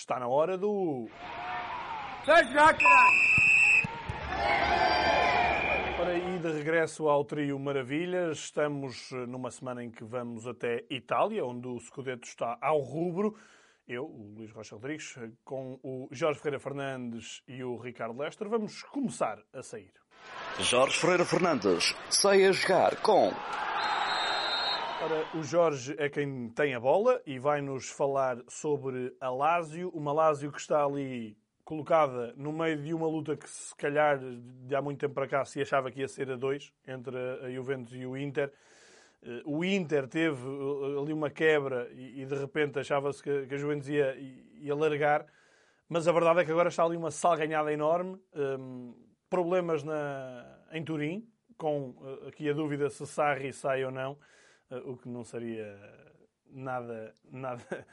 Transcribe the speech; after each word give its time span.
Está 0.00 0.18
na 0.18 0.26
hora 0.26 0.56
do. 0.56 1.10
Ora, 6.00 6.16
e 6.16 6.38
de 6.38 6.52
regresso 6.52 7.06
ao 7.06 7.22
trio 7.22 7.58
Maravilhas, 7.58 8.38
estamos 8.38 9.10
numa 9.28 9.50
semana 9.50 9.84
em 9.84 9.90
que 9.90 10.02
vamos 10.02 10.46
até 10.46 10.86
Itália, 10.88 11.44
onde 11.44 11.68
o 11.68 11.78
Scudetto 11.78 12.26
está 12.26 12.56
ao 12.62 12.80
rubro. 12.80 13.36
Eu, 13.86 14.06
o 14.06 14.36
Luís 14.38 14.50
Rocha 14.52 14.74
Rodrigues, 14.74 15.18
com 15.44 15.78
o 15.82 16.08
Jorge 16.10 16.38
Ferreira 16.38 16.58
Fernandes 16.58 17.42
e 17.46 17.62
o 17.62 17.76
Ricardo 17.76 18.18
Lester, 18.18 18.48
vamos 18.48 18.82
começar 18.84 19.38
a 19.52 19.62
sair. 19.62 19.92
Jorge 20.60 20.98
Ferreira 20.98 21.26
Fernandes 21.26 21.94
sai 22.08 22.46
a 22.46 22.52
jogar 22.52 22.96
com. 23.02 23.30
Ora, 25.02 25.24
o 25.34 25.42
Jorge 25.42 25.94
é 25.96 26.10
quem 26.10 26.50
tem 26.50 26.74
a 26.74 26.80
bola 26.80 27.22
e 27.24 27.38
vai-nos 27.38 27.88
falar 27.88 28.36
sobre 28.46 29.16
a 29.18 29.30
Lásio, 29.30 29.88
uma 29.94 30.12
Lásio 30.12 30.52
que 30.52 30.60
está 30.60 30.84
ali 30.84 31.38
colocada 31.64 32.34
no 32.36 32.52
meio 32.52 32.76
de 32.82 32.92
uma 32.92 33.06
luta 33.06 33.34
que 33.34 33.48
se 33.48 33.74
calhar 33.76 34.18
de 34.18 34.74
há 34.74 34.82
muito 34.82 35.00
tempo 35.00 35.14
para 35.14 35.26
cá 35.26 35.42
se 35.42 35.62
achava 35.62 35.90
que 35.90 36.00
ia 36.00 36.08
ser 36.08 36.30
a 36.30 36.36
dois 36.36 36.70
entre 36.86 37.16
a 37.16 37.50
Juventus 37.50 37.94
e 37.94 38.04
o 38.04 38.14
Inter. 38.14 38.52
Eh, 39.22 39.40
o 39.46 39.64
Inter 39.64 40.06
teve 40.06 40.46
eh, 40.46 41.00
ali 41.00 41.14
uma 41.14 41.30
quebra 41.30 41.90
e, 41.94 42.26
de 42.26 42.34
repente 42.34 42.78
achava-se 42.78 43.22
que, 43.22 43.48
a 43.50 43.56
Juventus 43.56 43.88
ia, 43.88 44.14
ia 44.18 44.74
largar, 44.74 45.24
mas 45.88 46.06
a 46.06 46.12
verdade 46.12 46.40
é 46.40 46.44
que 46.44 46.50
agora 46.50 46.68
está 46.68 46.84
ali 46.84 46.98
uma 46.98 47.10
salganhada 47.10 47.72
enorme, 47.72 48.20
ehm, 48.34 48.92
problemas 49.30 49.82
na, 49.82 50.58
em 50.72 50.84
Turim, 50.84 51.26
com 51.56 51.94
eh, 52.02 52.28
aqui 52.28 52.50
a 52.50 52.52
dúvida 52.52 52.90
se 52.90 53.06
Sarri 53.06 53.50
sai 53.50 53.82
ou 53.82 53.90
não. 53.90 54.18
Eh, 54.70 54.82
o 54.84 54.96
que 54.96 55.08
não 55.08 55.24
seria 55.24 55.78
nada, 56.46 57.14
nada, 57.30 57.86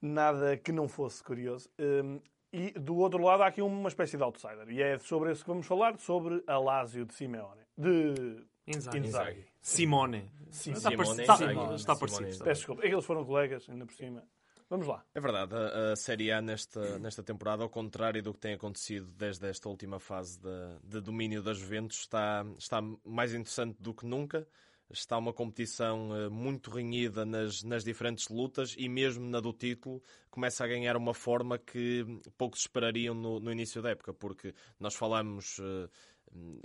nada 0.00 0.56
que 0.56 0.72
não 0.72 0.88
fosse 0.88 1.22
curioso. 1.22 1.68
Ehm, 1.78 2.20
e 2.52 2.70
do 2.72 2.96
outro 2.96 3.22
lado 3.22 3.42
há 3.42 3.48
aqui 3.48 3.60
uma 3.60 3.88
espécie 3.88 4.16
de 4.16 4.22
outsider. 4.22 4.70
E 4.70 4.82
é 4.82 4.98
sobre 4.98 5.32
isso 5.32 5.42
que 5.42 5.50
vamos 5.50 5.66
falar, 5.66 5.98
sobre 5.98 6.42
a 6.46 6.58
Lazio 6.58 7.04
de 7.04 7.14
Simeone. 7.14 7.62
De 7.76 8.46
Inzaghi. 8.66 8.98
Inzaghi. 8.98 9.44
Simone. 9.60 10.30
Simone. 10.50 10.80
Simone. 10.80 11.20
Está, 11.20 11.36
Simone. 11.36 11.74
está 11.74 11.96
parecido. 11.96 12.44
Peço 12.44 12.44
desculpa. 12.44 12.82
É 12.82 12.88
que 12.88 12.94
eles 12.94 13.04
foram 13.04 13.24
colegas, 13.24 13.68
ainda 13.68 13.84
por 13.84 13.94
cima. 13.94 14.22
Vamos 14.70 14.86
lá. 14.86 15.02
É 15.14 15.20
verdade, 15.20 15.54
a, 15.54 15.92
a 15.92 15.96
Série 15.96 16.30
A 16.30 16.42
nesta, 16.42 16.98
nesta 16.98 17.22
temporada, 17.22 17.62
ao 17.62 17.70
contrário 17.70 18.22
do 18.22 18.34
que 18.34 18.40
tem 18.40 18.52
acontecido 18.52 19.06
desde 19.16 19.48
esta 19.48 19.66
última 19.68 19.98
fase 19.98 20.38
de, 20.38 20.78
de 20.84 21.00
domínio 21.00 21.42
das 21.42 21.56
Juventus, 21.56 22.00
está, 22.00 22.44
está 22.58 22.82
mais 23.02 23.32
interessante 23.32 23.80
do 23.80 23.94
que 23.94 24.04
nunca 24.04 24.46
está 24.90 25.18
uma 25.18 25.32
competição 25.32 26.16
eh, 26.16 26.28
muito 26.28 26.70
renhida 26.70 27.24
nas, 27.24 27.62
nas 27.62 27.84
diferentes 27.84 28.28
lutas 28.28 28.74
e 28.78 28.88
mesmo 28.88 29.28
na 29.28 29.40
do 29.40 29.52
título 29.52 30.02
começa 30.30 30.64
a 30.64 30.66
ganhar 30.66 30.96
uma 30.96 31.12
forma 31.12 31.58
que 31.58 32.04
poucos 32.36 32.60
esperariam 32.60 33.14
no, 33.14 33.38
no 33.38 33.52
início 33.52 33.82
da 33.82 33.90
época, 33.90 34.14
porque 34.14 34.54
nós 34.78 34.94
falamos 34.94 35.58
uh, 35.58 35.90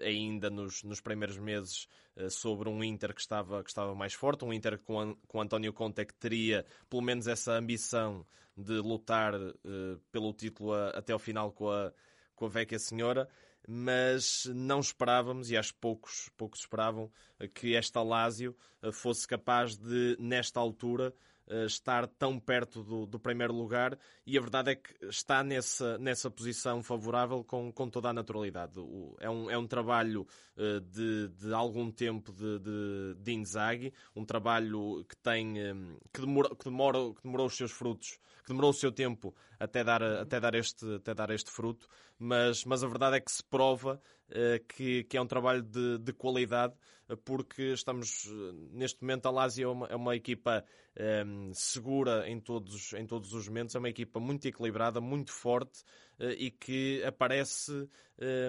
ainda 0.02 0.50
nos, 0.50 0.84
nos 0.84 1.02
primeiros 1.02 1.38
meses 1.38 1.88
uh, 2.16 2.30
sobre 2.30 2.70
um 2.70 2.84
Inter 2.84 3.14
que 3.14 3.22
estava, 3.22 3.64
que 3.64 3.70
estava 3.70 3.94
mais 3.94 4.14
forte, 4.14 4.46
um 4.46 4.54
Inter 4.54 4.80
com, 4.80 5.16
com 5.28 5.42
António 5.42 5.74
Conte 5.74 6.06
que 6.06 6.14
teria 6.14 6.66
pelo 6.90 7.02
menos 7.02 7.28
essa 7.28 7.54
ambição 7.54 8.26
de 8.56 8.74
lutar 8.74 9.34
pelo 10.12 10.32
título 10.32 10.74
até 10.94 11.12
ao 11.12 11.18
final 11.18 11.52
com 11.52 11.72
a, 11.72 11.92
com 12.36 12.46
a 12.46 12.50
Vecchia 12.50 12.78
Senhora 12.78 13.28
mas 13.68 14.46
não 14.54 14.80
esperávamos, 14.80 15.50
e 15.50 15.58
acho 15.58 15.74
que 15.74 15.80
poucos, 15.80 16.30
poucos 16.38 16.62
esperavam, 16.62 17.12
que 17.54 17.76
esta 17.76 18.02
Lásio 18.02 18.56
eh, 18.82 18.92
fosse 18.92 19.28
capaz 19.28 19.78
de, 19.78 20.18
nesta 20.20 20.60
altura, 20.60 21.14
eh, 21.48 21.66
estar 21.66 22.08
tão 22.08 22.40
perto 22.40 22.82
do, 22.82 23.06
do, 23.06 23.20
primeiro 23.20 23.54
lugar 23.54 24.00
e 24.26 24.38
a 24.38 24.42
verdade 24.42 24.72
é 24.72 24.76
que 24.76 24.94
está 25.08 25.44
nessa, 25.44 25.98
nessa 25.98 26.32
posição 26.32 26.82
favorável 26.82 27.44
com, 27.44 27.70
com 27.72 27.90
toda 27.90 28.10
a 28.10 28.14
naturalidade. 28.14 28.80
O, 28.80 29.16
é, 29.20 29.30
um, 29.30 29.52
é 29.52 29.58
um 29.58 29.68
trabalho 29.68 30.26
uh, 30.56 30.80
de, 30.80 31.28
de 31.28 31.54
algum 31.54 31.92
tempo 31.92 32.32
de, 32.32 32.60
de, 32.60 33.16
de 33.20 33.34
Inzaghi, 33.34 33.94
um 34.16 34.24
trabalho 34.24 35.06
que 35.08 35.18
tem 35.18 35.56
que, 36.14 36.22
demora, 36.22 36.56
que, 36.56 36.64
demora, 36.64 37.14
que 37.14 37.24
demorou 37.24 37.48
os 37.48 37.58
seus 37.58 37.72
frutos, 37.72 38.18
que 38.44 38.50
demorou 38.50 38.72
o 38.72 38.74
seu 38.74 38.92
tempo 38.92 39.34
até 39.60 39.84
dar, 39.84 40.04
até 40.04 40.40
dar, 40.40 40.54
este, 40.54 40.96
até 40.96 41.14
dar 41.14 41.30
este 41.32 41.50
fruto, 41.50 41.88
mas, 42.20 42.66
mas 42.66 42.84
a 42.84 42.88
verdade 42.88 43.18
é 43.18 43.20
que 43.20 43.32
se 43.32 43.44
prova 43.44 44.02
uh, 44.30 44.66
que, 44.68 45.04
que 45.06 45.18
é 45.18 45.22
um 45.22 45.28
trabalho 45.28 45.64
de, 45.64 45.98
de 46.00 46.14
qualidade 46.14 46.76
porque 47.26 47.74
estamos 47.74 48.30
neste 48.72 49.02
momento 49.02 49.28
a 49.28 49.32
Lazio 49.32 49.70
é 49.70 49.72
uma, 49.72 49.88
é 49.88 49.96
uma 49.96 50.16
equipa 50.16 50.64
um, 51.26 51.54
segura 51.54 52.28
em 52.30 52.40
todos, 52.40 52.94
em 52.94 53.06
todos 53.06 53.34
os 53.34 53.48
momentos, 53.48 53.76
é 53.76 53.80
uma 53.80 53.90
equipa 53.90 54.20
muito 54.20 54.48
equilibrada, 54.48 55.02
muito 55.02 55.32
forte 55.32 55.82
uh, 56.20 56.30
e 56.38 56.52
que 56.52 57.04
aparece 57.04 57.90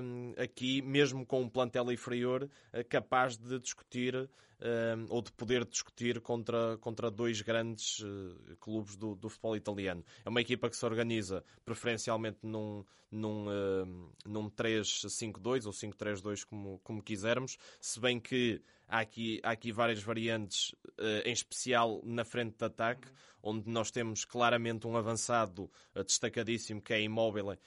um, 0.02 0.34
aqui, 0.36 0.82
mesmo 0.82 1.26
com 1.26 1.42
um 1.42 1.48
plantel 1.48 1.90
inferior, 1.90 2.44
uh, 2.44 2.88
capaz 2.88 3.36
de 3.36 3.58
discutir 3.58 4.28
um, 4.64 5.06
ou 5.10 5.20
de 5.20 5.30
poder 5.32 5.64
discutir 5.64 6.20
contra, 6.20 6.78
contra 6.78 7.10
dois 7.10 7.42
grandes 7.42 8.00
uh, 8.00 8.56
clubes 8.58 8.96
do, 8.96 9.14
do, 9.14 9.28
futebol 9.28 9.56
italiano. 9.56 10.02
É 10.24 10.28
uma 10.28 10.40
equipa 10.40 10.70
que 10.70 10.76
se 10.76 10.84
organiza 10.84 11.44
preferencialmente 11.64 12.38
num, 12.42 12.84
num, 13.14 13.46
uh, 13.46 14.12
num 14.26 14.50
3-5-2 14.50 15.66
ou 15.66 15.72
5-3-2, 15.72 16.44
como, 16.44 16.80
como 16.82 17.02
quisermos, 17.02 17.56
se 17.80 18.00
bem 18.00 18.18
que 18.18 18.60
há 18.88 19.00
aqui, 19.00 19.40
há 19.42 19.50
aqui 19.50 19.70
várias 19.72 20.02
variantes, 20.02 20.72
uh, 20.98 21.22
em 21.24 21.32
especial 21.32 22.00
na 22.04 22.24
frente 22.24 22.56
de 22.58 22.64
ataque, 22.64 23.08
onde 23.42 23.68
nós 23.70 23.90
temos 23.90 24.24
claramente 24.24 24.86
um 24.86 24.96
avançado 24.96 25.70
uh, 25.94 26.02
destacadíssimo 26.02 26.82
que 26.82 26.92
é 26.92 27.02
Immobile, 27.02 27.58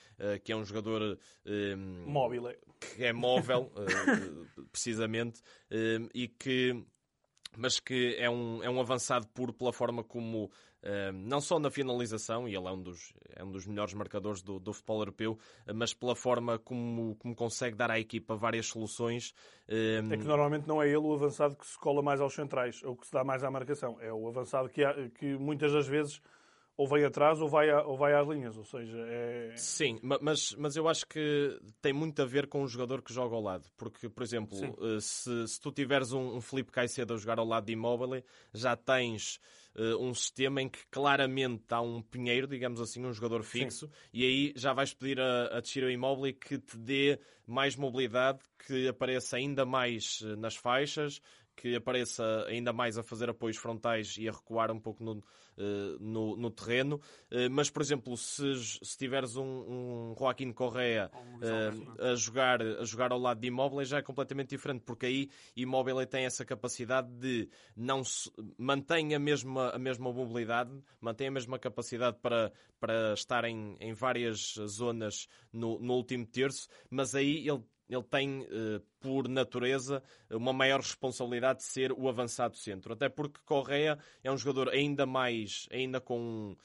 que 0.44 0.52
é 0.52 0.56
um 0.56 0.66
jogador 0.66 1.18
móvel, 2.06 2.56
que 2.80 3.06
é 3.06 3.14
móvel, 3.14 3.72
precisamente, 4.72 5.42
e 6.14 6.28
que 6.28 6.84
mas 7.56 7.80
que 7.80 8.16
é 8.18 8.30
um, 8.30 8.64
é 8.64 8.70
um 8.70 8.80
avançado 8.80 9.28
puro 9.28 9.54
pela 9.54 9.72
forma 9.72 10.04
como, 10.04 10.46
uh, 10.46 11.12
não 11.14 11.40
só 11.40 11.60
na 11.60 11.70
finalização, 11.70 12.48
e 12.48 12.56
ele 12.56 12.68
é 12.68 12.72
um 12.72 12.82
dos, 12.82 13.14
é 13.36 13.44
um 13.44 13.52
dos 13.52 13.66
melhores 13.66 13.94
marcadores 13.94 14.42
do, 14.42 14.60
do 14.60 14.74
futebol 14.74 15.00
europeu, 15.00 15.32
uh, 15.34 15.74
mas 15.74 15.94
pela 15.94 16.16
forma 16.16 16.60
como, 16.60 17.16
como 17.16 17.36
consegue 17.36 17.76
dar 17.76 17.92
à 17.92 18.00
equipa 18.00 18.36
várias 18.36 18.68
soluções. 18.68 19.32
Uh, 19.68 20.14
é 20.14 20.18
que 20.18 20.24
normalmente 20.24 20.68
não 20.68 20.82
é 20.82 20.88
ele 20.88 20.98
o 20.98 21.14
avançado 21.14 21.56
que 21.56 21.66
se 21.66 21.78
cola 21.78 22.02
mais 22.02 22.20
aos 22.20 22.34
centrais, 22.34 22.84
ou 22.84 22.96
que 22.96 23.06
se 23.06 23.14
dá 23.14 23.24
mais 23.24 23.44
à 23.44 23.52
marcação. 23.52 23.98
É 24.02 24.12
o 24.12 24.28
avançado 24.28 24.70
que, 24.70 24.82
que 25.20 25.38
muitas 25.38 25.72
das 25.72 25.88
vezes 25.88 26.22
ou 26.78 26.88
vai 26.88 27.04
atrás 27.04 27.42
ou 27.42 27.50
vai, 27.50 27.72
a, 27.72 27.82
ou 27.84 27.98
vai 27.98 28.14
às 28.14 28.28
linhas, 28.28 28.56
ou 28.56 28.64
seja, 28.64 28.98
é... 29.10 29.52
Sim, 29.58 30.00
mas, 30.22 30.54
mas 30.54 30.76
eu 30.76 30.88
acho 30.88 31.08
que 31.08 31.60
tem 31.82 31.92
muito 31.92 32.22
a 32.22 32.26
ver 32.26 32.46
com 32.48 32.62
o 32.62 32.68
jogador 32.68 33.02
que 33.02 33.12
joga 33.12 33.36
ao 33.36 33.42
lado, 33.42 33.68
porque, 33.76 34.08
por 34.08 34.22
exemplo, 34.22 34.58
eh, 34.60 35.00
se, 35.00 35.48
se 35.48 35.60
tu 35.60 35.72
tiveres 35.72 36.12
um, 36.12 36.36
um 36.36 36.42
Felipe 36.42 36.72
Caicedo 36.72 37.16
a 37.16 37.18
jogar 37.18 37.40
ao 37.40 37.46
lado 37.46 37.66
de 37.66 37.74
Immobile, 37.74 38.24
já 38.54 38.76
tens 38.76 39.40
uh, 39.76 39.98
um 40.00 40.14
sistema 40.14 40.62
em 40.62 40.70
que 40.70 40.86
claramente 40.92 41.66
há 41.70 41.82
um 41.82 42.00
pinheiro, 42.00 42.46
digamos 42.46 42.80
assim, 42.80 43.04
um 43.04 43.12
jogador 43.12 43.42
fixo, 43.42 43.88
Sim. 43.88 43.94
e 44.14 44.24
aí 44.24 44.54
já 44.56 44.72
vais 44.72 44.94
pedir 44.94 45.20
a, 45.20 45.58
a 45.58 45.62
Tiro 45.64 45.90
Immobile 45.90 46.34
que 46.34 46.60
te 46.60 46.78
dê 46.78 47.20
mais 47.48 47.76
mobilidade, 47.76 48.40
que 48.68 48.88
apareça 48.88 49.38
ainda 49.38 49.66
mais 49.66 50.20
eh, 50.24 50.36
nas 50.36 50.56
faixas, 50.56 51.20
que 51.56 51.76
apareça 51.76 52.46
ainda 52.48 52.72
mais 52.72 53.00
a 53.00 53.04
fazer 53.04 53.32
apoios 53.32 53.58
frontais 53.58 54.16
e 54.20 54.30
a 54.30 54.32
recuar 54.32 54.72
um 54.72 54.80
pouco 54.80 55.04
no, 55.04 55.24
no, 56.00 56.36
no, 56.36 56.52
terreno. 56.52 57.02
Uh, 57.32 57.50
mas, 57.50 57.70
por 57.70 57.82
exemplo, 57.82 58.16
se, 58.16 58.54
se 58.84 58.98
tiveres 58.98 59.36
um, 59.36 59.44
um 59.44 60.16
Joaquim 60.18 60.52
Correa 60.52 61.12
uh, 61.14 62.02
a, 62.12 62.16
jogar, 62.16 62.62
a 62.62 62.84
jogar 62.84 63.12
ao 63.12 63.20
lado 63.20 63.40
de 63.40 63.48
Immobile, 63.48 63.86
já 63.86 63.98
é 63.98 64.02
completamente 64.02 64.50
diferente, 64.50 64.84
porque 64.86 65.06
aí 65.06 65.30
Immobile 65.56 66.06
tem 66.06 66.26
essa 66.26 66.46
capacidade 66.46 67.10
de 67.10 67.50
não 67.76 68.04
se, 68.04 68.32
mantém 68.58 69.16
a 69.16 69.20
mesma, 69.20 69.70
a 69.70 69.80
mesma 69.80 70.12
mobilidade, 70.12 70.72
mantém 71.02 71.28
a 71.28 71.32
mesma 71.32 71.58
capacidade 71.58 72.18
para, 72.22 72.52
para 72.80 73.14
estar 73.14 73.46
em, 73.46 73.76
em 73.80 73.94
várias 73.94 74.56
zonas 74.68 75.28
no, 75.52 75.80
no 75.80 75.94
último 75.94 76.26
terço, 76.26 76.68
mas 76.90 77.16
aí 77.16 77.48
ele 77.48 77.64
ele 77.90 78.04
tem, 78.04 78.46
eh, 78.50 78.82
por 79.00 79.28
natureza, 79.28 80.04
uma 80.30 80.52
maior 80.52 80.80
responsabilidade 80.80 81.60
de 81.60 81.66
ser 81.66 81.92
o 81.92 82.10
avançado 82.10 82.58
centro. 82.58 82.94
Até 82.94 83.08
porque 83.10 83.40
Correia 83.46 83.98
é 84.24 84.32
um 84.32 84.38
jogador 84.38 84.70
ainda 84.70 85.06
mais, 85.06 85.68
ainda 85.72 86.02
com 86.02 86.56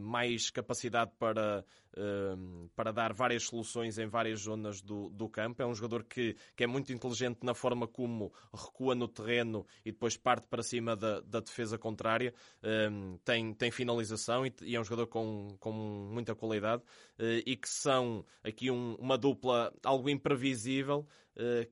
mais 0.00 0.50
capacidade 0.50 1.10
para, 1.18 1.64
uh, 1.96 2.68
para 2.74 2.92
dar 2.92 3.12
várias 3.12 3.44
soluções 3.44 3.98
em 3.98 4.06
várias 4.06 4.40
zonas 4.40 4.80
do, 4.80 5.10
do 5.10 5.28
campo. 5.28 5.62
É 5.62 5.66
um 5.66 5.74
jogador 5.74 6.04
que, 6.04 6.36
que 6.54 6.64
é 6.64 6.66
muito 6.66 6.92
inteligente 6.92 7.38
na 7.42 7.54
forma 7.54 7.86
como 7.86 8.32
recua 8.52 8.94
no 8.94 9.08
terreno 9.08 9.66
e 9.84 9.92
depois 9.92 10.16
parte 10.16 10.46
para 10.48 10.62
cima 10.62 10.96
da, 10.96 11.20
da 11.20 11.40
defesa 11.40 11.78
contrária. 11.78 12.32
Uh, 12.62 13.18
tem, 13.24 13.52
tem 13.54 13.70
finalização 13.70 14.46
e, 14.46 14.52
e, 14.62 14.76
é 14.76 14.80
um 14.80 14.84
jogador 14.84 15.06
com, 15.06 15.56
com 15.58 15.72
muita 15.72 16.34
qualidade 16.34 16.82
e 17.46 17.56
que 17.56 17.68
são 17.68 18.24
aqui 18.44 18.70
um, 18.70 18.94
uma 18.96 19.16
dupla 19.16 19.72
algo 19.82 20.10
imprevisível 20.10 21.06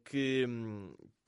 que, 0.04 0.46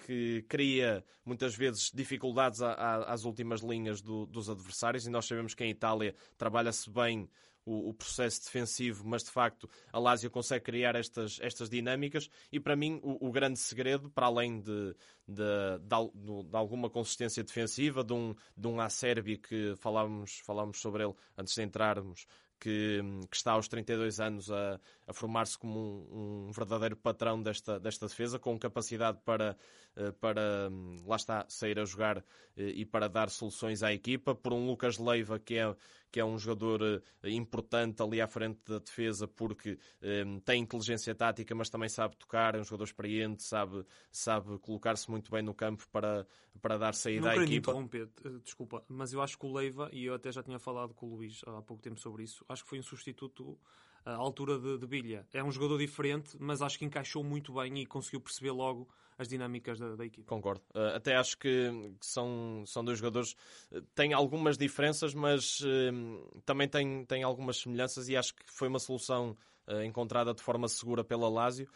que 0.04 0.44
cria 0.48 1.04
muitas 1.24 1.54
vezes 1.54 1.90
dificuldades 1.92 2.60
às 2.62 3.24
últimas 3.24 3.60
linhas 3.60 4.00
do, 4.00 4.26
dos 4.26 4.50
adversários 4.50 5.06
e 5.06 5.10
nós 5.10 5.26
sabemos 5.26 5.54
que 5.54 5.64
em 5.64 5.70
Itália 5.70 6.14
trabalha-se 6.36 6.90
bem 6.90 7.28
o, 7.64 7.88
o, 7.88 7.94
processo 7.94 8.44
defensivo, 8.44 9.04
mas 9.04 9.24
de 9.24 9.30
facto 9.30 9.68
a 9.92 9.98
Lazio 9.98 10.30
consegue 10.30 10.64
criar 10.64 10.94
estas, 10.94 11.40
estas 11.40 11.68
dinâmicas 11.68 12.30
e 12.52 12.60
para 12.60 12.76
mim 12.76 13.00
o, 13.02 13.28
o 13.28 13.32
grande 13.32 13.58
segredo, 13.58 14.08
para 14.08 14.26
além 14.26 14.60
de, 14.60 14.94
de, 15.26 15.78
de, 15.80 16.44
de, 16.44 16.56
alguma 16.56 16.88
consistência 16.88 17.42
defensiva, 17.42 18.04
de 18.04 18.12
um, 18.12 18.34
de 18.56 18.68
um 18.68 18.80
Acerbi 18.80 19.36
que 19.36 19.74
falávamos, 19.78 20.38
falávamos 20.44 20.80
sobre 20.80 21.02
ele 21.02 21.14
antes 21.36 21.54
de 21.54 21.62
entrarmos, 21.62 22.26
que, 22.58 23.00
que, 23.30 23.36
está 23.36 23.52
aos 23.52 23.68
32 23.68 24.20
anos 24.20 24.50
a, 24.50 24.80
a 25.06 25.12
formar-se 25.12 25.58
como 25.58 25.78
um, 25.78 26.48
um, 26.48 26.52
verdadeiro 26.52 26.96
patrão 26.96 27.42
desta, 27.42 27.78
desta 27.78 28.06
defesa, 28.06 28.38
com 28.38 28.58
capacidade 28.58 29.18
para, 29.24 29.56
eh, 29.96 30.12
para 30.12 30.70
lá 31.04 31.16
está, 31.16 31.44
sair 31.48 31.78
a 31.78 31.84
jogar 31.84 32.18
eh, 32.56 32.72
e 32.74 32.84
para 32.84 33.08
dar 33.08 33.30
soluções 33.30 33.82
à 33.82 33.92
equipa, 33.92 34.34
por 34.34 34.52
um 34.52 34.66
Lucas 34.66 34.98
Leiva 34.98 35.38
que 35.38 35.56
é, 35.56 35.74
que 36.16 36.20
é 36.20 36.24
um 36.24 36.38
jogador 36.38 36.80
eh, 37.22 37.28
importante 37.28 38.02
ali 38.02 38.22
à 38.22 38.26
frente 38.26 38.58
da 38.66 38.78
defesa 38.78 39.28
porque 39.28 39.78
um, 40.24 40.40
tem 40.40 40.62
inteligência 40.62 41.14
tática, 41.14 41.54
mas 41.54 41.68
também 41.68 41.90
sabe 41.90 42.16
tocar, 42.16 42.54
é 42.54 42.58
um 42.58 42.64
jogador 42.64 42.84
experiente, 42.84 43.42
sabe, 43.42 43.84
sabe 44.10 44.58
colocar-se 44.60 45.10
muito 45.10 45.30
bem 45.30 45.42
no 45.42 45.52
campo 45.52 45.86
para, 45.92 46.26
para 46.62 46.78
dar 46.78 46.94
saída 46.94 47.26
Não 47.26 47.28
à 47.28 47.44
equipa. 47.44 47.70
interromper, 47.70 48.08
desculpa, 48.42 48.82
mas 48.88 49.12
eu 49.12 49.20
acho 49.20 49.38
que 49.38 49.44
o 49.44 49.52
Leiva, 49.52 49.90
e 49.92 50.06
eu 50.06 50.14
até 50.14 50.32
já 50.32 50.42
tinha 50.42 50.58
falado 50.58 50.94
com 50.94 51.04
o 51.04 51.16
Luís 51.16 51.42
há 51.46 51.60
pouco 51.60 51.82
tempo 51.82 52.00
sobre 52.00 52.22
isso, 52.22 52.42
acho 52.48 52.62
que 52.64 52.70
foi 52.70 52.78
um 52.78 52.82
substituto 52.82 53.58
à 54.02 54.14
altura 54.14 54.58
de, 54.58 54.78
de 54.78 54.86
Bilha. 54.86 55.26
É 55.34 55.44
um 55.44 55.52
jogador 55.52 55.76
diferente, 55.76 56.34
mas 56.40 56.62
acho 56.62 56.78
que 56.78 56.86
encaixou 56.86 57.22
muito 57.22 57.52
bem 57.52 57.76
e 57.78 57.84
conseguiu 57.84 58.22
perceber 58.22 58.52
logo 58.52 58.88
as 59.18 59.28
dinâmicas 59.28 59.78
da, 59.78 59.96
da 59.96 60.04
equipe. 60.04 60.26
Concordo. 60.26 60.62
Uh, 60.74 60.94
até 60.96 61.16
acho 61.16 61.38
que, 61.38 61.70
são, 62.00 62.64
são 62.66 62.84
dois 62.84 62.98
jogadores 62.98 63.34
uh, 63.72 63.80
têm 63.94 64.12
algumas 64.12 64.58
diferenças, 64.58 65.14
mas 65.14 65.60
uh, 65.60 66.40
também 66.44 66.68
têm, 66.68 67.04
têm 67.04 67.22
algumas 67.22 67.58
semelhanças 67.58 68.08
e 68.08 68.16
acho 68.16 68.34
que 68.34 68.44
foi 68.46 68.68
uma 68.68 68.78
solução 68.78 69.36
encontrada 69.84 70.32
de 70.32 70.40
forma 70.40 70.68
segura 70.68 71.02
pela 71.02 71.28
Lazio. 71.28 71.68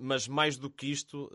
mas 0.00 0.26
mais 0.26 0.58
do 0.58 0.68
que 0.68 0.90
isto, 0.90 1.30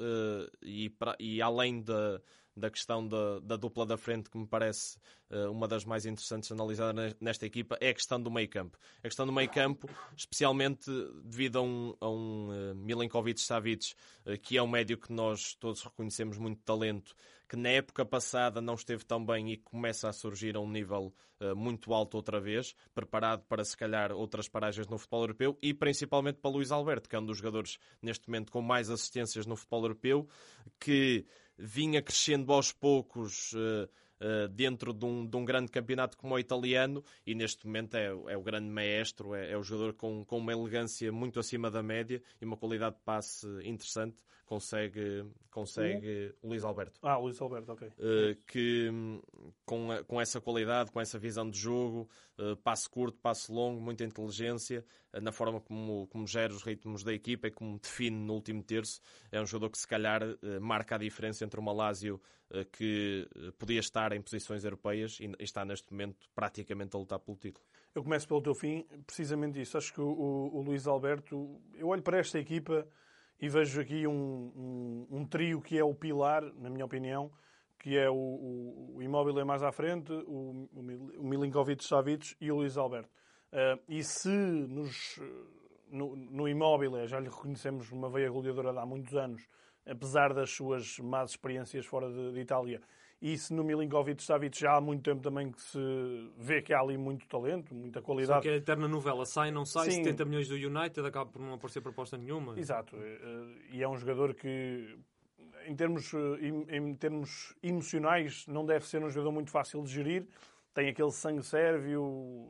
e, 0.61 0.89
pra, 0.89 1.15
e 1.17 1.41
além 1.41 1.81
da 1.81 2.19
da 2.55 2.69
questão 2.69 3.05
da, 3.05 3.39
da, 3.39 3.57
dupla 3.57 3.85
da 3.85 3.97
frente, 3.97 4.29
que 4.29 4.37
me 4.37 4.47
parece 4.47 4.97
uh, 5.29 5.51
uma 5.51 5.67
das 5.67 5.83
mais 5.83 6.05
interessantes 6.05 6.49
analisadas 6.51 7.15
nesta 7.19 7.45
equipa, 7.45 7.77
é 7.81 7.89
a 7.89 7.93
questão 7.93 8.21
do 8.21 8.31
meio 8.31 8.47
campo. 8.47 8.77
A 8.99 9.01
questão 9.03 9.25
do 9.25 9.33
meio 9.33 9.49
campo, 9.49 9.89
especialmente 10.15 10.89
devido 11.23 11.59
a 11.59 11.61
um, 11.61 11.95
a 11.99 12.09
um 12.09 12.49
uh, 12.49 12.75
Milinkovic-Savic, 12.75 13.93
uh, 14.25 14.39
que 14.39 14.57
é 14.57 14.63
um 14.63 14.67
médio 14.67 14.97
que 14.97 15.11
nós 15.11 15.53
todos 15.55 15.83
reconhecemos 15.83 16.37
muito 16.37 16.61
talento, 16.63 17.13
que 17.49 17.57
na 17.57 17.69
época 17.69 18.05
passada 18.05 18.61
não 18.61 18.75
esteve 18.75 19.03
tão 19.03 19.23
bem 19.23 19.51
e 19.51 19.57
começa 19.57 20.07
a 20.07 20.13
surgir 20.13 20.55
a 20.55 20.59
um 20.59 20.69
nível 20.69 21.13
muito 21.55 21.93
alto 21.93 22.15
outra 22.15 22.39
vez, 22.39 22.73
preparado 22.93 23.43
para 23.43 23.63
se 23.65 23.75
calhar 23.75 24.13
outras 24.13 24.47
paragens 24.47 24.87
no 24.87 24.97
futebol 24.97 25.23
europeu 25.23 25.57
e 25.61 25.73
principalmente 25.73 26.39
para 26.39 26.49
Luís 26.49 26.71
Alberto, 26.71 27.09
que 27.09 27.15
é 27.15 27.19
um 27.19 27.25
dos 27.25 27.37
jogadores 27.37 27.77
neste 28.01 28.29
momento 28.29 28.51
com 28.53 28.61
mais 28.61 28.89
assistências 28.89 29.45
no 29.45 29.57
futebol 29.57 29.83
europeu, 29.83 30.29
que 30.79 31.25
vinha 31.57 32.01
crescendo 32.01 32.51
aos 32.51 32.71
poucos 32.71 33.53
uh, 33.53 33.89
uh, 34.19 34.47
dentro 34.49 34.93
de 34.93 35.05
um, 35.05 35.25
de 35.25 35.35
um, 35.37 35.45
grande 35.45 35.71
campeonato 35.71 36.17
como 36.17 36.35
o 36.35 36.39
italiano 36.39 37.03
e 37.25 37.33
neste 37.33 37.65
momento 37.65 37.95
é, 37.95 38.05
é 38.05 38.37
o 38.37 38.41
grande 38.41 38.69
maestro, 38.69 39.33
é, 39.33 39.51
é, 39.51 39.57
o 39.57 39.63
jogador 39.63 39.93
com, 39.93 40.23
com 40.25 40.37
uma 40.37 40.51
elegância 40.51 41.11
muito 41.11 41.39
acima 41.39 41.69
da 41.69 41.81
média 41.81 42.21
e 42.41 42.45
uma 42.45 42.57
qualidade 42.57 42.95
de 42.95 43.01
passe 43.01 43.47
interessante. 43.63 44.23
Consegue, 44.45 45.25
consegue 45.49 46.31
o 46.43 46.49
Luís 46.49 46.63
Alberto. 46.63 46.99
Ah, 47.01 47.17
Luís 47.17 47.41
Alberto, 47.41 47.71
ok. 47.71 47.87
Uh, 47.87 48.35
que 48.45 48.91
com, 49.65 49.87
com 50.07 50.21
essa 50.21 50.39
qualidade, 50.39 50.91
com 50.91 51.01
essa 51.01 51.17
visão 51.17 51.49
de 51.49 51.57
jogo, 51.57 52.07
uh, 52.37 52.55
passe 52.57 52.87
curto, 52.87 53.17
passe 53.17 53.51
longo, 53.51 53.81
muita 53.81 54.03
inteligência, 54.03 54.85
uh, 55.11 55.19
na 55.19 55.31
forma 55.31 55.59
como, 55.59 56.05
como 56.07 56.27
gera 56.27 56.53
os 56.53 56.61
ritmos 56.61 57.03
da 57.03 57.11
equipa 57.11 57.47
e 57.47 57.51
como 57.51 57.79
define 57.79 58.15
no 58.15 58.33
último 58.33 58.61
terço, 58.61 59.01
é 59.31 59.41
um 59.41 59.47
jogador 59.47 59.71
que 59.71 59.79
se 59.79 59.87
calhar 59.87 60.21
marca 60.61 60.93
a 60.93 60.97
diferença 60.99 61.43
entre 61.43 61.59
uma 61.59 61.73
Lazio 61.73 62.21
que 62.71 63.27
podia 63.57 63.79
estar 63.79 64.11
em 64.11 64.21
posições 64.21 64.63
europeias 64.63 65.17
e 65.19 65.31
está 65.39 65.65
neste 65.65 65.91
momento 65.91 66.29
praticamente 66.35 66.95
a 66.95 66.99
lutar 66.99 67.19
pelo 67.19 67.35
título. 67.35 67.65
Eu 67.95 68.03
começo 68.03 68.27
pelo 68.27 68.41
teu 68.41 68.53
fim, 68.53 68.85
precisamente 69.07 69.59
isso. 69.59 69.77
Acho 69.77 69.93
que 69.93 70.01
o, 70.01 70.07
o, 70.07 70.57
o 70.57 70.61
Luís 70.61 70.85
Alberto, 70.85 71.59
eu 71.73 71.87
olho 71.87 72.03
para 72.03 72.19
esta 72.19 72.37
equipa 72.37 72.87
e 73.39 73.49
vejo 73.49 73.81
aqui 73.81 74.07
um, 74.07 74.51
um, 74.55 75.07
um, 75.17 75.25
trio 75.25 75.61
que 75.61 75.77
é 75.77 75.83
o 75.83 75.93
pilar, 75.93 76.41
na 76.55 76.69
minha 76.69 76.85
opinião, 76.85 77.31
que 77.79 77.97
é 77.97 78.09
o, 78.09 78.15
o, 78.15 78.95
o 78.95 79.03
Imóvel 79.03 79.39
é 79.39 79.43
mais 79.43 79.61
à 79.61 79.71
frente, 79.71 80.11
o, 80.11 80.67
o 80.73 81.23
Milinkovic-Savic 81.23 82.35
e 82.39 82.51
o 82.51 82.55
Luís 82.55 82.77
Alberto. 82.77 83.09
Uh, 83.51 83.79
e 83.87 84.03
se 84.03 84.29
nos, 84.29 85.19
no, 85.89 86.15
no 86.15 86.47
Imóvel 86.47 87.05
já 87.07 87.19
lhe 87.19 87.29
reconhecemos 87.29 87.91
uma 87.91 88.09
veia 88.09 88.29
goleadora 88.29 88.71
de 88.71 88.79
há 88.79 88.85
muitos 88.85 89.15
anos, 89.15 89.47
apesar 89.85 90.33
das 90.33 90.49
suas 90.51 90.97
más 90.99 91.31
experiências 91.31 91.85
fora 91.85 92.11
de, 92.11 92.31
de 92.33 92.39
Itália, 92.39 92.81
e 93.21 93.37
se 93.37 93.53
no 93.53 93.63
Milinkovic 93.63 94.21
Savic 94.23 94.59
já 94.59 94.75
há 94.75 94.81
muito 94.81 95.03
tempo 95.03 95.21
também 95.21 95.51
que 95.51 95.61
se 95.61 95.79
vê 96.37 96.61
que 96.61 96.73
há 96.73 96.79
ali 96.79 96.97
muito 96.97 97.27
talento, 97.27 97.73
muita 97.73 98.01
qualidade. 98.01 98.37
Só 98.37 98.41
que 98.41 98.49
é 98.49 98.53
a 98.53 98.57
eterna 98.57 98.87
novela, 98.87 99.25
sai, 99.25 99.51
não 99.51 99.65
sai, 99.65 99.89
Sim. 99.91 100.03
70 100.03 100.25
milhões 100.25 100.47
do 100.47 100.55
United, 100.55 101.05
acaba 101.07 101.29
por 101.29 101.41
não 101.41 101.53
aparecer 101.53 101.81
proposta 101.81 102.17
nenhuma. 102.17 102.57
Exato, 102.59 102.97
e 103.71 103.81
é 103.81 103.87
um 103.87 103.95
jogador 103.97 104.33
que 104.33 104.97
em 105.67 105.75
termos, 105.75 106.11
em 106.69 106.93
termos 106.95 107.55
emocionais 107.63 108.45
não 108.47 108.65
deve 108.65 108.85
ser 108.85 109.03
um 109.03 109.09
jogador 109.09 109.31
muito 109.31 109.49
fácil 109.49 109.81
de 109.83 109.91
gerir, 109.91 110.27
tem 110.73 110.89
aquele 110.89 111.11
sangue 111.11 111.43
sérvio 111.43 112.47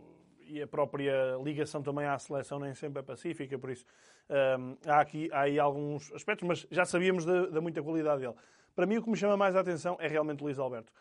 e 0.47 0.61
a 0.61 0.67
própria 0.67 1.37
ligação 1.43 1.81
também 1.81 2.05
à 2.05 2.17
seleção 2.17 2.59
nem 2.59 2.73
sempre 2.73 2.99
é 2.99 3.03
pacífica, 3.03 3.57
por 3.57 3.69
isso 3.69 3.85
um, 4.29 4.75
há 4.89 5.01
aqui 5.01 5.29
há 5.31 5.41
aí 5.41 5.59
alguns 5.59 6.11
aspectos, 6.13 6.47
mas 6.47 6.67
já 6.71 6.83
sabíamos 6.83 7.25
da, 7.25 7.45
da 7.47 7.61
muita 7.61 7.81
qualidade 7.81 8.21
dele. 8.21 8.33
Para 8.75 8.85
mim, 8.85 8.97
o 8.97 9.03
que 9.03 9.09
me 9.09 9.15
chama 9.15 9.37
mais 9.37 9.55
a 9.55 9.61
atenção 9.61 9.95
é 9.99 10.07
realmente 10.07 10.41
o 10.41 10.45
Luís 10.45 10.59
Alberto, 10.59 10.91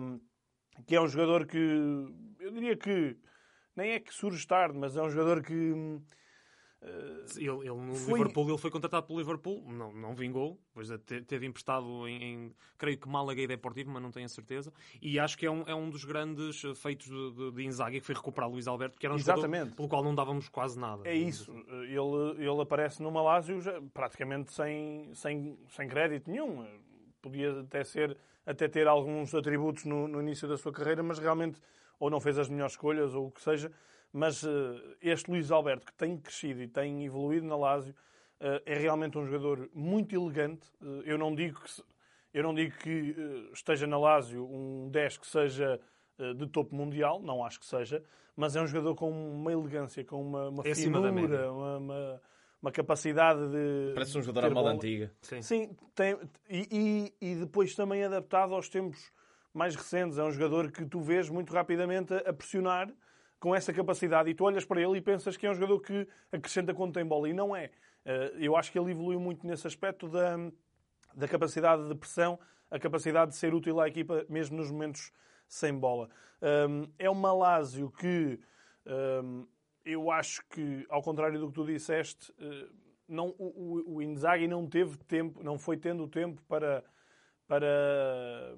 um, 0.00 0.20
que 0.84 0.96
é 0.96 1.00
um 1.00 1.06
jogador 1.06 1.46
que 1.46 1.56
eu 2.40 2.50
diria 2.50 2.76
que 2.76 3.16
nem 3.76 3.92
é 3.92 4.00
que 4.00 4.12
surge 4.12 4.46
tarde, 4.46 4.76
mas 4.76 4.96
é 4.96 5.02
um 5.02 5.10
jogador 5.10 5.42
que. 5.42 5.54
Uh, 5.54 6.02
ele, 7.36 7.68
ele, 7.68 7.74
no 7.74 7.94
foi... 7.94 8.18
Liverpool 8.18 8.48
ele 8.48 8.58
foi 8.58 8.70
contratado 8.70 9.06
pelo 9.06 9.18
Liverpool, 9.18 9.64
não, 9.72 9.92
não 9.92 10.14
vingou, 10.14 10.60
pois 10.72 10.88
teve 11.26 11.46
emprestado 11.46 12.06
em, 12.06 12.22
em, 12.22 12.54
creio 12.76 12.98
que 12.98 13.08
Málaga 13.08 13.40
e 13.40 13.46
Deportivo, 13.46 13.90
mas 13.90 14.02
não 14.02 14.10
tenho 14.10 14.26
a 14.26 14.28
certeza. 14.28 14.72
E 15.00 15.18
acho 15.18 15.36
que 15.38 15.46
é 15.46 15.50
um, 15.50 15.62
é 15.62 15.74
um 15.74 15.88
dos 15.88 16.04
grandes 16.04 16.62
feitos 16.76 17.06
de, 17.06 17.32
de, 17.32 17.50
de 17.52 17.64
Inzaghi 17.64 18.00
que 18.00 18.06
foi 18.06 18.14
recuperar 18.14 18.48
Luís 18.48 18.68
Alberto, 18.68 18.98
que 18.98 19.06
era 19.06 19.14
um 19.14 19.18
Exatamente. 19.18 19.52
jogador 19.52 19.76
pelo 19.76 19.88
qual 19.88 20.04
não 20.04 20.14
dávamos 20.14 20.48
quase 20.48 20.78
nada. 20.78 21.08
É 21.08 21.14
isso, 21.14 21.52
ele, 21.68 22.44
ele 22.44 22.60
aparece 22.60 23.02
no 23.02 23.10
Malásio 23.10 23.58
praticamente 23.92 24.52
sem, 24.52 25.12
sem, 25.14 25.58
sem 25.68 25.88
crédito 25.88 26.30
nenhum 26.30 26.64
podia 27.26 27.60
até 27.60 27.84
ser 27.84 28.16
até 28.46 28.68
ter 28.68 28.86
alguns 28.86 29.34
atributos 29.34 29.84
no, 29.84 30.06
no, 30.06 30.22
início 30.22 30.46
da 30.46 30.56
sua 30.56 30.72
carreira, 30.72 31.02
mas 31.02 31.18
realmente 31.18 31.60
ou 31.98 32.08
não 32.08 32.20
fez 32.20 32.38
as 32.38 32.48
melhores 32.48 32.74
escolhas 32.74 33.12
ou 33.14 33.26
o 33.26 33.30
que 33.30 33.42
seja. 33.42 33.72
Mas 34.12 34.42
uh, 34.44 34.80
este 35.02 35.30
Luís 35.30 35.50
Alberto, 35.50 35.86
que 35.86 35.92
tem 35.94 36.16
crescido 36.16 36.62
e 36.62 36.68
tem 36.68 37.04
evoluído 37.04 37.44
na 37.44 37.56
Lazio, 37.56 37.92
uh, 38.40 38.62
é 38.64 38.74
realmente 38.78 39.18
um 39.18 39.26
jogador 39.26 39.68
muito 39.74 40.14
elegante. 40.14 40.64
Uh, 40.80 41.02
eu 41.04 41.18
não 41.18 41.34
digo 41.34 41.60
que, 41.60 41.82
eu 42.32 42.42
não 42.44 42.54
digo 42.54 42.76
que 42.78 43.16
esteja 43.52 43.86
na 43.86 43.98
Lazio 43.98 44.46
um 44.46 44.88
10 44.90 45.18
que 45.18 45.26
seja 45.26 45.80
de 46.34 46.46
topo 46.46 46.74
mundial, 46.74 47.20
não 47.20 47.44
acho 47.44 47.60
que 47.60 47.66
seja, 47.66 48.02
mas 48.34 48.56
é 48.56 48.62
um 48.62 48.66
jogador 48.66 48.94
com 48.94 49.10
uma 49.10 49.52
elegância, 49.52 50.02
com 50.02 50.18
uma, 50.18 50.48
uma 50.48 50.62
é 50.66 50.74
finura, 50.74 51.52
uma, 51.52 51.76
uma 51.76 52.22
uma 52.66 52.72
capacidade 52.72 53.48
de. 53.48 53.92
Parece 53.94 54.18
um 54.18 54.22
jogador 54.22 54.48
à 54.48 54.50
moda 54.50 54.70
antiga. 54.70 55.12
Sim, 55.22 55.40
Sim 55.40 55.76
tem, 55.94 56.18
e, 56.50 57.12
e, 57.20 57.30
e, 57.30 57.34
depois 57.36 57.74
também 57.76 58.02
adaptado 58.02 58.54
aos 58.54 58.68
tempos 58.68 59.12
mais 59.54 59.76
recentes. 59.76 60.18
É 60.18 60.24
um 60.24 60.32
jogador 60.32 60.72
que 60.72 60.84
tu 60.84 61.00
vês 61.00 61.30
muito 61.30 61.52
rapidamente 61.52 62.12
a 62.12 62.32
pressionar 62.32 62.92
com 63.38 63.54
essa 63.54 63.72
capacidade 63.72 64.30
e 64.30 64.34
tu 64.34 64.44
olhas 64.44 64.64
para 64.64 64.80
ele 64.80 64.98
e 64.98 65.00
pensas 65.00 65.36
que 65.36 65.46
é 65.46 65.50
um 65.50 65.54
jogador 65.54 65.80
que 65.80 66.08
acrescenta 66.32 66.74
quando 66.74 66.92
tem 66.92 67.06
bola. 67.06 67.28
E 67.28 67.32
não 67.32 67.54
é. 67.54 67.70
Eh, 68.04 68.32
eu 68.40 68.56
acho 68.56 68.72
que 68.72 68.78
ele 68.78 68.90
evoluiu 68.90 69.20
muito 69.20 69.46
nesse 69.46 69.66
aspecto 69.66 70.08
da, 70.08 70.36
da 71.14 71.28
capacidade 71.28 71.88
de 71.88 71.94
pressão, 71.94 72.38
a 72.68 72.80
capacidade 72.80 73.30
de 73.30 73.36
ser 73.36 73.54
útil 73.54 73.80
à 73.80 73.86
equipa, 73.86 74.26
mesmo 74.28 74.56
nos 74.56 74.72
momentos 74.72 75.12
sem 75.46 75.72
bola. 75.72 76.08
Ehm, 76.42 76.90
é 76.98 77.08
um 77.08 77.14
Malásio 77.14 77.90
que 77.92 78.40
ehm, 78.86 79.44
eu 79.86 80.10
acho 80.10 80.44
que, 80.48 80.84
ao 80.90 81.00
contrário 81.00 81.38
do 81.38 81.46
que 81.48 81.54
tu 81.54 81.64
disseste, 81.64 82.34
eh, 82.40 82.68
não, 83.08 83.28
o, 83.38 83.96
o 83.96 84.02
Inzaghi 84.02 84.48
não 84.48 84.66
teve 84.66 84.98
tempo, 84.98 85.42
não 85.42 85.56
foi 85.58 85.76
tendo 85.76 86.08
tempo 86.08 86.42
para, 86.48 86.84
para, 87.46 88.56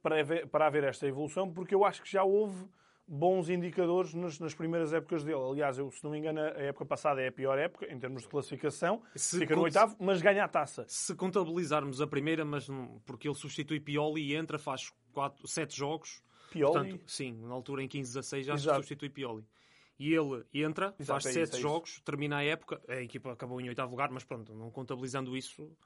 para, 0.00 0.20
haver, 0.20 0.46
para 0.46 0.66
haver 0.66 0.84
esta 0.84 1.06
evolução, 1.06 1.52
porque 1.52 1.74
eu 1.74 1.84
acho 1.84 2.02
que 2.02 2.10
já 2.10 2.22
houve 2.22 2.68
bons 3.08 3.48
indicadores 3.48 4.14
nas, 4.14 4.38
nas, 4.38 4.54
primeiras 4.54 4.92
épocas 4.92 5.24
dele. 5.24 5.40
Aliás, 5.40 5.78
eu, 5.78 5.90
se 5.90 6.04
não 6.04 6.10
me 6.10 6.18
engano, 6.18 6.40
a 6.40 6.60
época 6.60 6.84
passada 6.84 7.20
é 7.20 7.28
a 7.28 7.32
pior 7.32 7.58
época 7.58 7.92
em 7.92 7.98
termos 7.98 8.22
de 8.22 8.28
classificação. 8.28 9.02
Se 9.16 9.38
Fica 9.38 9.56
no 9.56 9.62
oitavo, 9.62 9.96
mas 9.98 10.20
ganha 10.20 10.44
a 10.44 10.48
taça. 10.48 10.84
Se 10.86 11.14
contabilizarmos 11.16 12.00
a 12.00 12.06
primeira, 12.06 12.44
mas 12.44 12.68
porque 13.06 13.26
ele 13.26 13.34
substitui 13.34 13.80
Pioli 13.80 14.30
e 14.30 14.36
entra, 14.36 14.58
faz 14.58 14.92
quatro, 15.12 15.48
sete 15.48 15.76
jogos, 15.76 16.22
Pioli? 16.50 16.72
Portanto, 16.72 17.02
sim, 17.06 17.32
na 17.42 17.54
altura 17.54 17.82
em 17.82 17.88
15-16 17.88 18.42
já 18.42 18.54
Exato. 18.54 18.76
substitui 18.76 19.08
Pioli. 19.08 19.44
E 19.98 20.14
ele 20.14 20.44
entra, 20.54 20.94
Exato, 20.98 21.22
faz 21.22 21.26
é 21.26 21.44
sete 21.44 21.56
é 21.56 21.60
jogos, 21.60 22.00
termina 22.04 22.36
a 22.36 22.44
época, 22.44 22.80
a 22.86 23.02
equipa 23.02 23.32
acabou 23.32 23.60
em 23.60 23.68
oitavo 23.68 23.90
lugar, 23.90 24.10
mas 24.10 24.22
pronto, 24.22 24.54
não 24.54 24.70
contabilizando 24.70 25.36
isso, 25.36 25.76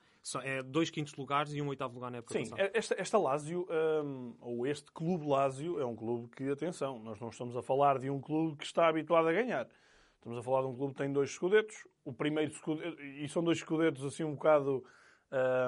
é 0.43 0.63
dois 0.63 0.91
quintos 0.91 1.15
lugares 1.15 1.53
e 1.55 1.63
um 1.63 1.69
oitavo 1.69 1.95
lugar 1.95 2.11
na 2.11 2.19
época 2.19 2.35
Sim, 2.35 2.49
passada. 2.51 2.71
esta, 2.75 2.95
esta 2.99 3.19
Lazio, 3.19 3.67
um, 4.05 4.35
ou 4.41 4.67
este 4.67 4.93
clube 4.93 5.27
Lazio, 5.27 5.81
é 5.81 5.87
um 5.87 5.97
clube 5.97 6.29
que, 6.29 6.49
atenção, 6.51 6.99
nós 6.99 7.19
não 7.21 7.31
estamos 7.31 7.57
a 7.57 7.63
falar 7.63 7.99
de 7.99 8.11
um 8.11 8.21
clube 8.21 8.57
que 8.57 8.65
está 8.65 8.87
habituado 8.87 9.29
a 9.29 9.33
ganhar. 9.33 9.67
Estamos 10.17 10.39
a 10.39 10.43
falar 10.43 10.61
de 10.61 10.69
um 10.69 10.77
clube 10.77 10.93
que 10.93 10.99
tem 10.99 11.13
dois 11.13 11.31
escudetos, 11.31 11.89
o 12.05 12.13
primeiro 12.13 12.53
escudeto, 12.53 13.03
e 13.03 13.29
são 13.29 13.43
dois 13.43 13.59
escudetos 13.59 14.05
assim 14.05 14.23
um 14.23 14.35
bocado 14.35 14.85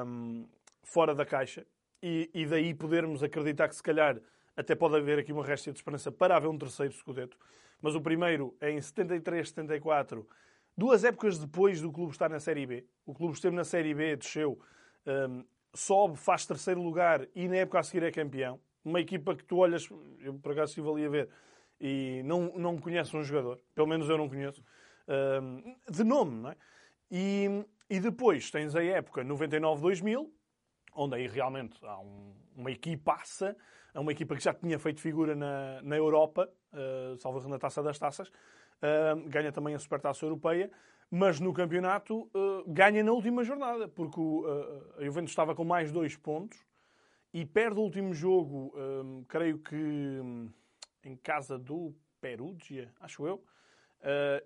um, 0.07 0.47
fora 0.85 1.15
da 1.15 1.27
caixa, 1.27 1.67
e, 2.01 2.31
e, 2.35 2.47
daí 2.47 2.75
podermos 2.75 3.23
acreditar 3.23 3.67
que 3.67 3.75
se 3.75 3.83
calhar 3.83 4.21
até 4.57 4.75
pode 4.75 4.97
haver 4.97 5.19
aqui 5.19 5.33
uma 5.33 5.45
réstia 5.45 5.73
de 5.73 5.79
esperança 5.79 6.11
para 6.13 6.37
haver 6.37 6.49
um 6.49 6.59
terceiro 6.59 6.93
escudeto. 6.93 7.37
Mas 7.81 7.95
o 7.95 8.01
primeiro 8.01 8.57
é 8.61 8.71
em 8.71 8.81
73, 8.81 9.49
74, 9.49 10.27
duas 10.77 11.05
épocas 11.05 11.39
depois 11.39 11.81
do 11.81 11.93
clube 11.93 12.13
estar 12.13 12.31
na 12.31 12.41
Série 12.41 12.67
B. 12.67 12.87
O 13.05 13.15
clube 13.15 13.35
esteve 13.35 13.55
na 13.55 13.65
Série 13.65 13.95
B, 13.95 14.17
desceu, 14.17 14.59
um, 15.07 15.45
sobe, 15.75 16.17
faz 16.17 16.47
terceiro 16.47 16.83
lugar 16.83 17.27
e 17.35 17.49
na 17.49 17.57
época 17.57 17.81
a 17.81 17.83
seguir 17.83 18.05
é 18.05 18.11
campeão. 18.11 18.61
Uma 18.85 19.01
equipa 19.01 19.35
que 19.35 19.45
tu 19.45 19.59
olhas, 19.59 19.89
eu 20.21 20.35
por 20.35 20.53
acaso 20.53 20.71
estive 20.71 20.89
ali 20.89 21.07
a 21.07 21.09
ver, 21.09 21.29
e 21.81 22.23
não, 22.25 22.53
não 22.57 22.79
conhece 22.79 23.17
um 23.17 23.23
jogador, 23.23 23.61
pelo 23.75 23.89
menos 23.89 24.09
eu 24.09 24.17
não 24.17 24.29
conheço, 24.29 24.63
um, 25.43 25.77
de 25.91 26.05
nome, 26.05 26.43
não 26.43 26.51
é? 26.51 26.57
E, 27.11 27.65
e 27.89 28.01
depois 28.01 28.51
tens 28.51 28.75
a 28.75 28.83
época 28.83 29.25
99-2000, 29.25 30.31
onde 30.95 31.17
aí 31.17 31.27
realmente 31.27 31.77
há 31.83 31.99
um, 31.99 32.35
uma 32.57 32.71
equipaça, 32.71 33.57
é 33.95 34.01
uma 34.01 34.11
equipa 34.11 34.35
que 34.35 34.43
já 34.43 34.53
tinha 34.53 34.79
feito 34.79 35.01
figura 35.01 35.37
na, 35.37 35.81
na 35.83 35.97
Europa, 35.97 36.51
uh, 36.73 37.17
salvo 37.19 37.49
na 37.49 37.59
Taça 37.59 37.83
das 37.83 37.99
Taças, 37.99 38.29
uh, 38.29 39.29
ganha 39.29 39.53
também 39.53 39.75
a 39.75 39.79
Supertaça 39.79 40.27
Europeia, 40.27 40.71
mas 41.11 41.39
no 41.39 41.53
campeonato 41.53 42.23
uh, 42.35 42.65
ganha 42.67 43.05
na 43.05 43.13
última 43.13 43.45
jornada, 43.45 43.87
porque 43.87 44.19
o, 44.19 44.41
uh, 44.41 45.01
a 45.01 45.05
Juventus 45.05 45.31
estava 45.31 45.55
com 45.55 45.65
mais 45.65 45.93
dois 45.93 46.17
pontos 46.17 46.59
e 47.33 47.47
perde 47.47 47.79
o 47.79 47.83
último 47.83 48.15
jogo, 48.15 48.73
creio 49.27 49.59
que 49.59 49.75
um, 49.75 50.49
em 51.03 51.17
casa 51.17 51.59
do 51.59 51.93
Perugia, 52.21 52.93
acho 53.01 53.27
eu, 53.27 53.43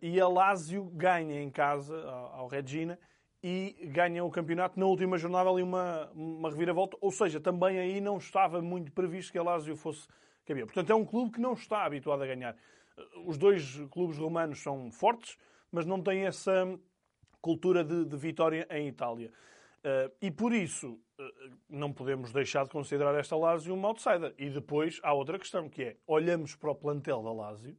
e 0.00 0.18
a 0.18 0.26
Lazio 0.26 0.84
ganha 0.94 1.38
em 1.38 1.50
casa 1.50 1.94
ao, 2.08 2.34
ao 2.34 2.48
Regina 2.48 2.98
e 3.42 3.88
ganha 3.92 4.24
o 4.24 4.30
campeonato 4.30 4.78
na 4.78 4.86
última 4.86 5.16
jornada 5.16 5.48
ali 5.48 5.62
uma, 5.62 6.10
uma 6.14 6.50
reviravolta. 6.50 6.96
Ou 7.00 7.10
seja, 7.10 7.40
também 7.40 7.78
aí 7.78 8.00
não 8.00 8.18
estava 8.18 8.60
muito 8.60 8.90
previsto 8.92 9.32
que 9.32 9.38
a 9.38 9.42
Lazio 9.42 9.76
fosse 9.76 10.08
campeão. 10.44 10.66
Portanto, 10.66 10.90
é 10.90 10.94
um 10.94 11.04
clube 11.04 11.32
que 11.32 11.40
não 11.40 11.52
está 11.52 11.84
habituado 11.84 12.22
a 12.22 12.26
ganhar. 12.26 12.56
Os 13.24 13.38
dois 13.38 13.76
clubes 13.90 14.18
romanos 14.18 14.60
são 14.60 14.90
fortes, 14.90 15.36
mas 15.70 15.86
não 15.86 16.02
têm 16.02 16.26
essa 16.26 16.66
cultura 17.40 17.84
de, 17.84 18.04
de 18.04 18.16
vitória 18.16 18.66
em 18.70 18.88
Itália. 18.88 19.30
Uh, 19.78 20.12
e 20.20 20.30
por 20.30 20.52
isso 20.52 20.94
uh, 20.94 21.56
não 21.68 21.92
podemos 21.92 22.32
deixar 22.32 22.64
de 22.64 22.70
considerar 22.70 23.14
esta 23.14 23.36
Lazio 23.36 23.74
uma 23.74 23.88
outsider. 23.88 24.34
E 24.36 24.50
depois 24.50 24.98
há 25.04 25.12
outra 25.12 25.38
questão 25.38 25.68
que 25.68 25.82
é, 25.82 25.96
olhamos 26.06 26.56
para 26.56 26.72
o 26.72 26.74
plantel 26.74 27.22
da 27.22 27.32
Lazio 27.32 27.76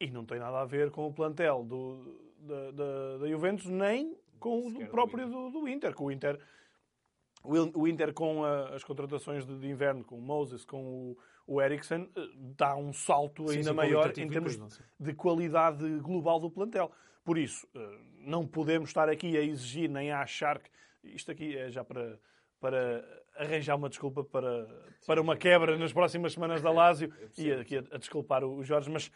e 0.00 0.10
não 0.10 0.24
tem 0.24 0.38
nada 0.38 0.60
a 0.60 0.64
ver 0.64 0.90
com 0.90 1.06
o 1.06 1.12
plantel 1.12 1.64
do, 1.64 2.18
da, 2.38 2.70
da, 2.70 3.18
da 3.18 3.28
Juventus, 3.28 3.66
nem 3.66 4.16
com 4.38 4.68
o 4.68 4.86
próprio 4.88 5.28
do, 5.28 5.50
do, 5.50 5.68
Inter. 5.68 5.94
Com 5.94 6.06
o 6.06 6.12
Inter, 6.12 6.38
o 7.42 7.86
Inter 7.86 8.12
com 8.12 8.44
a, 8.44 8.74
as 8.74 8.84
contratações 8.84 9.46
de, 9.46 9.58
de, 9.58 9.68
inverno, 9.68 10.04
com 10.04 10.16
o 10.16 10.20
Moses, 10.20 10.64
com 10.64 10.84
o, 10.84 11.18
o 11.46 11.62
Eriksen, 11.62 12.10
eh, 12.16 12.28
dá 12.56 12.76
um 12.76 12.92
salto 12.92 13.50
ainda 13.50 13.70
sim, 13.70 13.76
maior 13.76 14.12
em 14.18 14.28
termos 14.28 14.56
de, 14.56 14.82
de 14.98 15.14
qualidade 15.14 15.88
global 16.00 16.40
do 16.40 16.50
plantel. 16.50 16.90
Por 17.24 17.38
isso, 17.38 17.66
eh, 17.74 17.98
não 18.18 18.46
podemos 18.46 18.90
estar 18.90 19.08
aqui 19.08 19.36
a 19.36 19.42
exigir 19.42 19.88
nem 19.88 20.10
a 20.10 20.20
achar 20.20 20.58
que. 20.58 20.70
Isto 21.04 21.30
aqui 21.30 21.56
é 21.56 21.70
já 21.70 21.84
para, 21.84 22.18
para 22.60 23.04
arranjar 23.36 23.76
uma 23.76 23.88
desculpa 23.88 24.24
para, 24.24 24.66
para 25.06 25.20
uma 25.20 25.36
quebra 25.36 25.76
nas 25.76 25.92
próximas 25.92 26.32
semanas 26.32 26.60
da 26.60 26.70
Lásio 26.70 27.12
e 27.38 27.52
aqui 27.52 27.76
a, 27.76 27.84
a 27.92 27.98
desculpar 27.98 28.44
o 28.44 28.64
Jorge, 28.64 28.90
mas 28.90 29.10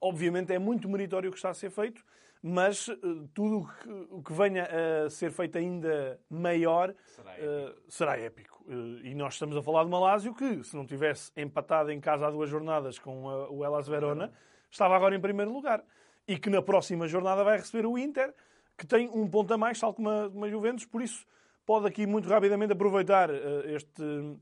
obviamente 0.00 0.52
é 0.52 0.58
muito 0.58 0.88
meritório 0.88 1.28
o 1.28 1.32
que 1.32 1.38
está 1.38 1.50
a 1.50 1.54
ser 1.54 1.70
feito 1.70 2.04
mas 2.42 2.88
uh, 2.88 3.28
tudo 3.34 3.68
o 4.10 4.22
que 4.22 4.32
venha 4.32 4.68
a 5.04 5.10
ser 5.10 5.30
feito 5.30 5.58
ainda 5.58 6.20
maior 6.30 6.94
será 7.04 7.32
épico. 7.32 7.46
Uh, 7.46 7.90
será 7.90 8.18
épico. 8.18 8.64
Uh, 8.66 9.00
e 9.04 9.14
nós 9.14 9.34
estamos 9.34 9.56
a 9.56 9.62
falar 9.62 9.84
de 9.84 9.90
Malásio 9.90 10.34
que, 10.34 10.62
se 10.62 10.76
não 10.76 10.86
tivesse 10.86 11.32
empatado 11.36 11.90
em 11.90 12.00
casa 12.00 12.26
há 12.26 12.30
duas 12.30 12.48
jornadas 12.48 12.98
com 12.98 13.24
o 13.24 13.64
Elas 13.64 13.88
Verona, 13.88 14.32
estava 14.70 14.94
agora 14.94 15.14
em 15.16 15.20
primeiro 15.20 15.52
lugar. 15.52 15.82
E 16.26 16.38
que 16.38 16.50
na 16.50 16.60
próxima 16.60 17.08
jornada 17.08 17.42
vai 17.42 17.56
receber 17.56 17.86
o 17.86 17.98
Inter, 17.98 18.34
que 18.76 18.86
tem 18.86 19.08
um 19.08 19.28
ponto 19.28 19.52
a 19.52 19.58
mais, 19.58 19.80
tal 19.80 19.94
como 19.94 20.10
uma 20.28 20.48
Juventus, 20.48 20.84
por 20.84 21.02
isso 21.02 21.26
pode 21.64 21.86
aqui 21.86 22.06
muito 22.06 22.28
rapidamente 22.28 22.72
aproveitar 22.72 23.30
este, 23.64 24.38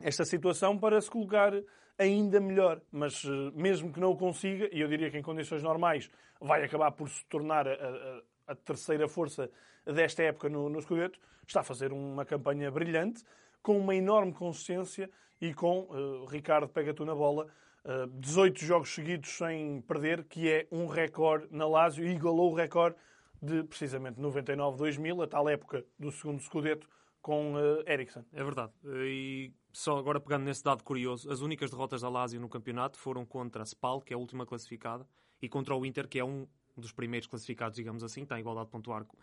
esta 0.00 0.24
situação 0.24 0.78
para 0.78 1.00
se 1.00 1.10
colocar 1.10 1.52
ainda 1.98 2.40
melhor. 2.40 2.80
Mas 2.90 3.24
mesmo 3.54 3.92
que 3.92 4.00
não 4.00 4.10
o 4.10 4.16
consiga, 4.16 4.68
e 4.72 4.80
eu 4.80 4.88
diria 4.88 5.10
que 5.10 5.18
em 5.18 5.22
condições 5.22 5.62
normais 5.62 6.10
vai 6.40 6.64
acabar 6.64 6.90
por 6.92 7.08
se 7.08 7.24
tornar 7.26 7.66
a, 7.66 7.72
a, 7.72 8.22
a 8.48 8.54
terceira 8.54 9.08
força 9.08 9.50
desta 9.86 10.22
época 10.22 10.48
no, 10.48 10.68
no 10.68 10.80
Scudetto, 10.80 11.18
está 11.46 11.60
a 11.60 11.64
fazer 11.64 11.92
uma 11.92 12.24
campanha 12.24 12.70
brilhante, 12.70 13.22
com 13.62 13.78
uma 13.78 13.94
enorme 13.94 14.32
consistência 14.32 15.10
e 15.40 15.52
com, 15.52 15.80
uh, 15.80 16.24
Ricardo, 16.26 16.68
pega 16.68 16.94
tu 16.94 17.04
na 17.04 17.14
bola, 17.14 17.46
uh, 17.84 18.06
18 18.06 18.64
jogos 18.64 18.94
seguidos 18.94 19.30
sem 19.30 19.80
perder, 19.82 20.24
que 20.24 20.50
é 20.50 20.66
um 20.70 20.86
recorde 20.86 21.48
na 21.50 21.66
Lazio 21.66 22.06
e 22.06 22.10
igualou 22.10 22.52
o 22.52 22.54
recorde 22.54 22.96
de, 23.40 23.62
precisamente, 23.64 24.20
99-2000, 24.20 25.24
a 25.24 25.26
tal 25.26 25.48
época 25.48 25.84
do 25.98 26.10
segundo 26.10 26.40
Scudetto, 26.40 26.88
com 27.20 27.54
uh, 27.54 27.82
Eriksen. 27.86 28.24
É 28.32 28.42
verdade. 28.42 28.72
E 28.84 29.52
só 29.74 29.98
agora 29.98 30.20
pegando 30.20 30.44
nesse 30.44 30.62
dado 30.62 30.84
curioso, 30.84 31.30
as 31.30 31.40
únicas 31.40 31.68
derrotas 31.68 32.00
da 32.00 32.08
Lazio 32.08 32.40
no 32.40 32.48
campeonato 32.48 32.96
foram 32.96 33.26
contra 33.26 33.62
a 33.62 33.66
Spal, 33.66 34.00
que 34.00 34.14
é 34.14 34.16
a 34.16 34.18
última 34.18 34.46
classificada, 34.46 35.06
e 35.42 35.48
contra 35.48 35.74
o 35.74 35.84
Inter, 35.84 36.08
que 36.08 36.18
é 36.18 36.24
um 36.24 36.46
dos 36.76 36.92
primeiros 36.92 37.26
classificados, 37.26 37.76
digamos 37.76 38.04
assim, 38.04 38.22
está 38.22 38.36
em 38.36 38.40
igualdade 38.40 38.70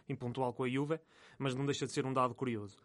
em 0.10 0.16
pontual 0.16 0.54
com 0.54 0.64
a 0.64 0.70
Juve, 0.70 1.00
mas 1.40 1.56
não 1.56 1.66
deixa 1.66 1.86
de 1.86 1.94
ser 1.94 2.06
um 2.06 2.14
dado 2.14 2.36
curioso. 2.36 2.78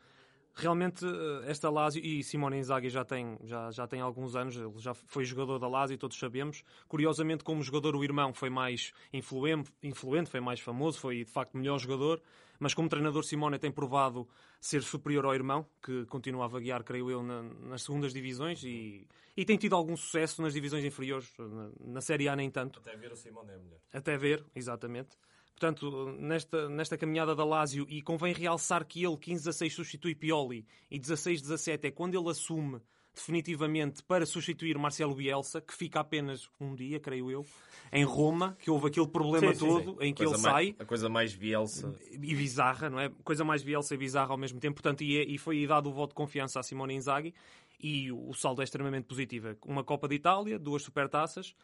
Realmente, 0.54 1.04
eh, 1.04 1.50
esta 1.50 1.68
Lazio, 1.68 2.02
e 2.02 2.23
Simone 2.23 2.56
Inzaghi 2.56 2.88
já 2.88 3.04
tem, 3.04 3.37
já, 3.42 3.70
já 3.70 3.87
tem 3.87 4.00
alguns 4.00 4.35
anos, 4.35 4.56
ele 4.56 4.73
já 4.78 4.94
foi 4.94 5.25
jogador 5.25 5.58
da 5.58 5.68
Lazio, 5.68 5.99
todos 5.99 6.18
sabemos. 6.18 6.62
Curiosamente, 6.88 7.44
como 7.44 7.62
jogador, 7.62 7.94
o 7.94 8.02
irmão 8.02 8.32
foi 8.32 8.49
mais 8.49 8.92
influente, 9.12 9.70
influente, 9.82 10.30
foi 10.30 10.40
mais 10.40 10.61
famoso, 10.61 10.99
foi 10.99 11.25
de 11.25 11.30
facto 11.30 11.56
melhor 11.58 11.78
jogador, 11.78 12.23
mas 12.58 12.75
como 12.75 12.88
treinador, 12.88 13.25
Simone 13.25 13.58
tem 13.58 13.70
provado 13.70 14.28
ser 14.60 14.82
superior 14.82 15.25
ao 15.25 15.34
irmão, 15.34 15.66
que 15.82 16.06
continua 16.06 16.44
a 16.44 16.48
vaguear, 16.48 16.82
creio 16.82 17.10
eu, 17.10 17.22
na, 17.22 17.42
nas 17.42 17.82
segundas 17.82 18.12
divisões 18.12 18.62
e, 18.64 19.06
e 19.36 19.44
tem 19.44 19.56
tido 19.56 19.75
algum 19.75 19.96
sucesso 19.96 20.42
nas 20.42 20.52
divisões 20.52 20.84
inferiores, 20.84 21.32
na, 21.38 21.70
na 21.80 22.00
Série 22.00 22.28
A 22.28 22.36
nem 22.36 22.50
tanto. 22.50 22.80
Até 22.80 22.96
ver 22.96 23.12
o 23.12 23.16
Simone 23.16 23.50
é 23.50 23.58
melhor. 23.58 23.78
Até 23.92 24.16
ver, 24.16 24.44
exatamente. 24.54 25.16
Portanto, 25.58 26.14
nesta, 26.18 26.68
nesta 26.68 26.98
caminhada 26.98 27.34
da 27.34 27.44
Lazio, 27.44 27.86
e 27.88 28.02
convém 28.02 28.34
realçar 28.34 28.84
que 28.84 29.02
ele 29.02 29.16
15-16 29.16 29.70
substitui 29.70 30.14
Pioli 30.14 30.66
e 30.90 31.00
16-17 31.00 31.84
é 31.84 31.90
quando 31.90 32.14
ele 32.14 32.28
assume 32.28 32.80
definitivamente 33.16 34.02
para 34.02 34.26
substituir 34.26 34.76
Marcelo 34.78 35.14
Bielsa, 35.14 35.61
que 35.61 35.75
fica 35.75 36.00
apenas 36.00 36.49
um 36.61 36.75
dia, 36.75 37.00
creio 37.00 37.30
eu, 37.30 37.46
em 37.90 38.04
Roma, 38.04 38.56
que 38.61 38.70
houve 38.70 38.88
aquele 38.88 39.08
problema 39.08 39.54
sim, 39.54 39.66
todo 39.66 39.92
sim, 39.92 39.99
sim. 39.99 40.06
em 40.06 40.14
que 40.14 40.23
ele 40.23 40.30
mais, 40.32 40.42
sai. 40.42 40.76
A 40.78 40.85
coisa 40.85 41.08
mais 41.08 41.35
Bielsa. 41.35 41.94
E 42.11 42.35
bizarra, 42.35 42.90
não 42.90 43.00
é? 43.00 43.11
Coisa 43.25 43.42
mais 43.42 43.62
Bielsa 43.62 43.94
e 43.94 43.96
bizarra 43.96 44.30
ao 44.30 44.37
mesmo 44.37 44.61
tempo. 44.61 44.75
Portanto, 44.75 45.02
e, 45.02 45.16
é, 45.16 45.25
e 45.25 45.38
foi 45.38 45.66
dado 45.66 45.88
o 45.88 45.92
voto 45.92 46.11
de 46.11 46.14
confiança 46.14 46.61
a 46.61 46.62
Simone 46.62 46.94
Inzaghi 46.94 47.35
e 47.80 48.12
o, 48.12 48.28
o 48.28 48.35
saldo 48.35 48.61
é 48.61 48.64
extremamente 48.64 49.06
positivo. 49.06 49.56
Uma 49.64 49.82
Copa 49.82 50.06
de 50.06 50.16
Itália, 50.16 50.58
duas 50.58 50.82
supertaças 50.82 51.54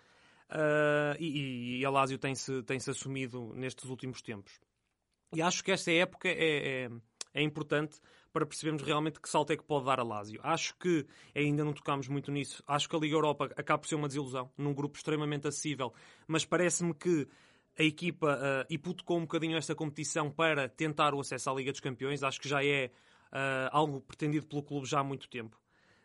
uh, 0.50 1.16
e, 1.20 1.80
e 1.80 1.84
a 1.84 1.90
Lazio 1.90 2.18
tem-se 2.18 2.62
tem 2.62 2.78
-se 2.78 2.90
assumido 2.90 3.52
nestes 3.54 3.84
últimos 3.90 4.22
tempos. 4.22 4.58
E 5.34 5.42
acho 5.42 5.62
que 5.62 5.72
esta 5.72 5.90
época 5.90 6.28
é, 6.28 6.84
é, 6.84 6.90
é 7.34 7.42
importante 7.42 7.98
para 8.32 8.46
percebermos 8.46 8.82
realmente 8.82 9.20
que 9.20 9.28
salto 9.28 9.52
é 9.52 9.56
que 9.56 9.62
pode 9.62 9.84
dar 9.84 10.00
a 10.00 10.02
Lazio. 10.02 10.40
Acho 10.42 10.74
que 10.78 11.06
ainda 11.34 11.64
não 11.64 11.72
tocámos 11.72 12.08
muito 12.08 12.32
nisso. 12.32 12.62
Acho 12.66 12.88
que 12.88 12.96
a 12.96 12.98
Liga 12.98 13.14
Europa 13.14 13.50
acaba 13.56 13.78
por 13.78 13.88
ser 13.88 13.96
uma 13.96 14.08
desilusão, 14.08 14.50
num 14.56 14.72
grupo 14.72 14.96
extremamente 14.96 15.46
acessível, 15.46 15.92
mas 16.26 16.44
parece-me 16.44 16.94
que 16.94 17.28
a 17.78 17.82
equipa 17.82 18.34
uh, 18.36 18.66
hipotecou 18.72 19.18
um 19.18 19.22
bocadinho 19.22 19.56
esta 19.56 19.74
competição 19.74 20.30
para 20.30 20.68
tentar 20.68 21.14
o 21.14 21.20
acesso 21.20 21.50
à 21.50 21.54
Liga 21.54 21.72
dos 21.72 21.80
Campeões. 21.80 22.22
Acho 22.22 22.40
que 22.40 22.48
já 22.48 22.64
é 22.64 22.90
uh, 23.32 23.68
algo 23.70 24.00
pretendido 24.00 24.46
pelo 24.46 24.62
clube 24.62 24.86
já 24.86 25.00
há 25.00 25.04
muito 25.04 25.28
tempo. 25.28 25.58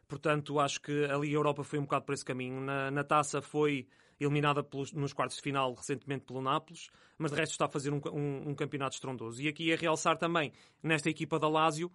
Portanto, 0.08 0.60
acho 0.60 0.82
que 0.82 1.06
a 1.06 1.18
Liga 1.18 1.36
Europa 1.36 1.64
foi 1.64 1.80
um 1.80 1.84
bocado 1.84 2.06
por 2.06 2.14
esse 2.14 2.24
caminho. 2.24 2.62
Na, 2.62 2.90
na 2.90 3.04
taça 3.04 3.42
foi 3.42 3.88
eliminada 4.20 4.64
pelos, 4.64 4.92
nos 4.94 5.14
quartos 5.14 5.38
de 5.38 5.44
final 5.44 5.74
recentemente 5.74 6.26
pelo 6.26 6.42
Nápoles, 6.42 6.90
mas 7.18 7.32
de 7.32 7.38
resto 7.38 7.52
está 7.52 7.66
a 7.66 7.70
fazer 7.70 7.92
um, 7.92 8.02
um, 8.12 8.50
um 8.50 8.56
campeonato 8.56 8.96
estrondoso. 8.96 9.42
E 9.42 9.48
aqui 9.48 9.72
é 9.72 9.76
realçar 9.76 10.18
também, 10.18 10.52
nesta 10.82 11.10
equipa 11.10 11.38
da 11.38 11.48
Lazio, 11.48 11.92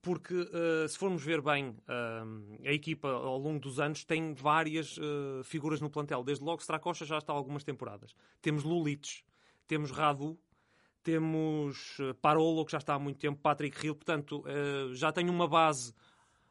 porque 0.00 0.34
uh, 0.34 0.88
se 0.88 0.96
formos 0.96 1.22
ver 1.22 1.40
bem, 1.40 1.70
uh, 1.70 2.66
a 2.66 2.72
equipa 2.72 3.08
ao 3.08 3.38
longo 3.38 3.58
dos 3.58 3.80
anos 3.80 4.04
tem 4.04 4.32
várias 4.32 4.96
uh, 4.98 5.42
figuras 5.44 5.80
no 5.80 5.90
plantel. 5.90 6.22
Desde 6.22 6.44
logo, 6.44 6.60
Stracocha 6.62 7.04
já 7.04 7.18
está 7.18 7.32
há 7.32 7.36
algumas 7.36 7.64
temporadas. 7.64 8.14
Temos 8.40 8.64
Lulites, 8.64 9.24
temos 9.66 9.90
Radu, 9.90 10.38
temos 11.02 11.96
Parolo, 12.20 12.64
que 12.64 12.72
já 12.72 12.78
está 12.78 12.94
há 12.94 12.98
muito 12.98 13.18
tempo, 13.18 13.40
Patrick 13.40 13.84
Hill. 13.84 13.94
Portanto, 13.94 14.44
já 14.92 15.10
tem 15.10 15.30
uma 15.30 15.48
base 15.48 15.94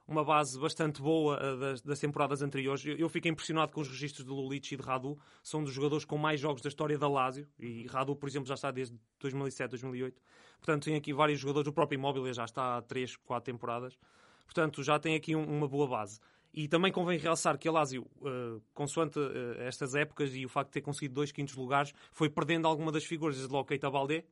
uma 0.07 0.23
base 0.23 0.57
bastante 0.57 1.01
boa 1.01 1.37
uh, 1.37 1.59
das, 1.59 1.81
das, 1.81 1.99
temporadas 1.99 2.41
anteriores. 2.41 2.85
Eu, 2.85 2.95
eu 2.95 3.09
fico 3.09 3.27
impressionado 3.27 3.73
com 3.73 3.81
os 3.81 3.89
registros 3.89 4.25
de 4.25 4.31
Lulic 4.31 4.73
e 4.73 4.77
de 4.77 4.83
Radu. 4.83 5.17
São 5.43 5.63
dos 5.63 5.73
jogadores 5.73 6.05
com 6.05 6.17
mais 6.17 6.39
jogos 6.39 6.61
da 6.61 6.69
história 6.69 6.97
da 6.97 7.09
Lazio. 7.09 7.47
E 7.59 7.85
Radu, 7.87 8.15
por 8.15 8.29
exemplo, 8.29 8.47
já 8.47 8.53
está 8.53 8.71
desde 8.71 8.97
2007, 9.19 9.71
2008. 9.71 10.21
Portanto, 10.59 10.85
tem 10.85 10.95
aqui 10.95 11.13
vários 11.13 11.39
jogadores. 11.39 11.67
O 11.67 11.73
próprio 11.73 11.97
Immobile 11.97 12.33
já 12.33 12.45
está 12.45 12.77
há 12.77 12.81
3, 12.81 13.17
4 13.17 13.51
temporadas. 13.51 13.97
Portanto, 14.45 14.81
já 14.81 14.97
tem 14.97 15.15
aqui 15.15 15.35
um, 15.35 15.43
uma 15.43 15.67
boa 15.67 15.87
base. 15.87 16.19
E 16.53 16.67
também 16.67 16.91
convém 16.91 17.19
realçar 17.19 17.57
que 17.57 17.67
a 17.67 17.71
Lazio, 17.71 18.07
uh, 18.21 18.61
consoante 18.73 19.19
uh, 19.19 19.59
estas 19.59 19.93
épocas 19.93 20.33
e 20.33 20.45
o 20.45 20.49
facto 20.49 20.69
de 20.69 20.73
ter 20.73 20.81
conseguido 20.81 21.13
dois 21.13 21.31
quintos 21.33 21.55
lugares, 21.55 21.93
foi 22.13 22.29
perdendo 22.29 22.65
alguma 22.65 22.91
das 22.91 23.03
figuras, 23.03 23.35
desde 23.35 23.51
logo 23.51 23.67
Keita 23.67 23.91
Baldé 23.91 24.23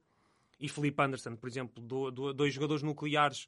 e 0.60 0.70
Felipe 0.70 1.04
Anderson, 1.04 1.36
por 1.36 1.48
exemplo, 1.50 1.84
do, 1.84 2.10
do, 2.10 2.34
dois 2.34 2.54
jogadores 2.54 2.82
nucleares 2.82 3.44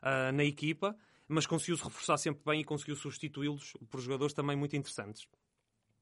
uh, 0.00 0.32
na 0.32 0.44
equipa 0.44 0.96
mas 1.32 1.46
conseguiu-se 1.46 1.82
reforçar 1.82 2.18
sempre 2.18 2.42
bem 2.44 2.60
e 2.60 2.64
conseguiu 2.64 2.94
substituí-los 2.94 3.72
por 3.90 4.00
jogadores 4.00 4.34
também 4.34 4.54
muito 4.54 4.76
interessantes. 4.76 5.26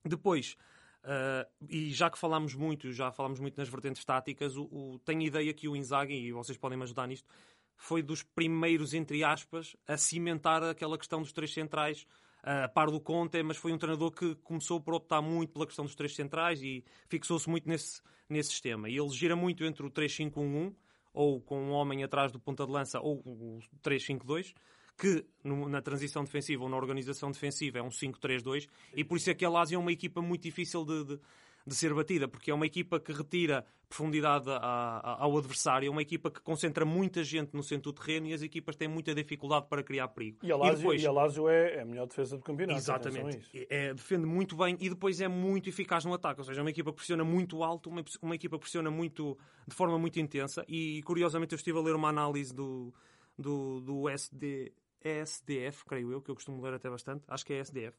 Depois, 0.05 0.57
uh, 1.05 1.49
e 1.69 1.93
já 1.93 2.11
que 2.11 2.19
falámos 2.19 2.55
muito, 2.55 2.93
já 2.93 3.13
falámos 3.13 3.39
muito 3.39 3.57
nas 3.57 3.69
vertentes 3.69 4.05
táticas, 4.05 4.57
o, 4.57 4.65
o, 4.65 4.99
tenho 5.05 5.23
ideia 5.23 5.55
que 5.55 5.69
o 5.69 5.77
Inzaghi, 5.77 6.15
e 6.15 6.33
vocês 6.33 6.59
podem 6.59 6.77
me 6.77 6.83
ajudar 6.83 7.07
nisto, 7.07 7.29
foi 7.77 8.03
dos 8.03 8.23
primeiros, 8.23 8.93
entre 8.93 9.23
aspas, 9.23 9.77
a 9.87 9.97
cimentar 9.97 10.63
aquela 10.65 10.99
questão 10.99 11.23
dos 11.23 11.33
três 11.33 11.53
centrais, 11.55 12.03
uh, 12.43 12.65
a 12.65 12.69
par 12.69 12.91
do 12.91 13.01
Conte, 13.01 13.41
mas 13.43 13.57
foi 13.57 13.73
um 13.73 13.79
treinador 13.79 14.11
que 14.11 14.35
começou 14.37 14.81
por 14.81 14.95
optar 14.95 15.23
muito 15.23 15.53
pela 15.53 15.67
questão 15.67 15.85
dos 15.85 15.95
três 15.95 16.15
centrais 16.15 16.61
e 16.61 16.85
fixou-se 17.09 17.49
muito 17.49 17.69
nesse, 17.69 18.03
nesse 18.29 18.51
sistema. 18.51 18.89
E 18.89 18.99
ele 18.99 19.11
gira 19.11 19.37
muito 19.37 19.65
entre 19.65 19.87
o 19.87 19.91
3-5-1-1, 19.91 20.75
ou 21.13 21.41
com 21.41 21.61
um 21.61 21.71
homem 21.71 22.03
atrás 22.03 22.33
do 22.33 22.41
ponta 22.41 22.67
de 22.67 22.73
lança, 22.73 22.99
ou 23.01 23.19
o 23.25 23.61
3-5-2, 23.83 24.55
que 25.01 25.25
no, 25.43 25.67
na 25.67 25.81
transição 25.81 26.23
defensiva 26.23 26.63
ou 26.63 26.69
na 26.69 26.77
organização 26.77 27.31
defensiva 27.31 27.79
é 27.79 27.83
um 27.83 27.89
5-3-2 27.89 28.69
e 28.95 29.03
por 29.03 29.17
isso 29.17 29.31
é 29.31 29.35
que 29.35 29.47
a 29.47 29.49
Lazio 29.49 29.77
é 29.77 29.79
uma 29.79 29.91
equipa 29.91 30.21
muito 30.21 30.43
difícil 30.43 30.85
de, 30.85 31.05
de, 31.05 31.21
de 31.67 31.75
ser 31.75 31.95
batida, 31.95 32.29
porque 32.29 32.51
é 32.51 32.55
uma 32.55 32.67
equipa 32.67 33.01
que 33.01 33.11
retira 33.11 33.65
profundidade 33.89 34.49
a, 34.51 34.57
a, 34.57 35.25
ao 35.25 35.39
adversário, 35.39 35.89
é 35.89 35.91
uma 35.91 36.03
equipa 36.03 36.31
que 36.31 36.41
concentra 36.43 36.85
muita 36.85 37.25
gente 37.25 37.55
no 37.55 37.63
centro 37.63 37.91
do 37.91 37.99
terreno 37.99 38.27
e 38.27 38.35
as 38.35 38.43
equipas 38.43 38.77
têm 38.77 38.87
muita 38.89 39.15
dificuldade 39.15 39.67
para 39.71 39.83
criar 39.83 40.07
perigo. 40.09 40.39
E 40.43 40.53
a 40.53 40.57
Lazio, 40.57 40.75
e 40.75 40.77
depois, 40.77 41.03
e 41.03 41.07
a 41.07 41.13
Lazio 41.13 41.49
é, 41.49 41.77
é 41.77 41.81
a 41.81 41.85
melhor 41.87 42.07
defesa 42.07 42.37
do 42.37 42.43
campeonato. 42.43 42.79
Exatamente. 42.79 43.67
É, 43.71 43.95
defende 43.95 44.27
muito 44.27 44.55
bem 44.55 44.77
e 44.79 44.91
depois 44.91 45.19
é 45.23 45.29
muito 45.29 45.71
eficaz 45.71 46.05
no 46.05 46.13
ataque, 46.13 46.41
ou 46.41 46.45
seja, 46.45 46.61
é 46.61 46.63
uma 46.63 46.71
equipa 46.71 46.91
que 46.91 46.97
pressiona 46.97 47.25
muito 47.25 47.65
alto, 47.65 47.89
uma, 47.89 48.05
uma 48.21 48.35
equipa 48.35 48.57
que 48.59 48.63
pressiona 48.63 48.91
muito, 48.91 49.37
de 49.67 49.75
forma 49.75 49.99
muito 49.99 50.21
intensa 50.21 50.63
e 50.69 51.03
curiosamente 51.05 51.55
eu 51.55 51.57
estive 51.57 51.79
a 51.79 51.81
ler 51.81 51.97
uma 51.97 52.11
análise 52.11 52.55
do, 52.55 52.93
do, 53.41 53.81
do 53.81 54.09
SD, 54.09 54.73
SDF, 55.03 55.85
creio 55.85 56.13
eu, 56.13 56.21
que 56.21 56.31
eu 56.31 56.35
costumo 56.35 56.63
ler 56.63 56.75
até 56.75 56.89
bastante, 56.89 57.25
acho 57.29 57.45
que 57.45 57.53
é 57.53 57.59
SDF. 57.59 57.97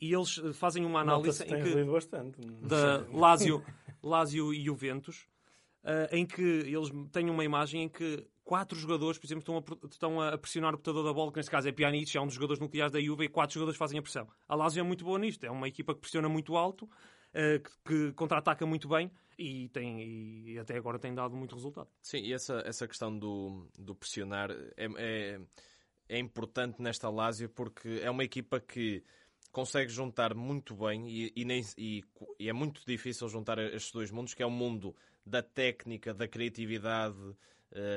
E 0.00 0.12
eles 0.12 0.40
eh, 0.42 0.52
fazem 0.52 0.84
uma 0.84 1.00
análise 1.00 1.44
em 1.44 1.62
que, 1.62 1.84
bastante. 1.84 2.40
da 2.40 3.06
Lazio, 3.12 3.64
Lazio 4.02 4.52
e 4.52 4.64
Juventus, 4.64 5.28
uh, 5.84 6.12
em 6.14 6.26
que 6.26 6.42
eles 6.42 6.90
têm 7.12 7.30
uma 7.30 7.44
imagem 7.44 7.84
em 7.84 7.88
que 7.88 8.26
quatro 8.42 8.76
jogadores, 8.76 9.18
por 9.18 9.26
exemplo, 9.26 9.40
estão 9.40 9.56
a, 9.58 9.86
estão 9.86 10.20
a 10.20 10.36
pressionar 10.36 10.74
o 10.74 10.76
portador 10.76 11.04
da 11.04 11.12
bola, 11.12 11.30
que 11.30 11.38
neste 11.38 11.50
caso 11.50 11.68
é 11.68 11.72
Pjanic, 11.72 12.16
é 12.16 12.20
um 12.20 12.26
dos 12.26 12.34
jogadores 12.34 12.60
nucleares 12.60 12.92
da 12.92 13.00
Juve, 13.00 13.26
e 13.26 13.28
quatro 13.28 13.54
jogadores 13.54 13.78
fazem 13.78 13.98
a 13.98 14.02
pressão. 14.02 14.28
A 14.48 14.56
Lazio 14.56 14.80
é 14.80 14.82
muito 14.82 15.04
boa 15.04 15.18
nisto, 15.18 15.44
é 15.44 15.50
uma 15.50 15.68
equipa 15.68 15.94
que 15.94 16.00
pressiona 16.00 16.28
muito 16.28 16.56
alto, 16.56 16.84
uh, 16.84 17.60
que, 17.62 17.70
que 17.84 18.12
contra-ataca 18.14 18.66
muito 18.66 18.88
bem, 18.88 19.10
e, 19.38 19.68
tem, 19.68 20.02
e 20.02 20.58
até 20.58 20.76
agora 20.76 20.98
tem 20.98 21.14
dado 21.14 21.34
muito 21.34 21.54
resultado. 21.54 21.88
Sim, 22.02 22.18
e 22.18 22.32
essa, 22.32 22.62
essa 22.66 22.86
questão 22.86 23.16
do, 23.16 23.68
do 23.78 23.94
pressionar 23.94 24.50
é, 24.50 24.88
é 24.96 25.40
é 26.08 26.18
importante 26.18 26.80
nesta 26.80 27.08
Lazio 27.08 27.48
porque 27.48 28.00
é 28.02 28.10
uma 28.10 28.24
equipa 28.24 28.60
que 28.60 29.02
consegue 29.52 29.90
juntar 29.90 30.34
muito 30.34 30.74
bem 30.74 31.08
e, 31.08 31.32
e, 31.36 31.44
nem, 31.44 31.62
e, 31.76 32.02
e, 32.38 32.48
é 32.48 32.52
muito 32.52 32.82
difícil 32.86 33.28
juntar 33.28 33.58
estes 33.58 33.92
dois 33.92 34.10
mundos, 34.10 34.34
que 34.34 34.42
é 34.42 34.46
o 34.46 34.50
mundo 34.50 34.96
da 35.24 35.42
técnica, 35.42 36.12
da 36.14 36.26
criatividade, 36.26 37.16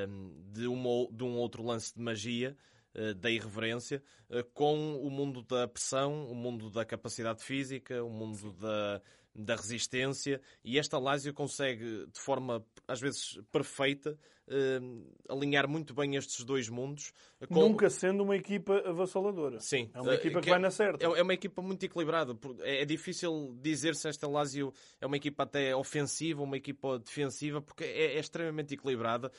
um, 0.08 0.42
de, 0.52 0.66
uma, 0.66 1.10
de 1.10 1.24
um 1.24 1.36
outro 1.36 1.62
lance 1.64 1.94
de 1.94 2.00
magia, 2.00 2.56
uh, 2.94 3.14
da 3.14 3.30
irreverência, 3.30 4.02
uh, 4.30 4.44
com 4.52 4.96
o 4.96 5.10
mundo 5.10 5.42
da 5.42 5.66
pressão, 5.66 6.26
o 6.26 6.34
mundo 6.34 6.70
da 6.70 6.84
capacidade 6.84 7.42
física, 7.42 8.04
o 8.04 8.10
mundo 8.10 8.52
da, 8.52 9.00
da 9.36 9.54
resistência 9.56 10.40
e 10.64 10.78
esta 10.78 10.98
Lazio 10.98 11.34
consegue 11.34 12.06
de 12.06 12.20
forma 12.20 12.64
às 12.88 13.00
vezes 13.00 13.38
perfeita 13.50 14.18
uh, 14.48 15.14
alinhar 15.28 15.68
muito 15.68 15.92
bem 15.94 16.16
estes 16.16 16.44
dois 16.44 16.68
mundos. 16.68 17.12
Com... 17.48 17.54
Nunca 17.60 17.90
sendo 17.90 18.22
uma 18.22 18.36
equipa 18.36 18.78
avassaladora. 18.86 19.60
Sim. 19.60 19.90
É 19.92 20.00
uma 20.00 20.14
equipa 20.14 20.38
uh, 20.38 20.42
que, 20.42 20.50
vai 20.50 20.58
na 20.58 20.70
certa. 20.70 21.04
É, 21.04 21.18
é 21.18 21.22
uma 21.22 21.34
equipa 21.34 21.60
muito 21.60 21.84
equilibrada. 21.84 22.36
É, 22.60 22.82
é 22.82 22.84
difícil 22.84 23.56
dizer 23.60 23.94
se 23.94 24.08
esta 24.08 24.26
Lazio 24.26 24.72
é 25.00 25.06
uma 25.06 25.16
equipa 25.16 25.42
até 25.42 25.74
ofensiva 25.74 26.42
uma 26.42 26.56
equipa 26.56 26.98
defensiva 26.98 27.60
porque 27.60 27.84
é, 27.84 28.16
é 28.16 28.18
extremamente 28.18 28.74
equilibrada. 28.74 29.30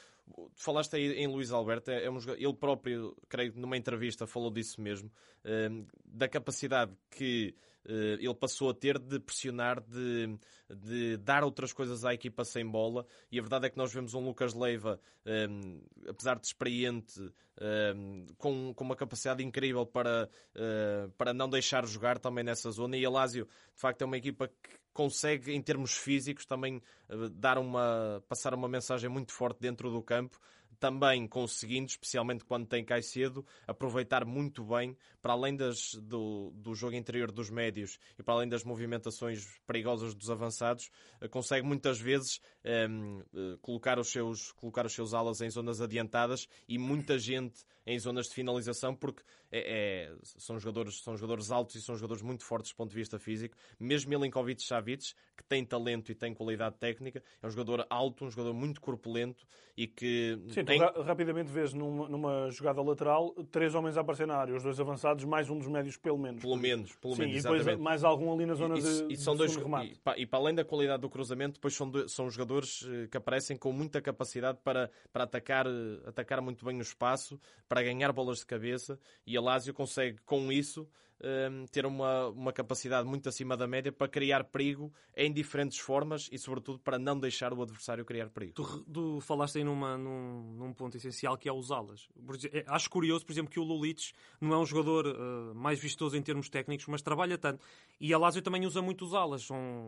Falaste 0.56 0.96
aí 0.96 1.14
em 1.14 1.28
Luís 1.28 1.52
Alberto, 1.52 1.90
é, 1.90 2.04
é 2.04 2.12
um, 2.12 2.18
ele 2.36 2.54
próprio, 2.54 3.16
creio, 3.30 3.54
numa 3.56 3.78
entrevista 3.78 4.28
falou 4.28 4.52
disso 4.52 4.82
mesmo, 4.82 5.10
uh, 5.46 5.88
da 6.04 6.28
capacidade 6.28 6.92
que 7.10 7.56
eh, 7.56 7.77
ele 7.88 8.34
passou 8.36 8.70
a 8.70 8.74
ter 8.74 9.00
de 9.00 9.20
pressionar, 9.20 9.82
de, 9.82 10.38
de 10.70 11.18
dar 11.18 11.44
outras 11.44 11.72
coisas 11.72 12.04
à 12.04 12.14
equipa 12.14 12.44
sem 12.44 12.66
bola. 12.66 13.06
E 13.32 13.40
a 13.40 13.42
verdade 13.42 13.68
é 13.68 13.70
que 13.70 13.78
nós 13.78 13.94
vemos 13.94 14.14
um 14.14 14.26
Lucas 14.26 14.54
Leiva, 14.54 15.00
um, 15.26 15.32
ehm, 15.32 15.82
apesar 16.10 16.38
de 16.40 16.48
experiente, 16.48 17.20
um, 17.20 17.32
ehm, 17.62 18.26
com, 18.38 18.74
com 18.74 18.84
uma 18.84 18.96
capacidade 18.96 19.44
incrível 19.44 19.86
para, 19.86 20.30
uh, 20.56 21.10
para 21.18 21.34
não 21.34 21.50
deixar 21.50 21.86
jogar 21.86 22.20
também 22.20 22.44
nessa 22.44 22.70
zona. 22.72 22.98
E 22.98 23.06
a 23.06 23.10
Lazio, 23.10 23.46
de 23.46 23.80
facto, 23.80 24.02
é 24.02 24.06
uma 24.06 24.18
equipa 24.18 24.48
que 24.48 24.78
consegue, 24.94 25.54
em 25.54 25.62
termos 25.62 25.96
físicos, 25.96 26.46
também 26.46 26.82
uh, 27.10 27.30
dar 27.30 27.58
uma, 27.58 28.22
passar 28.28 28.54
uma 28.54 28.68
mensagem 28.68 29.10
muito 29.10 29.32
forte 29.32 29.60
dentro 29.62 29.90
do 29.90 30.02
campo 30.02 30.40
também 30.80 31.28
conseguindo, 31.28 31.88
especialmente 31.88 32.44
quando 32.44 32.68
tem 32.68 32.84
Caicedo, 32.84 33.46
aproveitar 33.66 34.26
muito 34.26 34.64
bem, 34.64 34.96
para 35.22 35.34
além 35.34 35.56
das, 35.56 35.94
do, 35.96 36.52
do 36.56 36.74
jogo 36.74 36.96
interior 36.96 37.32
dos 37.32 37.50
médios 37.50 38.00
e 38.18 38.24
para 38.24 38.36
além 38.36 38.50
das 38.50 38.64
movimentações 38.64 39.46
perigosas 39.66 40.14
dos 40.14 40.30
avançados, 40.30 40.90
eh, 41.20 41.28
consegue 41.28 41.66
muitas 41.66 42.00
vezes 42.00 42.40
um, 42.64 42.70
ehm, 42.70 43.22
eh, 43.34 43.58
colocar, 43.62 44.00
os 44.00 44.10
seus, 44.10 44.52
colocar 44.54 44.86
os 44.86 44.94
seus 44.94 45.14
alas 45.14 45.42
em 45.42 45.50
zonas 45.50 45.82
adiantadas 45.82 46.48
e 46.68 46.78
muita 46.78 47.18
gente 47.18 47.66
em 47.88 47.98
zonas 47.98 48.28
de 48.28 48.34
finalização, 48.34 48.94
porque 48.94 49.24
é, 49.50 50.10
é, 50.10 50.16
são, 50.22 50.60
jogadores, 50.60 51.02
são 51.02 51.16
jogadores 51.16 51.52
altos 51.52 51.76
e 51.76 51.82
são 51.82 51.96
jogadores 51.96 52.22
muito 52.22 52.44
fortes 52.44 52.72
do 52.72 52.76
ponto 52.76 52.90
de 52.90 52.96
vista 52.96 53.18
físico. 53.18 53.56
Mesmo 53.80 54.10
Milinkovic 54.10 54.62
Savic, 54.62 55.14
que 55.38 55.44
tem 55.48 55.64
talento 55.64 56.12
e 56.12 56.16
tem 56.16 56.34
qualidade 56.34 56.76
técnica, 56.78 57.24
é 57.42 57.48
um 57.48 57.50
jogador 57.50 57.86
alto, 57.90 58.26
um 58.26 58.30
jogador 58.30 58.54
muito 58.54 58.82
corpulento 58.82 59.46
e 59.78 59.88
que. 59.88 60.38
Sim, 60.50 60.66
tem... 60.66 60.80
ra 60.80 60.92
rapidamente 61.04 61.50
vês 61.50 61.74
numa, 61.74 62.10
numa, 62.10 62.50
jogada 62.50 62.82
lateral 62.82 63.34
três 63.52 63.74
homens 63.74 63.96
a 63.98 64.02
aparecer 64.02 64.28
na 64.28 64.36
área, 64.36 64.56
os 64.56 64.64
dois 64.64 64.80
avançados, 64.80 65.24
mais 65.24 65.50
um 65.50 65.58
dos 65.58 65.68
médios, 65.68 65.96
pelo 65.96 66.18
menos. 66.18 66.42
Pelo 66.42 66.58
menos, 66.58 66.94
pelo 66.96 67.16
Sim, 67.16 67.22
menos. 67.22 67.38
E 67.38 67.42
depois 67.42 67.62
exatamente. 67.62 67.84
mais 67.84 68.04
algum 68.04 68.34
ali 68.34 68.46
na 68.46 68.56
zona 68.56 68.78
e, 68.78 68.82
de. 68.82 69.14
E, 69.14 69.18
são 69.18 69.36
dois, 69.36 69.56
e, 69.56 70.22
e, 70.22 70.26
para 70.26 70.40
além 70.40 70.56
da 70.56 70.66
qualidade 70.66 71.02
do 71.02 71.10
cruzamento, 71.10 71.54
depois 71.54 71.74
são, 71.74 71.92
são 72.08 72.30
jogadores 72.30 72.86
eh, 72.86 73.08
que 73.08 73.16
aparecem 73.18 73.56
com 73.56 73.72
muita 73.72 74.02
capacidade 74.02 74.60
para, 74.64 74.90
para 75.14 75.24
atacar, 75.24 75.68
eh, 75.68 76.02
atacar 76.06 76.42
muito 76.42 76.66
bem 76.66 76.78
o 76.80 76.82
espaço, 76.82 77.40
para 77.70 77.77
ganhar 77.84 78.12
bolas 78.12 78.40
de 78.40 78.46
cabeça 78.46 79.00
e 79.26 79.38
a 79.38 79.42
Lazio 79.42 79.74
consegue 79.74 80.18
com 80.26 80.52
isso 80.52 80.88
um, 81.22 81.66
ter 81.68 81.86
uma, 81.86 82.28
uma 82.30 82.54
capacidade 82.54 83.08
muito 83.08 83.28
acima 83.28 83.58
da 83.58 83.68
média 83.68 83.92
para 83.92 84.08
criar 84.08 84.44
perigo 84.44 84.92
em 85.16 85.32
diferentes 85.32 85.80
formas 85.80 86.30
e, 86.32 86.38
sobretudo, 86.38 86.80
para 86.80 87.00
não 87.00 87.20
deixar 87.20 87.54
o 87.54 87.62
adversário 87.62 88.06
criar 88.06 88.30
perigo. 88.30 88.54
Tu, 88.54 88.86
tu 88.92 89.20
falaste 89.22 89.58
aí 89.58 89.64
numa, 89.64 89.98
num, 89.98 90.56
num, 90.58 90.74
ponto 90.74 90.96
essencial 90.98 91.38
que 91.38 91.50
é 91.50 91.52
usá-las. 91.52 92.08
É, 92.52 92.64
acho 92.68 92.90
curioso, 92.90 93.26
por 93.26 93.32
exemplo, 93.32 93.52
que 93.52 93.60
o 93.60 93.64
Lulic 93.64 94.14
não 94.40 94.54
é 94.54 94.58
um 94.58 94.66
jogador 94.66 95.08
uh, 95.08 95.56
mais 95.56 95.80
vistoso 95.80 96.16
em 96.16 96.22
termos 96.22 96.50
técnicos, 96.50 96.86
mas 96.88 97.02
trabalha 97.02 97.38
tanto. 97.38 97.64
E 98.00 98.14
a 98.14 98.18
Lazio 98.18 98.42
também 98.42 98.66
usa 98.66 98.82
muito 98.82 99.06
usá-las. 99.06 99.48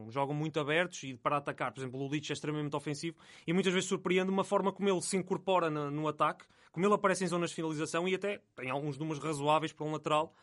Jogam 0.09 0.33
muito 0.35 0.59
abertos 0.59 1.03
e 1.03 1.13
para 1.13 1.37
atacar. 1.37 1.71
Por 1.71 1.79
exemplo, 1.79 1.99
o 1.99 2.03
Lulic 2.03 2.31
é 2.31 2.33
extremamente 2.33 2.75
ofensivo 2.75 3.17
e 3.45 3.53
muitas 3.53 3.73
vezes 3.73 3.87
surpreende 3.87 4.31
uma 4.31 4.43
forma 4.43 4.71
como 4.71 4.89
ele 4.89 5.01
se 5.01 5.15
incorpora 5.15 5.69
no, 5.69 5.91
no 5.91 6.07
ataque, 6.07 6.45
como 6.71 6.85
ele 6.85 6.93
aparece 6.93 7.23
em 7.23 7.27
zonas 7.27 7.49
de 7.49 7.55
finalização 7.55 8.07
e 8.07 8.15
até 8.15 8.41
tem 8.55 8.69
alguns 8.69 8.97
números 8.97 9.23
razoáveis 9.23 9.71
para 9.73 9.85
um 9.85 9.91
lateral 9.91 10.33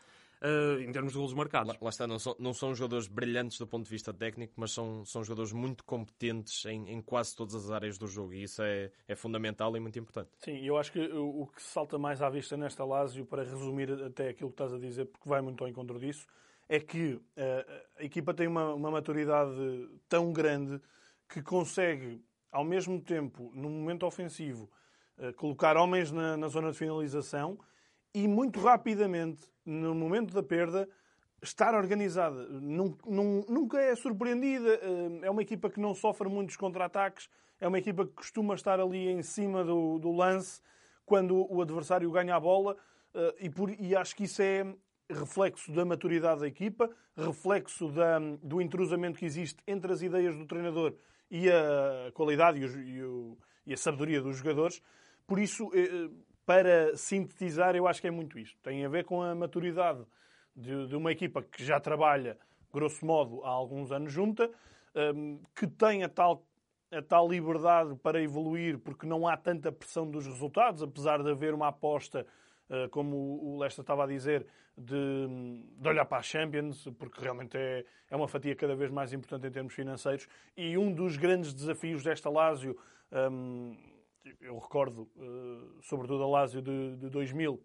uh, 0.41 0.81
em 0.81 0.91
termos 0.91 1.13
de 1.13 1.17
golos 1.17 1.33
marcados. 1.33 1.73
Lá, 1.73 1.79
lá, 1.79 1.89
está, 1.89 2.07
não 2.07 2.19
são, 2.19 2.35
não 2.39 2.53
são 2.53 2.73
jogadores 2.73 3.07
brilhantes 3.07 3.57
do 3.57 3.67
ponto 3.67 3.85
de 3.85 3.89
vista 3.89 4.13
técnico, 4.13 4.53
mas 4.57 4.71
são, 4.71 5.05
são 5.05 5.23
jogadores 5.23 5.51
muito 5.51 5.83
competentes 5.83 6.65
em, 6.65 6.89
em 6.89 7.01
quase 7.01 7.35
todas 7.35 7.55
as 7.55 7.71
áreas 7.71 7.97
do 7.97 8.07
jogo 8.07 8.33
e 8.33 8.43
isso 8.43 8.61
é, 8.61 8.91
é 9.07 9.15
fundamental 9.15 9.75
e 9.75 9.79
muito 9.79 9.97
importante. 9.99 10.29
Sim, 10.39 10.59
eu 10.63 10.77
acho 10.77 10.91
que 10.91 10.99
o, 10.99 11.41
o 11.41 11.47
que 11.47 11.61
salta 11.61 11.97
mais 11.97 12.21
à 12.21 12.29
vista 12.29 12.57
nesta 12.57 12.83
Lazio, 12.85 13.25
para 13.25 13.43
resumir 13.43 13.91
até 14.03 14.29
aquilo 14.29 14.49
que 14.49 14.55
estás 14.55 14.73
a 14.73 14.79
dizer, 14.79 15.05
porque 15.05 15.27
vai 15.27 15.41
muito 15.41 15.63
ao 15.63 15.69
encontro 15.69 15.99
disso, 15.99 16.25
é 16.69 16.79
que 16.79 17.13
uh, 17.13 17.21
a 17.97 18.03
equipa 18.03 18.33
tem 18.33 18.47
uma, 18.47 18.73
uma 18.73 18.91
maturidade 18.91 19.55
tão 20.09 20.33
grande 20.33 20.81
que 21.29 21.41
consegue, 21.41 22.21
ao 22.51 22.63
mesmo 22.63 23.01
tempo, 23.01 23.51
no 23.53 23.69
momento 23.69 24.05
ofensivo, 24.05 24.63
uh, 24.65 24.69
colocar 25.35 25.77
homens 25.77 26.11
na, 26.11 26.37
na 26.37 26.47
zona 26.47 26.71
de 26.71 26.77
finalização 26.77 27.57
e 28.13 28.27
muito 28.27 28.59
rapidamente, 28.59 29.41
no 29.65 29.93
momento 29.93 30.33
da 30.33 30.41
perda, 30.41 30.87
estar 31.41 31.75
organizada. 31.75 32.47
Nunca 32.49 33.79
é 33.79 33.95
surpreendida. 33.95 34.79
Eh, 34.81 35.19
é 35.23 35.29
uma 35.29 35.41
equipa 35.41 35.69
que 35.69 35.79
não 35.79 35.93
sofre 35.93 36.27
muitos 36.27 36.55
contra-ataques. 36.55 37.29
É 37.59 37.67
uma 37.67 37.77
equipa 37.77 38.05
que 38.05 38.13
costuma 38.13 38.55
estar 38.55 38.79
ali 38.79 39.07
em 39.07 39.21
cima 39.21 39.63
do, 39.63 39.99
do 39.99 40.11
lance 40.11 40.61
quando 41.05 41.45
o 41.51 41.61
adversário 41.61 42.09
ganha 42.11 42.35
a 42.35 42.39
bola. 42.39 42.75
Eh, 43.13 43.35
e, 43.41 43.49
por, 43.49 43.69
e, 43.69 43.95
acho 43.95 44.15
que 44.15 44.23
isso 44.23 44.41
é 44.41 44.65
reflexo 45.09 45.71
da 45.71 45.85
maturidade 45.85 46.41
da 46.41 46.47
equipa, 46.47 46.89
reflexo 47.15 47.89
da, 47.89 48.19
do 48.41 48.61
intrusamento 48.61 49.19
que 49.19 49.25
existe 49.25 49.61
entre 49.65 49.91
as 49.91 50.01
ideias 50.01 50.35
do 50.35 50.45
treinador 50.45 50.93
e 51.31 51.49
a 51.49 52.11
qualidade 52.13 52.59
e, 52.59 52.65
o, 52.65 52.79
e, 52.81 53.03
o, 53.03 53.37
e 53.65 53.73
a 53.73 53.77
sabedoria 53.77 54.21
dos 54.21 54.37
jogadores. 54.37 54.81
Por 55.27 55.39
isso, 55.39 55.69
eh, 55.75 56.09
para 56.45 56.95
sintetizar, 56.95 57.75
eu 57.75 57.85
acho 57.85 57.99
que 57.99 58.07
é 58.07 58.11
muito 58.11 58.39
isto. 58.39 58.57
Tem 58.63 58.85
a 58.85 58.87
ver 58.87 59.03
com 59.03 59.21
a 59.21 59.35
maturidade 59.35 60.01
de, 60.55 60.95
uma 60.95 61.11
equipa 61.11 61.43
que 61.43 61.63
já 61.63 61.77
trabalha, 61.77 62.37
grosso 62.73 63.05
modo, 63.05 63.43
há 63.43 63.49
alguns 63.49 63.91
anos 63.91 64.13
junta, 64.13 64.49
um, 64.95 65.41
que 65.53 65.67
tem 65.67 66.05
a 66.05 66.09
tal, 66.09 66.43
a 66.89 67.01
tal 67.01 67.27
liberdade 67.27 67.95
para 67.97 68.21
evoluir, 68.21 68.79
porque 68.79 69.05
não 69.05 69.27
há 69.27 69.35
tanta 69.35 69.69
pressão 69.71 70.09
dos 70.09 70.25
resultados, 70.25 70.81
apesar 70.81 71.21
de 71.21 71.29
haver 71.29 71.53
uma 71.53 71.67
aposta, 71.67 72.25
uh, 72.69 72.89
como 72.89 73.17
o 73.43 73.59
Lesta 73.59 73.81
estava 73.81 74.05
a 74.05 74.07
dizer, 74.07 74.47
de, 74.77 75.27
de, 75.77 75.89
olhar 75.89 76.05
para 76.05 76.19
a 76.19 76.23
Champions, 76.23 76.87
porque 76.97 77.19
realmente 77.19 77.57
é, 77.57 77.83
é 78.09 78.15
uma 78.15 78.27
fatia 78.27 78.55
cada 78.55 78.75
vez 78.75 78.89
mais 78.89 79.11
importante 79.11 79.45
em 79.45 79.51
termos 79.51 79.73
financeiros. 79.73 80.27
E 80.55 80.77
um 80.77 80.93
dos 80.93 81.17
grandes 81.17 81.53
desafios 81.53 82.03
desta 82.03 82.29
Lazio. 82.29 82.77
Um, 83.11 83.75
eu 84.41 84.57
recordo, 84.57 85.09
uh, 85.15 85.81
sobretudo 85.81 86.23
a 86.23 86.27
Lazio 86.27 86.61
de, 86.61 86.95
de 86.97 87.09
2000, 87.09 87.53
uh, 87.53 87.61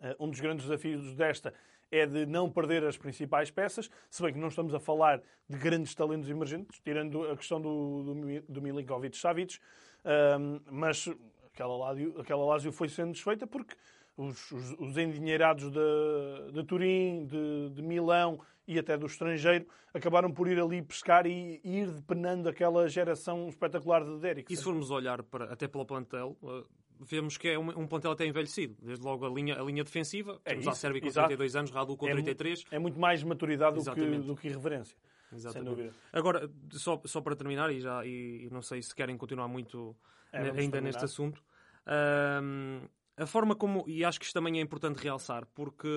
eh, 0.00 0.16
um 0.18 0.30
dos 0.30 0.40
grandes 0.40 0.66
desafios 0.66 1.14
desta 1.14 1.52
é 1.90 2.04
de 2.04 2.26
não 2.26 2.50
perder 2.50 2.84
as 2.84 2.96
principais 2.96 3.50
peças, 3.50 3.90
se 4.10 4.22
bem 4.22 4.32
que 4.32 4.38
não 4.38 4.48
estamos 4.48 4.74
a 4.74 4.80
falar 4.80 5.22
de 5.48 5.56
grandes 5.56 5.94
talentos 5.94 6.28
emergentes, 6.28 6.80
tirando 6.80 7.30
a 7.30 7.36
questão 7.36 7.60
do, 7.60 8.02
do, 8.02 8.42
do 8.48 8.62
Milinkovic-Savic, 8.62 9.56
uh, 9.56 10.62
mas 10.70 11.08
aquela 11.52 11.76
Lazio, 11.76 12.20
aquela 12.20 12.44
Lazio 12.44 12.72
foi 12.72 12.88
sendo 12.88 13.12
desfeita 13.12 13.46
porque 13.46 13.76
os, 14.16 14.50
os, 14.50 14.72
os 14.78 14.98
endinheirados 14.98 15.70
de, 15.70 16.52
de 16.52 16.64
Turim, 16.64 17.26
de, 17.26 17.70
de 17.70 17.82
Milão 17.82 18.40
e 18.66 18.78
até 18.78 18.96
do 18.96 19.06
estrangeiro, 19.06 19.66
acabaram 19.94 20.30
por 20.30 20.48
ir 20.48 20.60
ali 20.60 20.82
pescar 20.82 21.26
e, 21.26 21.60
ir 21.64 21.90
depenando 21.90 22.48
aquela 22.48 22.88
geração 22.88 23.48
espetacular 23.48 24.04
de 24.04 24.18
Derek. 24.18 24.52
E 24.52 24.56
se 24.56 24.62
formos 24.62 24.90
olhar 24.90 25.22
para, 25.22 25.52
até 25.52 25.68
pelo 25.68 25.84
plantel, 25.84 26.36
uh, 26.42 26.64
vemos 27.00 27.36
que 27.36 27.48
é 27.48 27.58
um, 27.58 27.68
um 27.80 27.86
plantel 27.86 28.12
até 28.12 28.26
envelhecido. 28.26 28.76
Desde 28.82 29.04
logo 29.04 29.24
a 29.24 29.30
linha, 29.30 29.58
a 29.60 29.62
linha 29.62 29.84
defensiva, 29.84 30.40
é 30.44 30.50
temos 30.50 30.68
a 30.68 30.72
Sérvia 30.72 31.00
com 31.00 31.06
exato. 31.06 31.28
32 31.28 31.56
anos, 31.56 31.70
Radu 31.70 31.96
com 31.96 32.08
é 32.08 32.12
33. 32.12 32.64
É 32.70 32.78
muito 32.78 32.98
mais 32.98 33.22
maturidade 33.22 33.82
do 33.82 33.92
que, 33.92 34.18
do 34.18 34.36
que 34.36 34.48
irreverência. 34.48 34.96
Exatamente. 35.32 35.92
Agora, 36.12 36.48
só, 36.72 37.00
só 37.04 37.20
para 37.20 37.34
terminar, 37.34 37.72
e, 37.72 37.80
já, 37.80 38.04
e, 38.04 38.46
e 38.46 38.50
não 38.50 38.62
sei 38.62 38.80
se 38.82 38.94
querem 38.94 39.16
continuar 39.16 39.48
muito 39.48 39.96
é, 40.32 40.38
ainda 40.38 40.54
terminar. 40.54 40.82
neste 40.82 41.04
assunto, 41.04 41.42
uh, 41.86 42.88
a 43.16 43.26
forma 43.26 43.54
como, 43.54 43.84
e 43.88 44.04
acho 44.04 44.20
que 44.20 44.26
isto 44.26 44.34
também 44.34 44.58
é 44.58 44.62
importante 44.62 45.02
realçar, 45.02 45.46
porque 45.54 45.88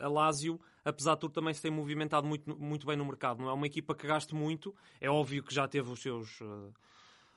a 0.00 0.08
Lazio, 0.08 0.60
apesar 0.84 1.14
de 1.14 1.20
tudo, 1.20 1.32
também 1.32 1.52
se 1.52 1.60
tem 1.60 1.70
movimentado 1.70 2.26
muito, 2.26 2.56
muito 2.56 2.86
bem 2.86 2.96
no 2.96 3.04
mercado. 3.04 3.42
Não 3.42 3.48
é 3.48 3.52
uma 3.52 3.66
equipa 3.66 3.94
que 3.94 4.06
gaste 4.06 4.34
muito, 4.34 4.74
é 5.00 5.10
óbvio 5.10 5.42
que 5.42 5.52
já 5.52 5.66
teve 5.66 5.90
os 5.90 6.00
seus, 6.00 6.40
uh, 6.40 6.72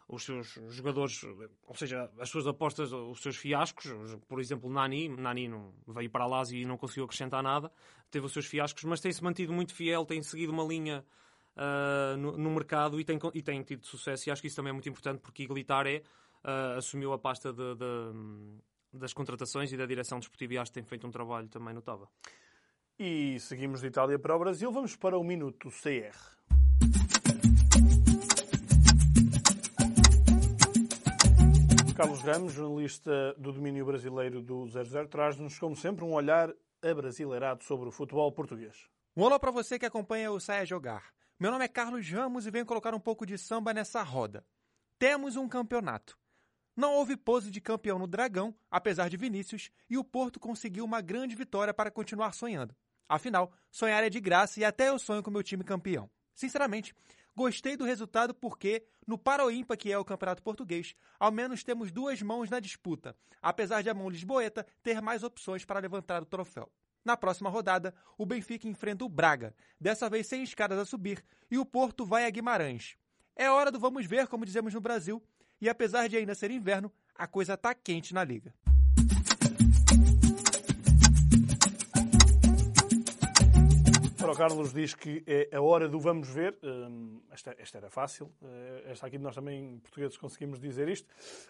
os 0.08 0.24
seus 0.24 0.60
jogadores, 0.70 1.24
ou 1.66 1.76
seja, 1.76 2.12
as 2.20 2.30
suas 2.30 2.46
apostas, 2.46 2.94
os 2.94 3.20
seus 3.20 3.36
fiascos. 3.36 3.92
Por 4.28 4.40
exemplo, 4.40 4.70
Nani, 4.70 5.10
Nani 5.10 5.48
não, 5.48 5.74
veio 5.88 6.10
para 6.10 6.24
a 6.24 6.28
Lazio 6.28 6.60
e 6.60 6.66
não 6.66 6.78
conseguiu 6.78 7.06
acrescentar 7.06 7.42
nada, 7.42 7.72
teve 8.12 8.26
os 8.28 8.32
seus 8.32 8.46
fiascos, 8.46 8.84
mas 8.84 9.00
tem-se 9.00 9.24
mantido 9.24 9.52
muito 9.52 9.74
fiel, 9.74 10.06
tem 10.06 10.22
seguido 10.22 10.52
uma 10.52 10.64
linha 10.64 11.04
uh, 11.56 12.16
no, 12.16 12.38
no, 12.38 12.52
mercado 12.52 13.00
e 13.00 13.04
tem, 13.04 13.18
e 13.34 13.42
tem 13.42 13.64
tido 13.64 13.88
sucesso. 13.88 14.30
E 14.30 14.32
acho 14.32 14.40
que 14.40 14.48
isso 14.48 14.56
também 14.56 14.70
é 14.70 14.74
muito 14.74 14.88
importante, 14.88 15.20
porque 15.20 15.42
Iglitare 15.42 16.04
uh, 16.44 16.78
assumiu 16.78 17.12
a 17.12 17.18
pasta 17.18 17.52
de, 17.52 17.74
de 17.74 18.14
das 18.94 19.14
contratações 19.14 19.72
e 19.72 19.78
da 19.78 19.86
direção 19.86 20.20
desportiva 20.20 20.54
e 20.54 20.58
acho 20.58 20.72
que 20.72 20.76
tem 20.76 20.84
feito 20.84 21.08
um 21.08 21.12
trabalho 21.12 21.48
também 21.48 21.74
notável. 21.74 22.08
E 23.00 23.40
seguimos 23.40 23.82
de 23.82 23.88
Itália 23.88 24.20
para 24.20 24.36
o 24.36 24.40
Brasil. 24.40 24.72
Vamos 24.72 24.96
para 24.96 25.18
o 25.18 25.24
Minuto 25.24 25.70
CR. 25.70 26.42
Carlos 31.96 32.22
Ramos, 32.22 32.54
jornalista 32.54 33.34
do 33.38 33.52
domínio 33.52 33.86
brasileiro 33.86 34.42
do 34.42 34.68
00, 34.68 35.08
traz-nos, 35.08 35.60
como 35.60 35.76
sempre, 35.76 36.04
um 36.04 36.14
olhar 36.14 36.52
abrasileirado 36.82 37.64
sobre 37.64 37.90
o 37.90 37.92
futebol 37.92 38.32
português. 38.32 38.88
Um 39.16 39.24
olá 39.24 39.40
para 39.40 39.52
você 39.52 39.78
que 39.78 39.86
acompanha 39.86 40.32
o 40.32 40.40
Saia 40.40 40.66
Jogar. 40.66 41.14
Meu 41.40 41.52
nome 41.52 41.66
é 41.66 41.68
Carlos 41.68 42.10
Ramos 42.10 42.48
e 42.48 42.52
venho 42.52 42.66
colocar 42.66 42.94
um 42.96 43.00
pouco 43.00 43.26
de 43.26 43.38
samba 43.38 43.74
nessa 43.74 44.02
roda. 44.02 44.46
Temos 44.98 45.36
um 45.36 45.48
campeonato. 45.48 46.18
Não 46.82 46.96
houve 46.96 47.16
pose 47.16 47.52
de 47.52 47.62
campeão 47.62 48.00
no 48.00 48.08
Dragão, 48.08 48.56
apesar 48.72 49.08
de 49.08 49.16
Vinícius, 49.16 49.70
e 49.88 50.00
o 50.00 50.04
Porto 50.04 50.40
conseguiu 50.40 50.84
uma 50.84 51.00
grande 51.00 51.36
vitória 51.36 51.72
para 51.72 51.92
continuar 51.92 52.34
sonhando. 52.34 52.76
Afinal, 53.08 53.54
sonhar 53.70 54.04
é 54.04 54.10
de 54.10 54.20
graça 54.20 54.60
e 54.60 54.66
até 54.66 54.90
eu 54.90 54.98
sonho 54.98 55.22
com 55.22 55.30
meu 55.30 55.44
time 55.44 55.64
campeão. 55.64 56.10
Sinceramente, 56.34 56.92
gostei 57.36 57.78
do 57.78 57.86
resultado 57.86 58.34
porque, 58.34 58.84
no 59.06 59.16
Paroímpa, 59.16 59.78
que 59.78 59.92
é 59.92 59.98
o 60.00 60.04
campeonato 60.04 60.42
português, 60.42 60.96
ao 61.20 61.32
menos 61.32 61.64
temos 61.64 61.92
duas 61.92 62.20
mãos 62.24 62.50
na 62.50 62.60
disputa, 62.60 63.16
apesar 63.44 63.84
de 63.84 63.90
a 63.92 63.94
mão 63.94 64.10
lisboeta 64.10 64.66
ter 64.82 65.00
mais 65.04 65.22
opções 65.22 65.64
para 65.64 65.80
levantar 65.80 66.24
o 66.24 66.26
troféu. 66.26 66.68
Na 67.06 67.16
próxima 67.16 67.52
rodada, 67.52 67.94
o 68.18 68.26
Benfica 68.26 68.68
enfrenta 68.68 69.06
o 69.06 69.10
Braga, 69.10 69.54
dessa 69.80 70.10
vez 70.10 70.26
sem 70.26 70.42
escadas 70.42 70.80
a 70.80 70.86
subir, 70.86 71.24
e 71.52 71.60
o 71.60 71.66
Porto 71.66 72.08
vai 72.08 72.26
a 72.26 72.30
Guimarães. 72.32 72.98
É 73.36 73.50
hora 73.52 73.72
do 73.72 73.80
vamos 73.80 74.06
ver, 74.08 74.28
como 74.28 74.46
dizemos 74.46 74.74
no 74.74 74.82
Brasil, 74.82 75.24
e 75.62 75.70
apesar 75.70 76.10
de 76.10 76.18
ainda 76.18 76.34
ser 76.34 76.50
inverno, 76.50 76.92
a 77.16 77.28
coisa 77.28 77.56
tá 77.56 77.76
quente 77.76 78.14
na 78.14 78.24
liga. 78.24 78.52
O 84.24 84.36
Carlos 84.42 84.74
diz 84.74 84.96
que 84.96 85.24
é 85.28 85.56
a 85.56 85.62
hora 85.62 85.88
do 85.90 86.00
vamos 86.00 86.30
ver. 86.30 86.58
Hum, 86.64 87.22
esta, 87.30 87.54
esta 87.60 87.78
era 87.78 87.90
fácil. 87.90 88.32
Eh, 88.42 88.84
esta 88.88 89.06
aqui 89.06 89.20
nós 89.20 89.36
também, 89.36 89.78
portugueses, 89.80 90.18
conseguimos 90.18 90.60
dizer 90.60 90.88
isto. 90.88 91.08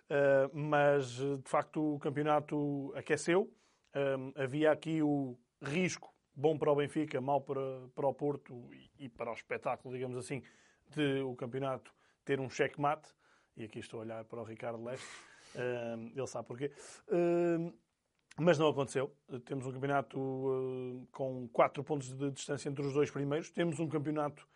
Eh, 0.10 0.50
mas, 0.52 1.12
de 1.12 1.44
facto, 1.46 1.96
o 1.96 2.00
campeonato 2.00 2.92
aqueceu. 2.96 3.54
Hum, 3.96 4.34
havia 4.36 4.72
aqui 4.72 5.02
o 5.02 5.38
risco, 5.62 6.12
bom 6.36 6.58
para 6.58 6.72
o 6.72 6.76
Benfica, 6.76 7.22
mau 7.22 7.40
para, 7.40 7.62
para 7.94 8.08
o 8.08 8.14
Porto 8.14 8.70
e 8.98 9.08
para 9.08 9.30
o 9.30 9.34
espetáculo, 9.34 9.94
digamos 9.94 10.18
assim, 10.18 10.42
de 10.90 11.22
o 11.22 11.36
campeonato 11.36 11.94
ter 12.26 12.40
um 12.40 12.50
checkmate 12.50 13.14
e 13.56 13.64
aqui 13.64 13.80
estou 13.80 14.00
a 14.00 14.04
olhar 14.04 14.24
para 14.26 14.42
o 14.42 14.44
Ricardo 14.44 14.84
Leste, 14.84 15.06
uh, 15.56 16.12
ele 16.16 16.28
sabe 16.28 16.48
porquê. 16.48 16.72
Uh, 17.08 17.74
mas 18.38 18.58
não 18.58 18.70
aconteceu. 18.70 19.14
Temos 19.46 19.66
um 19.66 19.72
campeonato 19.72 20.20
uh, 20.20 21.08
com 21.12 21.48
4 21.50 21.84
pontos 21.84 22.14
de 22.18 22.32
distância 22.32 22.70
entre 22.70 22.86
os 22.86 22.94
dois 22.94 23.12
primeiros. 23.12 23.52
Temos 23.52 23.80
um 23.80 23.88
campeonato 23.88 24.48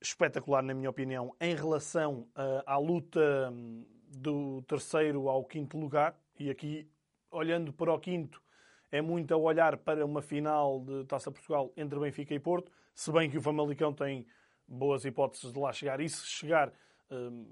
espetacular, 0.00 0.62
na 0.62 0.74
minha 0.74 0.90
opinião, 0.90 1.34
em 1.40 1.54
relação 1.54 2.26
à 2.66 2.78
luta 2.78 3.50
hum, 3.52 3.84
do 4.08 4.62
terceiro 4.62 5.28
ao 5.28 5.44
quinto 5.44 5.78
lugar. 5.78 6.18
E 6.38 6.50
aqui, 6.50 6.90
olhando 7.30 7.72
para 7.72 7.92
o 7.92 8.00
quinto, 8.00 8.42
é 8.90 9.00
muito 9.00 9.32
a 9.32 9.36
olhar 9.36 9.76
para 9.76 10.04
uma 10.04 10.20
final 10.20 10.80
de 10.80 11.04
Taça 11.04 11.30
Portugal 11.30 11.72
entre 11.76 11.98
Benfica 11.98 12.34
e 12.34 12.40
Porto, 12.40 12.72
se 12.94 13.12
bem 13.12 13.30
que 13.30 13.38
o 13.38 13.42
Famalicão 13.42 13.92
tem 13.92 14.26
boas 14.66 15.04
hipóteses 15.04 15.52
de 15.52 15.58
lá 15.58 15.72
chegar. 15.72 16.00
E 16.00 16.08
se 16.08 16.26
chegar, 16.26 16.72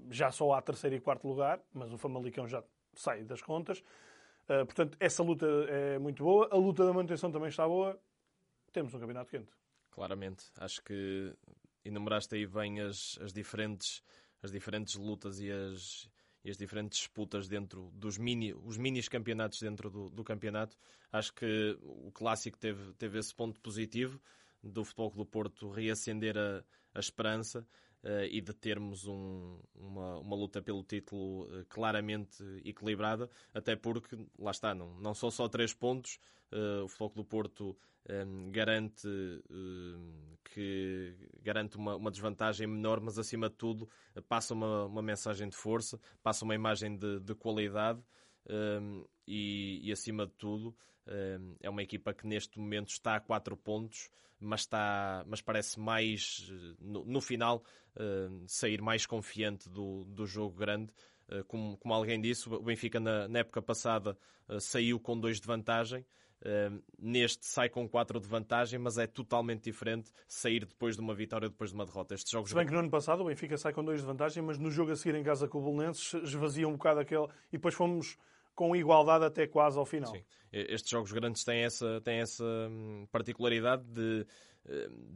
já 0.09 0.31
só 0.31 0.53
há 0.53 0.61
terceiro 0.61 0.95
e 0.95 0.99
quarto 0.99 1.27
lugar, 1.27 1.61
mas 1.73 1.91
o 1.91 1.97
Famalicão 1.97 2.47
já 2.47 2.63
sai 2.93 3.23
das 3.23 3.41
contas. 3.41 3.83
Ah, 4.49 4.65
portanto, 4.65 4.97
essa 4.99 5.21
luta 5.21 5.45
é 5.67 5.99
muito 5.99 6.23
boa. 6.23 6.49
A 6.51 6.57
luta 6.57 6.83
da 6.83 6.91
manutenção 6.91 7.31
também 7.31 7.49
está 7.49 7.67
boa. 7.67 7.99
Temos 8.73 8.93
um 8.93 8.99
campeonato 8.99 9.29
quente. 9.29 9.51
Claramente. 9.91 10.45
Acho 10.57 10.83
que 10.83 11.35
enumeraste 11.85 12.35
aí 12.35 12.47
bem 12.47 12.81
as, 12.81 13.17
as, 13.21 13.31
diferentes, 13.31 14.01
as 14.41 14.51
diferentes 14.51 14.95
lutas 14.95 15.39
e 15.39 15.51
as, 15.51 16.09
e 16.43 16.49
as 16.49 16.57
diferentes 16.57 16.97
disputas 16.97 17.47
dentro 17.47 17.91
dos 17.93 18.17
mini, 18.17 18.53
os 18.53 18.77
minis 18.77 19.07
campeonatos 19.07 19.61
dentro 19.61 19.89
do, 19.89 20.09
do 20.09 20.23
campeonato. 20.23 20.75
Acho 21.11 21.33
que 21.33 21.77
o 21.81 22.11
clássico 22.11 22.57
teve, 22.57 22.93
teve 22.93 23.19
esse 23.19 23.33
ponto 23.33 23.59
positivo 23.59 24.19
do 24.63 24.83
Futebol 24.83 25.11
do 25.11 25.25
Porto 25.25 25.69
reacender 25.69 26.37
a, 26.37 26.63
a 26.93 26.99
esperança 26.99 27.67
e 28.29 28.39
de 28.39 28.53
termos 28.53 29.05
um, 29.07 29.59
uma, 29.75 30.19
uma 30.19 30.35
luta 30.35 30.61
pelo 30.61 30.83
título 30.83 31.43
uh, 31.43 31.65
claramente 31.67 32.43
equilibrada, 32.63 33.29
até 33.53 33.75
porque, 33.75 34.17
lá 34.37 34.51
está, 34.51 34.73
não, 34.73 34.93
não 34.99 35.13
são 35.13 35.29
só 35.29 35.47
três 35.49 35.73
pontos, 35.73 36.19
uh, 36.51 36.83
o 36.83 36.87
Futebol 36.87 37.23
do 37.23 37.25
Porto 37.25 37.77
um, 38.09 38.51
garante 38.51 39.07
que 40.43 41.13
garante 41.43 41.77
uma, 41.77 41.95
uma, 41.95 42.09
desvantagem 42.09 42.65
menor, 42.65 42.99
mas 43.01 43.19
acima 43.19 43.49
de 43.49 43.55
tudo 43.55 43.87
passa 44.27 44.53
uma, 44.53 44.85
uma 44.85 45.01
mensagem 45.01 45.47
de 45.47 45.55
força, 45.55 45.99
passa 46.23 46.43
uma 46.45 46.55
imagem 46.55 46.97
de, 46.97 47.19
de 47.19 47.35
qualidade 47.35 48.01
um, 48.49 49.05
e, 49.27 49.79
e, 49.83 49.91
acima 49.91 50.25
de 50.25 50.33
tudo 50.33 50.75
um, 51.07 51.55
é 51.59 51.69
uma 51.69 51.83
equipa 51.83 52.13
que 52.13 52.25
neste 52.25 52.59
momento 52.59 52.89
está 52.89 53.15
a 53.15 53.19
4 53.19 53.55
pontos, 53.57 54.09
mas, 54.39 54.61
está, 54.61 55.23
mas 55.27 55.41
parece 55.41 55.79
mais 55.79 56.51
no, 56.79 57.05
no 57.05 57.21
final 57.21 57.63
uh, 57.99 58.43
sair 58.47 58.81
mais 58.81 59.05
confiante 59.05 59.69
do, 59.69 60.05
do 60.05 60.25
jogo 60.25 60.55
grande. 60.55 60.91
Uh, 61.27 61.43
como, 61.45 61.77
como 61.77 61.93
alguém 61.93 62.19
disse, 62.19 62.49
o 62.49 62.61
Benfica 62.61 62.99
na, 62.99 63.27
na 63.27 63.39
época 63.39 63.61
passada 63.61 64.17
uh, 64.47 64.59
saiu 64.59 64.99
com 64.99 65.19
dois 65.19 65.39
de 65.39 65.47
vantagem. 65.47 66.05
Neste 66.97 67.45
sai 67.45 67.67
com 67.67 67.85
4 67.85 68.17
de 68.17 68.25
vantagem, 68.25 68.79
mas 68.79 68.97
é 68.97 69.05
totalmente 69.05 69.65
diferente 69.65 70.09
sair 70.25 70.63
depois 70.63 70.95
de 70.95 71.01
uma 71.01 71.13
vitória 71.13 71.49
depois 71.49 71.71
de 71.71 71.75
uma 71.75 71.85
derrota. 71.85 72.15
Estes 72.15 72.31
jogos... 72.31 72.49
Se 72.49 72.55
bem 72.55 72.65
que 72.65 72.71
no 72.71 72.79
ano 72.79 72.89
passado 72.89 73.23
o 73.23 73.25
Benfica 73.25 73.57
sai 73.57 73.73
com 73.73 73.83
2 73.83 73.99
de 73.99 74.07
vantagem, 74.07 74.41
mas 74.41 74.57
no 74.57 74.71
jogo 74.71 74.93
a 74.93 74.95
seguir 74.95 75.17
em 75.17 75.23
casa 75.23 75.49
com 75.49 75.57
o 75.57 75.61
Bolonenses 75.61 76.13
esvazia 76.13 76.65
um 76.65 76.77
bocado 76.77 77.01
aquele. 77.01 77.27
E 77.51 77.57
depois 77.57 77.75
fomos 77.75 78.17
com 78.55 78.75
igualdade 78.75 79.23
até 79.23 79.47
quase 79.47 79.77
ao 79.77 79.85
final. 79.85 80.13
Sim. 80.13 80.23
Estes 80.51 80.89
jogos 80.89 81.11
grandes 81.11 81.45
têm 81.45 81.63
essa, 81.63 82.01
têm 82.01 82.19
essa 82.19 82.43
hum, 82.43 83.07
particularidade 83.11 83.83
de, 83.83 84.25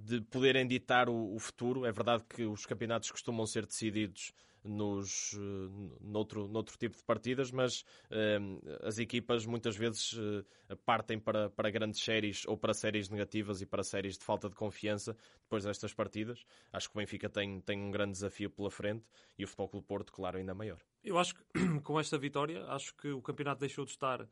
de 0.06 0.22
poderem 0.22 0.68
ditar 0.68 1.10
o, 1.10 1.36
o 1.36 1.40
futuro. 1.40 1.86
É 1.86 1.92
verdade 1.92 2.24
que 2.24 2.44
os 2.44 2.66
campeonatos 2.66 3.12
costumam 3.12 3.46
ser 3.46 3.66
decididos 3.66 4.34
nos, 4.64 5.34
eh, 5.34 5.90
noutro, 6.02 6.48
noutro 6.48 6.78
tipo 6.78 6.96
de 6.96 7.04
partidas, 7.04 7.52
mas 7.52 7.82
uh, 8.10 8.86
as 8.88 8.98
equipas 8.98 9.46
muitas 9.46 9.76
vezes 9.76 10.14
uh, 10.14 10.46
partem 10.86 11.20
para, 11.20 11.50
para 11.50 11.70
grandes 11.70 12.02
séries 12.02 12.46
ou 12.48 12.58
para 12.58 12.74
séries 12.74 13.10
negativas 13.10 13.62
e 13.62 13.66
para 13.66 13.84
séries 13.84 14.18
de 14.18 14.24
falta 14.24 14.50
de 14.50 14.56
confiança 14.56 15.16
depois 15.42 15.66
destas 15.66 15.94
partidas. 15.94 16.46
Acho 16.72 16.90
que 16.90 16.96
o 16.98 17.00
Benfica 17.00 17.30
tem, 17.30 17.60
tem 17.62 17.80
um 17.80 17.92
grande 17.92 18.14
desafio 18.14 18.50
pela 18.50 18.72
frente 18.72 19.06
e 19.38 19.44
o 19.44 19.48
Futebol 19.48 19.70
Clube 19.70 19.88
Porto, 19.88 20.14
claro, 20.14 20.38
ainda 20.38 20.54
maior. 20.54 20.80
Eu 21.04 21.18
acho 21.18 21.36
que 21.36 21.44
com 21.84 22.00
esta 22.00 22.18
vitória, 22.18 22.64
acho 22.68 22.96
que 22.96 23.10
o 23.10 23.22
campeonato 23.22 23.60
deixou 23.60 23.84
de 23.86 23.92
estar. 23.92 24.28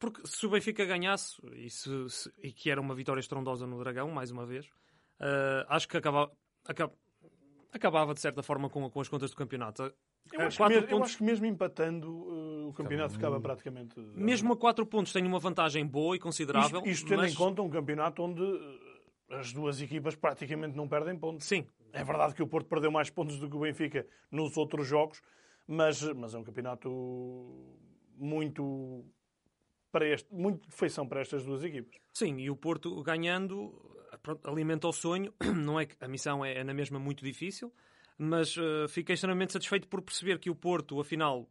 Porque 0.00 0.26
se 0.26 0.46
o 0.46 0.50
Benfica 0.50 0.84
ganhasse, 0.86 1.36
e, 1.52 1.68
se, 1.68 2.08
se, 2.08 2.32
e 2.42 2.50
que 2.50 2.70
era 2.70 2.80
uma 2.80 2.94
vitória 2.94 3.20
estrondosa 3.20 3.66
no 3.66 3.78
Dragão, 3.78 4.10
mais 4.10 4.30
uma 4.30 4.46
vez, 4.46 4.64
uh, 4.66 5.66
acho 5.68 5.86
que 5.86 5.98
acaba, 5.98 6.32
acaba, 6.64 6.94
acabava 7.70 8.14
de 8.14 8.20
certa 8.20 8.42
forma 8.42 8.70
com, 8.70 8.88
com 8.88 9.00
as 9.00 9.08
contas 9.08 9.30
do 9.30 9.36
campeonato. 9.36 9.92
Eu 10.32 10.46
acho, 10.46 10.62
mesmo, 10.66 10.82
pontos... 10.82 10.90
eu 10.90 11.04
acho, 11.04 11.16
que 11.18 11.22
mesmo, 11.22 11.44
empatando 11.44 12.10
uh, 12.10 12.68
o 12.68 12.72
campeonato 12.72 13.12
ficava 13.12 13.38
praticamente. 13.38 14.00
Mesmo 14.14 14.54
a 14.54 14.56
4 14.56 14.86
pontos 14.86 15.12
tem 15.12 15.26
uma 15.26 15.38
vantagem 15.38 15.86
boa 15.86 16.16
e 16.16 16.18
considerável. 16.18 16.78
Isto, 16.78 16.88
isto 16.88 17.08
tendo 17.08 17.20
mas... 17.20 17.32
em 17.32 17.36
conta 17.36 17.60
um 17.60 17.68
campeonato 17.68 18.22
onde 18.22 18.42
as 19.28 19.52
duas 19.52 19.82
equipas 19.82 20.16
praticamente 20.16 20.74
não 20.74 20.88
perdem 20.88 21.14
pontos. 21.14 21.46
Sim. 21.46 21.66
É 21.92 22.02
verdade 22.02 22.34
que 22.34 22.42
o 22.42 22.46
Porto 22.46 22.66
perdeu 22.68 22.90
mais 22.90 23.10
pontos 23.10 23.38
do 23.38 23.50
que 23.50 23.56
o 23.56 23.60
Benfica 23.60 24.06
nos 24.30 24.56
outros 24.56 24.86
jogos, 24.86 25.20
mas, 25.66 26.02
mas 26.14 26.34
é 26.34 26.38
um 26.38 26.44
campeonato 26.44 26.88
muito 28.16 29.04
para 29.90 30.08
este, 30.08 30.32
muito 30.32 30.68
de 30.68 30.74
feição 30.74 31.06
para 31.06 31.20
estas 31.20 31.44
duas 31.44 31.62
equipas. 31.64 31.96
Sim, 32.12 32.38
e 32.38 32.50
o 32.50 32.56
Porto 32.56 33.02
ganhando 33.02 33.72
alimenta 34.44 34.88
o 34.88 34.92
sonho. 34.92 35.32
Não 35.54 35.78
é 35.78 35.86
que 35.86 35.96
a 36.00 36.08
missão 36.08 36.44
é, 36.44 36.58
é 36.58 36.64
na 36.64 36.74
mesma 36.74 36.98
muito 36.98 37.24
difícil, 37.24 37.72
mas 38.18 38.56
uh, 38.56 38.88
fiquei 38.88 39.14
extremamente 39.14 39.52
satisfeito 39.52 39.88
por 39.88 40.02
perceber 40.02 40.38
que 40.38 40.50
o 40.50 40.54
Porto, 40.54 41.00
afinal, 41.00 41.48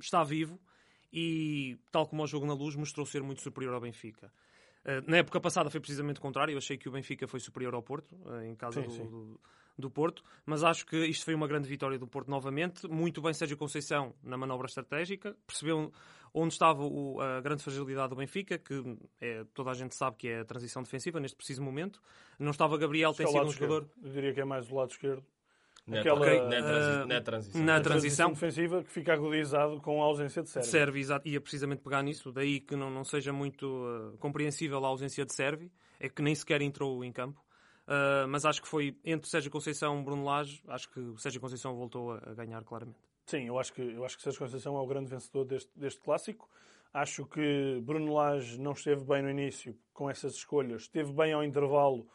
está 0.00 0.22
vivo 0.24 0.60
e, 1.12 1.78
tal 1.90 2.06
como 2.06 2.22
o 2.22 2.26
jogo 2.26 2.46
na 2.46 2.54
luz, 2.54 2.74
mostrou 2.76 3.06
ser 3.06 3.22
muito 3.22 3.42
superior 3.42 3.74
ao 3.74 3.80
Benfica. 3.80 4.32
Uh, 4.88 5.04
na 5.06 5.18
época 5.18 5.38
passada 5.38 5.68
foi 5.68 5.80
precisamente 5.80 6.18
o 6.18 6.22
contrário. 6.22 6.52
Eu 6.52 6.58
achei 6.58 6.78
que 6.78 6.88
o 6.88 6.92
Benfica 6.92 7.28
foi 7.28 7.40
superior 7.40 7.74
ao 7.74 7.82
Porto, 7.82 8.16
uh, 8.24 8.42
em 8.42 8.54
casa 8.54 8.80
sim, 8.80 8.86
do, 8.86 8.92
sim. 8.94 9.04
Do, 9.04 9.40
do, 9.76 9.90
Porto. 9.90 10.24
Mas 10.46 10.64
acho 10.64 10.86
que 10.86 10.96
isto 11.04 11.26
foi 11.26 11.34
uma 11.34 11.46
grande 11.46 11.68
vitória 11.68 11.98
do 11.98 12.06
Porto 12.06 12.30
novamente. 12.30 12.88
Muito 12.88 13.20
bem 13.20 13.34
Sérgio 13.34 13.58
Conceição 13.58 14.14
na 14.22 14.38
manobra 14.38 14.66
estratégica. 14.66 15.36
Percebeu 15.46 15.92
onde 16.32 16.54
estava 16.54 16.82
o, 16.82 17.20
a 17.20 17.40
grande 17.42 17.62
fragilidade 17.62 18.10
do 18.10 18.16
Benfica, 18.16 18.58
que 18.58 18.96
é, 19.20 19.44
toda 19.52 19.70
a 19.70 19.74
gente 19.74 19.94
sabe 19.94 20.16
que 20.16 20.28
é 20.28 20.40
a 20.40 20.44
transição 20.44 20.82
defensiva 20.82 21.20
neste 21.20 21.36
preciso 21.36 21.62
momento. 21.62 22.00
Não 22.38 22.50
estava 22.50 22.78
Gabriel, 22.78 23.12
tem 23.12 23.26
sido 23.26 23.44
um 23.44 23.50
jogador. 23.50 23.82
Esquerdo. 23.82 24.06
Eu 24.06 24.12
diria 24.12 24.32
que 24.32 24.40
é 24.40 24.44
mais 24.44 24.70
o 24.70 24.74
lado 24.74 24.90
esquerdo. 24.90 25.24
Na, 25.88 26.00
Aquela, 26.00 26.20
okay, 26.20 26.40
na, 26.40 26.48
transi 26.48 26.90
uh, 26.90 27.06
na, 27.06 27.20
transição. 27.20 27.64
Na 27.64 27.80
transição 27.80 28.32
defensiva 28.32 28.84
que 28.84 28.90
fica 28.90 29.14
agudizado 29.14 29.80
com 29.80 30.02
a 30.02 30.04
ausência 30.04 30.42
de 30.42 30.50
Sérvio. 30.50 30.70
Serve, 30.70 31.00
exato. 31.00 31.26
Ia 31.26 31.40
precisamente 31.40 31.82
pegar 31.82 32.02
nisso. 32.02 32.30
Daí 32.30 32.60
que 32.60 32.76
não, 32.76 32.90
não 32.90 33.04
seja 33.04 33.32
muito 33.32 33.66
uh, 33.66 34.16
compreensível 34.18 34.84
a 34.84 34.88
ausência 34.88 35.24
de 35.24 35.34
Sérvio. 35.34 35.70
É 35.98 36.08
que 36.08 36.20
nem 36.20 36.34
sequer 36.34 36.60
entrou 36.60 37.02
em 37.02 37.10
campo. 37.10 37.42
Uh, 37.86 38.28
mas 38.28 38.44
acho 38.44 38.60
que 38.60 38.68
foi 38.68 38.94
entre 39.02 39.30
Sérgio 39.30 39.50
Conceição 39.50 39.98
e 39.98 40.04
Bruno 40.04 40.24
Lage. 40.24 40.62
Acho 40.68 40.90
que 40.90 41.00
o 41.00 41.16
Sérgio 41.16 41.40
Conceição 41.40 41.74
voltou 41.74 42.12
a, 42.12 42.18
a 42.18 42.34
ganhar 42.34 42.62
claramente. 42.64 42.98
Sim, 43.24 43.46
eu 43.46 43.58
acho 43.58 43.72
que, 43.72 43.80
eu 43.80 44.04
acho 44.04 44.16
que 44.16 44.22
Sérgio 44.22 44.40
Conceição 44.40 44.76
é 44.76 44.80
o 44.80 44.86
grande 44.86 45.08
vencedor 45.08 45.46
deste, 45.46 45.70
deste 45.74 46.00
clássico. 46.00 46.48
Acho 46.92 47.24
que 47.26 47.80
Bruno 47.82 48.12
Lage 48.14 48.58
não 48.58 48.72
esteve 48.72 49.04
bem 49.04 49.22
no 49.22 49.30
início 49.30 49.74
com 49.92 50.08
essas 50.08 50.34
escolhas, 50.34 50.82
esteve 50.82 51.12
bem 51.12 51.32
ao 51.32 51.44
intervalo, 51.44 52.06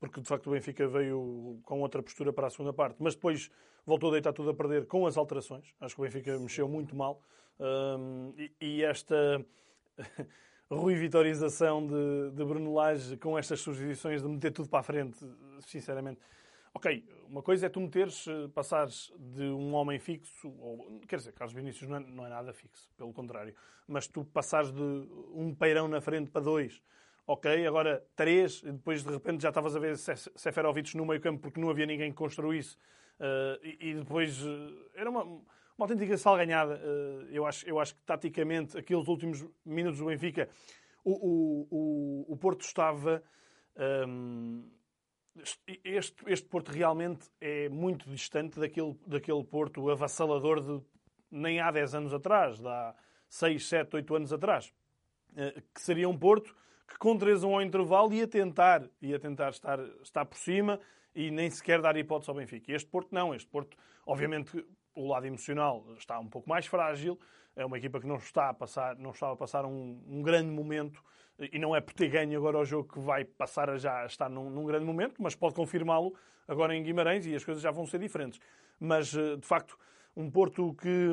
porque 0.00 0.20
de 0.20 0.26
facto 0.26 0.48
o 0.48 0.50
Benfica 0.50 0.88
veio 0.88 1.60
com 1.62 1.80
outra 1.80 2.02
postura 2.02 2.32
para 2.32 2.46
a 2.48 2.50
segunda 2.50 2.72
parte, 2.72 2.96
mas 2.98 3.14
depois 3.14 3.50
voltou 3.86 4.08
a 4.08 4.12
deitar 4.12 4.32
tudo 4.32 4.50
a 4.50 4.54
perder 4.54 4.86
com 4.86 5.06
as 5.06 5.16
alterações. 5.16 5.74
Acho 5.80 5.94
que 5.94 6.00
o 6.00 6.04
Benfica 6.04 6.36
mexeu 6.38 6.68
muito 6.68 6.96
mal. 6.96 7.22
Um, 7.60 8.32
e, 8.38 8.52
e, 8.60 8.82
esta 8.82 9.44
ruivitorização 10.70 11.86
de, 11.86 12.30
de 12.34 12.44
Bruno 12.44 12.72
Lage 12.72 13.18
com 13.18 13.38
estas 13.38 13.60
substituições 13.60 14.22
de 14.22 14.28
meter 14.28 14.50
tudo 14.50 14.70
para 14.70 14.80
a 14.80 14.82
frente, 14.82 15.18
sinceramente, 15.60 16.18
Ok, 16.72 17.04
uma 17.28 17.42
coisa 17.42 17.66
é 17.66 17.68
tu 17.68 17.80
meteres, 17.80 18.28
eh, 18.28 18.48
passares 18.54 19.12
de 19.18 19.42
um 19.42 19.74
homem 19.74 19.98
fixo, 19.98 20.48
ou, 20.60 21.00
quer 21.08 21.16
dizer, 21.16 21.32
Carlos 21.32 21.52
Vinícius 21.52 21.88
não 21.90 21.96
é, 21.96 22.00
não 22.00 22.26
é 22.26 22.28
nada 22.28 22.52
fixo, 22.52 22.88
pelo 22.96 23.12
contrário, 23.12 23.54
mas 23.88 24.06
tu 24.06 24.24
passares 24.24 24.70
de 24.70 24.80
um 25.34 25.52
peirão 25.52 25.88
na 25.88 26.00
frente 26.00 26.30
para 26.30 26.42
dois, 26.42 26.80
ok, 27.30 27.64
agora 27.64 28.04
três, 28.16 28.60
depois 28.60 29.04
de 29.04 29.10
repente 29.10 29.42
já 29.42 29.50
estavas 29.50 29.76
a 29.76 29.78
ver 29.78 29.96
Seferovic 29.96 30.96
no 30.96 31.06
meio 31.06 31.20
campo 31.20 31.40
porque 31.40 31.60
não 31.60 31.70
havia 31.70 31.86
ninguém 31.86 32.10
que 32.10 32.16
construísse, 32.16 32.76
uh, 33.20 33.64
e, 33.64 33.90
e, 33.90 33.94
depois 33.94 34.42
uh, 34.42 34.90
era 34.96 35.08
uma, 35.08 35.22
uma 35.22 35.44
autêntica 35.78 36.18
salganhada. 36.18 36.74
Uh, 36.74 37.28
eu, 37.30 37.46
acho, 37.46 37.64
eu 37.68 37.78
acho 37.78 37.94
que 37.94 38.02
taticamente, 38.02 38.76
aqueles 38.76 39.06
últimos 39.06 39.46
minutos 39.64 40.00
do 40.00 40.06
Benfica, 40.06 40.48
o, 41.04 41.12
o, 41.12 41.68
o, 41.70 42.32
o 42.32 42.36
Porto 42.36 42.62
estava. 42.62 43.22
Um, 43.76 44.64
ehm, 44.64 44.80
este, 45.84 46.16
este 46.26 46.48
Porto 46.48 46.70
realmente 46.70 47.30
é 47.40 47.68
muito 47.68 48.10
distante 48.10 48.58
daquele, 48.58 48.98
daquele 49.06 49.44
Porto 49.44 49.88
avassalador 49.88 50.60
de 50.60 50.84
nem 51.30 51.60
há 51.60 51.70
10 51.70 51.94
anos 51.94 52.12
atrás, 52.12 52.58
de 52.58 52.66
há 52.66 52.92
6, 53.28 53.68
7, 53.68 53.96
8 53.96 54.14
anos 54.16 54.32
atrás. 54.32 54.74
Que 55.72 55.80
seria 55.80 56.08
um 56.08 56.18
Porto 56.18 56.54
que 56.90 56.98
com 56.98 57.16
3 57.16 57.44
1 57.44 57.54
ao 57.54 57.62
intervalo 57.62 58.12
ia 58.12 58.26
tentar, 58.26 58.82
ia 59.00 59.18
tentar 59.18 59.50
estar, 59.50 59.78
estar 60.02 60.24
por 60.26 60.36
cima 60.36 60.80
e 61.14 61.30
nem 61.30 61.48
sequer 61.48 61.80
dar 61.80 61.96
hipótese 61.96 62.30
ao 62.30 62.36
Benfica. 62.36 62.72
Este 62.72 62.88
Porto 62.88 63.08
não, 63.12 63.32
este 63.32 63.48
Porto, 63.48 63.76
obviamente, 64.04 64.66
o 64.94 65.06
lado 65.06 65.26
emocional 65.26 65.86
está 65.96 66.18
um 66.18 66.28
pouco 66.28 66.48
mais 66.48 66.66
frágil, 66.66 67.18
é 67.54 67.64
uma 67.64 67.78
equipa 67.78 68.00
que 68.00 68.06
não 68.06 68.16
está 68.16 68.48
a 68.48 68.54
passar, 68.54 68.96
não 68.96 69.10
está 69.10 69.30
a 69.30 69.36
passar 69.36 69.64
um, 69.64 70.02
um 70.08 70.20
grande 70.20 70.50
momento 70.50 71.02
e 71.38 71.58
não 71.58 71.74
é 71.74 71.80
por 71.80 71.94
ter 71.94 72.08
ganho 72.08 72.36
agora 72.36 72.58
o 72.58 72.64
jogo 72.64 72.92
que 72.92 72.98
vai 72.98 73.24
passar 73.24 73.70
a 73.70 73.78
já 73.78 74.04
estar 74.04 74.28
num, 74.28 74.50
num 74.50 74.64
grande 74.64 74.84
momento, 74.84 75.22
mas 75.22 75.34
pode 75.34 75.54
confirmá-lo 75.54 76.14
agora 76.46 76.74
em 76.74 76.82
Guimarães 76.82 77.24
e 77.26 77.34
as 77.34 77.44
coisas 77.44 77.62
já 77.62 77.70
vão 77.70 77.86
ser 77.86 77.98
diferentes. 77.98 78.40
Mas, 78.78 79.14
eh, 79.14 79.36
de 79.36 79.46
facto, 79.46 79.78
um 80.16 80.30
Porto 80.30 80.74
que, 80.74 81.08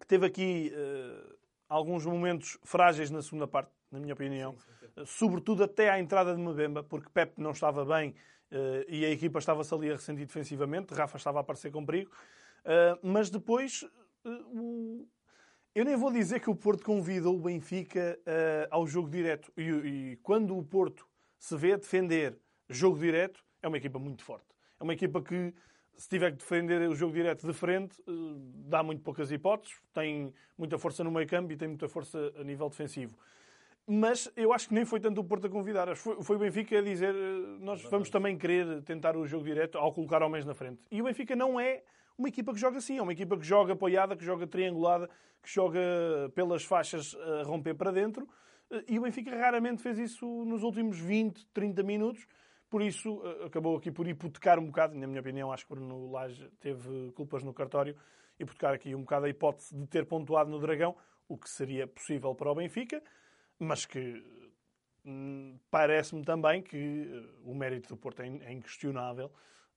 que 0.00 0.06
teve 0.06 0.26
aqui 0.26 0.72
uh, 0.74 1.36
alguns 1.68 2.06
momentos 2.06 2.58
frágeis 2.64 3.10
na 3.10 3.20
segunda 3.20 3.46
parte, 3.46 3.70
na 3.90 4.00
minha 4.00 4.14
opinião, 4.14 4.56
sim, 4.58 4.86
sim. 4.94 5.06
sobretudo 5.06 5.64
até 5.64 5.90
à 5.90 5.98
entrada 5.98 6.34
de 6.34 6.40
Mbemba, 6.40 6.82
porque 6.82 7.08
Pep 7.10 7.40
não 7.40 7.52
estava 7.52 7.84
bem 7.84 8.10
uh, 8.50 8.84
e 8.88 9.04
a 9.04 9.10
equipa 9.10 9.38
estava-se 9.38 9.72
ali 9.74 9.90
a 9.90 9.94
ressentir 9.94 10.26
defensivamente, 10.26 10.94
Rafa 10.94 11.16
estava 11.16 11.38
a 11.38 11.42
aparecer 11.42 11.70
com 11.70 11.84
perigo, 11.84 12.10
uh, 12.10 12.98
mas 13.02 13.30
depois 13.30 13.84
o 14.24 15.06
eu 15.74 15.84
nem 15.84 15.96
vou 15.96 16.12
dizer 16.12 16.38
que 16.38 16.48
o 16.48 16.54
Porto 16.54 16.84
convidou 16.84 17.34
o 17.34 17.40
Benfica 17.40 18.16
ao 18.70 18.86
jogo 18.86 19.10
direto. 19.10 19.52
E, 19.58 20.16
quando 20.22 20.56
o 20.56 20.62
Porto 20.62 21.04
se 21.36 21.56
vê 21.56 21.72
a 21.72 21.76
defender 21.76 22.38
jogo 22.68 22.96
direto, 22.96 23.44
é 23.60 23.66
uma 23.66 23.76
equipa 23.76 23.98
muito 23.98 24.22
forte. 24.22 24.46
É 24.78 24.84
uma 24.84 24.92
equipa 24.92 25.20
que 25.20 25.52
se 25.96 26.08
tiver 26.08 26.32
que 26.32 26.38
defender 26.38 26.88
o 26.88 26.94
jogo 26.94 27.12
direto 27.12 27.46
de 27.46 27.52
frente, 27.52 28.00
eh, 28.06 28.12
dá 28.68 28.82
muito 28.82 29.02
poucas 29.02 29.30
hipóteses, 29.30 29.76
tem 29.92 30.32
muita 30.56 30.78
força 30.78 31.04
no 31.04 31.10
meio 31.10 31.26
campo 31.26 31.52
e 31.52 31.56
tem 31.56 31.68
muita 31.68 31.88
força 31.88 32.32
a 32.36 32.44
nível 32.44 32.68
defensivo. 32.68 33.16
Mas 33.86 34.32
eu 34.34 34.52
acho 34.52 34.68
que 34.68 34.74
nem 34.74 34.84
foi 34.84 34.98
tanto 34.98 35.20
o 35.20 35.24
Porto 35.24 35.46
a 35.46 35.50
convidar. 35.50 35.94
Foi, 35.94 36.22
foi 36.22 36.36
o 36.36 36.38
Benfica 36.38 36.78
a 36.78 36.82
dizer 36.82 37.14
eh, 37.14 37.58
nós 37.60 37.82
vamos 37.82 38.08
também 38.08 38.36
querer 38.36 38.82
tentar 38.82 39.14
o 39.14 39.26
jogo 39.26 39.44
direto 39.44 39.76
ao 39.76 39.92
colocar 39.92 40.22
homens 40.22 40.46
na 40.46 40.54
frente. 40.54 40.80
E 40.90 41.02
o 41.02 41.04
Benfica 41.04 41.36
não 41.36 41.60
é 41.60 41.82
uma 42.16 42.28
equipa 42.28 42.54
que 42.54 42.58
joga 42.58 42.78
assim. 42.78 42.96
É 42.96 43.02
uma 43.02 43.12
equipa 43.12 43.36
que 43.36 43.44
joga 43.44 43.74
apoiada, 43.74 44.16
que 44.16 44.24
joga 44.24 44.46
triangulada, 44.46 45.10
que 45.42 45.52
joga 45.52 45.80
pelas 46.34 46.64
faixas 46.64 47.14
a 47.14 47.42
romper 47.42 47.74
para 47.74 47.92
dentro. 47.92 48.26
Eh, 48.70 48.84
e 48.88 48.98
o 48.98 49.02
Benfica 49.02 49.36
raramente 49.36 49.82
fez 49.82 49.98
isso 49.98 50.26
nos 50.46 50.62
últimos 50.62 50.98
20, 50.98 51.46
30 51.52 51.82
minutos. 51.82 52.26
Por 52.70 52.80
isso, 52.80 53.20
eh, 53.22 53.44
acabou 53.44 53.76
aqui 53.76 53.90
por 53.90 54.08
hipotecar 54.08 54.58
um 54.58 54.66
bocado, 54.66 54.94
na 54.94 55.06
minha 55.06 55.20
opinião, 55.20 55.52
acho 55.52 55.66
que 55.66 55.74
Bruno 55.74 56.10
Lage 56.10 56.48
teve 56.58 57.12
culpas 57.12 57.44
no 57.44 57.52
cartório, 57.52 57.94
hipotecar 58.40 58.72
aqui 58.72 58.94
um 58.94 59.00
bocado 59.00 59.26
a 59.26 59.28
hipótese 59.28 59.76
de 59.76 59.86
ter 59.86 60.06
pontuado 60.06 60.50
no 60.50 60.58
Dragão, 60.58 60.96
o 61.28 61.36
que 61.36 61.50
seria 61.50 61.86
possível 61.86 62.34
para 62.34 62.50
o 62.50 62.54
Benfica 62.54 63.02
mas 63.58 63.86
que 63.86 64.22
hum, 65.04 65.58
parece-me 65.70 66.24
também 66.24 66.62
que 66.62 66.76
eh, 66.76 67.30
o 67.44 67.54
mérito 67.54 67.88
do 67.88 67.96
Porto 67.96 68.20
é, 68.20 68.26
é 68.26 68.52
inquestionável 68.52 69.30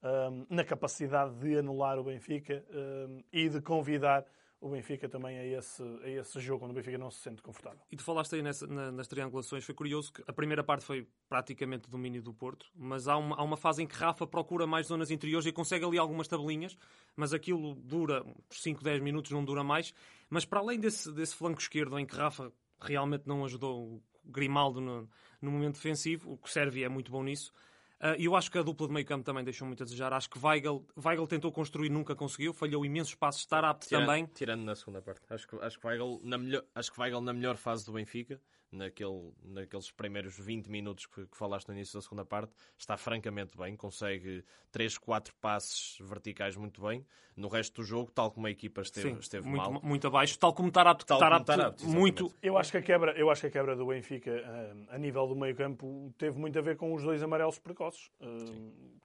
um, 0.03 0.45
na 0.49 0.63
capacidade 0.63 1.35
de 1.35 1.57
anular 1.57 1.97
o 1.97 2.03
Benfica 2.03 2.63
um, 2.71 3.23
e 3.31 3.49
de 3.49 3.61
convidar 3.61 4.25
o 4.59 4.69
Benfica 4.69 5.07
também 5.07 5.37
a 5.37 5.45
esse, 5.45 5.83
a 6.03 6.09
esse 6.09 6.39
jogo 6.39 6.65
onde 6.65 6.71
o 6.71 6.75
Benfica 6.75 6.97
não 6.97 7.11
se 7.11 7.19
sente 7.19 7.41
confortável. 7.43 7.79
E 7.91 7.95
tu 7.95 8.03
falaste 8.03 8.35
aí 8.35 8.41
nessa, 8.41 8.65
na, 8.65 8.91
nas 8.91 9.07
triangulações, 9.07 9.63
foi 9.63 9.75
curioso 9.75 10.11
que 10.11 10.23
a 10.25 10.33
primeira 10.33 10.63
parte 10.63 10.83
foi 10.83 11.07
praticamente 11.29 11.87
domínio 11.89 12.23
do 12.23 12.33
Porto, 12.33 12.65
mas 12.75 13.07
há 13.07 13.17
uma, 13.17 13.35
há 13.35 13.43
uma 13.43 13.57
fase 13.57 13.83
em 13.83 13.87
que 13.87 13.95
Rafa 13.95 14.25
procura 14.25 14.65
mais 14.65 14.87
zonas 14.87 15.11
interiores 15.11 15.45
e 15.45 15.51
consegue 15.51 15.85
ali 15.85 15.99
algumas 15.99 16.27
tabelinhas, 16.27 16.75
mas 17.15 17.33
aquilo 17.33 17.75
dura 17.75 18.25
5, 18.49 18.83
10 18.83 19.01
minutos, 19.01 19.31
não 19.31 19.45
dura 19.45 19.63
mais. 19.63 19.93
Mas 20.27 20.43
para 20.43 20.59
além 20.59 20.79
desse, 20.79 21.11
desse 21.11 21.35
flanco 21.35 21.61
esquerdo 21.61 21.99
em 21.99 22.05
que 22.05 22.15
Rafa 22.15 22.51
realmente 22.79 23.27
não 23.27 23.43
ajudou 23.45 23.95
o 23.95 24.03
Grimaldo 24.25 24.81
no, 24.81 25.09
no 25.41 25.51
momento 25.51 25.75
defensivo. 25.75 26.33
O 26.33 26.37
que 26.37 26.49
serve 26.51 26.83
é 26.83 26.89
muito 26.89 27.11
bom 27.11 27.23
nisso. 27.23 27.51
Uh, 27.99 28.13
e 28.19 28.25
eu 28.25 28.35
acho 28.35 28.51
que 28.51 28.57
a 28.59 28.61
dupla 28.61 28.87
de 28.87 28.93
meio 28.93 29.05
campo 29.05 29.25
também 29.25 29.43
deixou 29.43 29.65
muito 29.65 29.81
a 29.81 29.85
desejar. 29.85 30.13
Acho 30.13 30.29
que 30.29 30.37
Weigl, 30.37 30.85
Weigl 31.03 31.25
tentou 31.25 31.51
construir, 31.51 31.89
nunca 31.89 32.15
conseguiu. 32.15 32.53
Falhou 32.53 32.85
imensos 32.85 33.15
passos. 33.15 33.41
Estar 33.41 33.65
apto 33.65 33.89
também. 33.89 34.25
Tirando 34.27 34.63
na 34.63 34.75
segunda 34.75 35.01
parte. 35.01 35.21
Acho 35.29 35.47
que, 35.47 35.55
acho 35.55 35.79
que, 35.79 35.87
Weigl, 35.87 36.21
na 36.23 36.37
melhor, 36.37 36.63
acho 36.75 36.91
que 36.91 36.99
Weigl 36.99 37.21
na 37.21 37.33
melhor 37.33 37.57
fase 37.57 37.85
do 37.85 37.93
Benfica 37.93 38.39
naquele, 38.71 39.31
naqueles 39.43 39.91
primeiros 39.91 40.37
20 40.37 40.67
minutos 40.67 41.05
que, 41.05 41.25
que, 41.25 41.37
falaste 41.37 41.67
no 41.67 41.73
início 41.73 41.97
da 41.97 42.01
segunda 42.01 42.25
parte, 42.25 42.53
está 42.77 42.97
francamente 42.97 43.57
bem, 43.57 43.75
consegue 43.75 44.43
3, 44.71 44.97
4 44.97 45.33
passes 45.39 45.97
verticais 46.01 46.55
muito 46.55 46.81
bem. 46.81 47.05
No 47.35 47.47
resto 47.47 47.81
do 47.81 47.83
jogo, 47.83 48.11
tal 48.11 48.31
como 48.31 48.47
a 48.47 48.51
equipa 48.51 48.81
esteve, 48.81 49.09
Sim, 49.09 49.19
esteve 49.19 49.47
muito, 49.47 49.71
mal. 49.71 49.81
Muito 49.83 50.07
abaixo, 50.07 50.37
tal 50.39 50.53
como 50.53 50.71
Tarapto, 50.71 51.05
tal 51.05 51.19
Tarapto, 51.19 51.45
como 51.45 51.57
Tarapto 51.57 51.87
muito. 51.87 52.33
Eu 52.41 52.57
acho 52.57 52.71
que 52.71 52.77
a 52.77 52.81
quebra, 52.81 53.11
eu 53.11 53.29
acho 53.29 53.41
que 53.41 53.47
a 53.47 53.51
quebra 53.51 53.75
do 53.75 53.85
Benfica 53.85 54.31
eh, 54.31 54.73
a 54.89 54.97
nível 54.97 55.27
do 55.27 55.35
meio-campo 55.35 56.13
teve 56.17 56.39
muito 56.39 56.57
a 56.57 56.61
ver 56.61 56.75
com 56.77 56.93
os 56.93 57.03
dois 57.03 57.21
amarelos 57.21 57.59
precoces, 57.59 58.09
eh, 58.19 58.25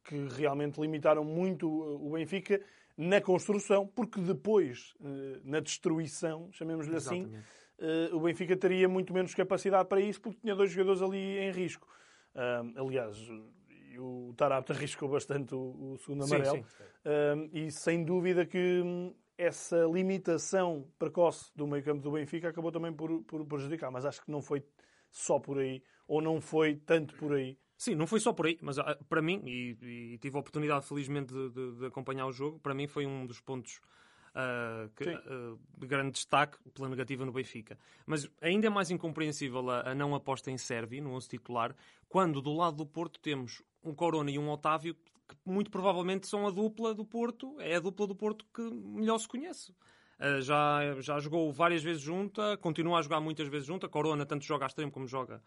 que 0.05 0.29
realmente 0.29 0.81
limitaram 0.81 1.25
muito 1.25 1.69
o 1.69 2.13
Benfica 2.13 2.61
na 2.97 3.21
construção, 3.21 3.87
porque 3.87 4.21
depois, 4.21 4.95
na 5.45 5.61
destruição, 5.61 6.51
chamemos-lhe 6.53 6.97
assim, 6.97 7.33
o 8.13 8.21
Benfica 8.21 8.57
teria 8.57 8.89
muito 8.89 9.13
menos 9.13 9.35
capacidade 9.35 9.89
para 9.89 10.01
isso 10.01 10.21
porque 10.21 10.41
tinha 10.41 10.55
dois 10.55 10.71
jogadores 10.71 11.03
ali 11.03 11.39
em 11.39 11.51
risco. 11.51 11.87
Aliás, 12.77 13.17
o 13.99 14.33
Tarapta 14.37 14.73
arriscou 14.75 15.09
bastante 15.09 15.55
o, 15.55 15.97
segundo 15.99 16.25
amarelo. 16.25 16.57
Sim, 16.57 16.65
sim. 16.65 17.51
E 17.53 17.71
sem 17.71 18.05
dúvida 18.05 18.47
que 18.47 18.83
hum, 18.85 19.15
essa 19.37 19.85
limitação 19.85 20.87
precoce 20.99 21.51
do 21.57 21.67
meio 21.67 21.83
campo 21.83 22.01
do 22.01 22.13
Benfica 22.13 22.49
acabou 22.49 22.71
também 22.71 22.93
por, 22.93 23.23
por 23.25 23.45
prejudicar. 23.47 23.91
Mas 23.91 24.05
acho 24.05 24.23
que 24.23 24.31
não 24.31 24.41
foi 24.41 24.65
só 25.11 25.39
por 25.39 25.59
aí, 25.59 25.83
ou 26.07 26.23
não 26.23 26.41
foi 26.41 26.77
tanto 26.77 27.15
por 27.17 27.35
aí. 27.35 27.59
Sim, 27.77 27.97
não 27.97 28.07
foi 28.07 28.21
só 28.21 28.33
por 28.33 28.47
aí, 28.47 28.57
mas 28.63 28.79
ah, 28.79 28.97
para 29.09 29.21
mim, 29.21 29.43
e, 29.45 29.77
e 30.15 30.19
tive 30.19 30.37
a 30.37 30.41
oportunidade 30.41 30.87
felizmente 30.87 31.35
de, 31.35 31.51
de, 31.51 31.79
de, 31.79 31.87
acompanhar 31.87 32.27
o 32.27 32.33
jogo, 32.33 32.61
para 32.61 32.75
mim 32.75 32.87
foi 32.87 33.07
um 33.07 33.27
dos 33.27 33.41
pontos 33.41 33.81
uh, 34.35 34.89
que, 34.95 35.09
uh, 35.09 35.59
de 35.77 35.87
grande 35.87 36.13
destaque 36.13 36.59
pela 36.71 36.89
negativa 36.89 37.25
no 37.25 37.33
Benfica. 37.33 37.79
Mas 38.07 38.29
ainda 38.41 38.67
é 38.67 38.71
mais 38.71 38.91
incompreensível 38.91 39.69
a, 39.71 39.91
a 39.91 39.95
não 39.95 40.15
aposta 40.15 40.51
em 40.51 40.59
Sérvia, 40.59 41.03
no 41.03 41.15
11 41.15 41.29
titular, 41.29 41.75
quando 42.09 42.41
do 42.41 42.53
lado 42.53 42.77
do 42.77 42.87
Porto 42.87 43.21
temos 43.21 43.63
um 43.83 43.95
Corona 43.95 44.31
e 44.31 44.39
um 44.39 44.49
Otávio 44.51 44.95
que 44.95 45.37
muito 45.47 45.71
provavelmente 45.71 46.27
são 46.27 46.47
a 46.47 46.51
dupla 46.51 46.95
do 46.95 47.05
Porto, 47.05 47.57
é 47.61 47.77
a 47.77 47.81
dupla 47.81 48.07
do 48.07 48.15
Porto 48.15 48.45
que 48.53 48.63
melhor 48.63 49.19
se 49.19 49.29
conhece. 49.29 49.73
Uh, 50.19 50.41
já, 50.41 51.01
já 51.01 51.19
jogou 51.19 51.53
várias 51.53 51.83
vezes 51.83 52.03
junta, 52.03 52.57
continua 52.59 52.99
a 52.99 53.03
jogar 53.03 53.21
muitas 53.21 53.49
vezes 53.49 53.67
junta. 53.67 53.89
Corona 53.89 54.27
tanto 54.27 54.45
joga 54.45 54.65
a 54.65 54.69
extremo 54.69 54.93
como 54.93 55.07
joga 55.07 55.43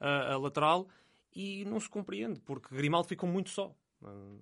a 0.00 0.36
lateral 0.36 0.88
e 1.34 1.64
não 1.64 1.80
se 1.80 1.88
compreende, 1.88 2.40
porque 2.40 2.74
Grimaldo 2.74 3.08
ficou 3.08 3.28
muito 3.28 3.48
só 3.48 3.74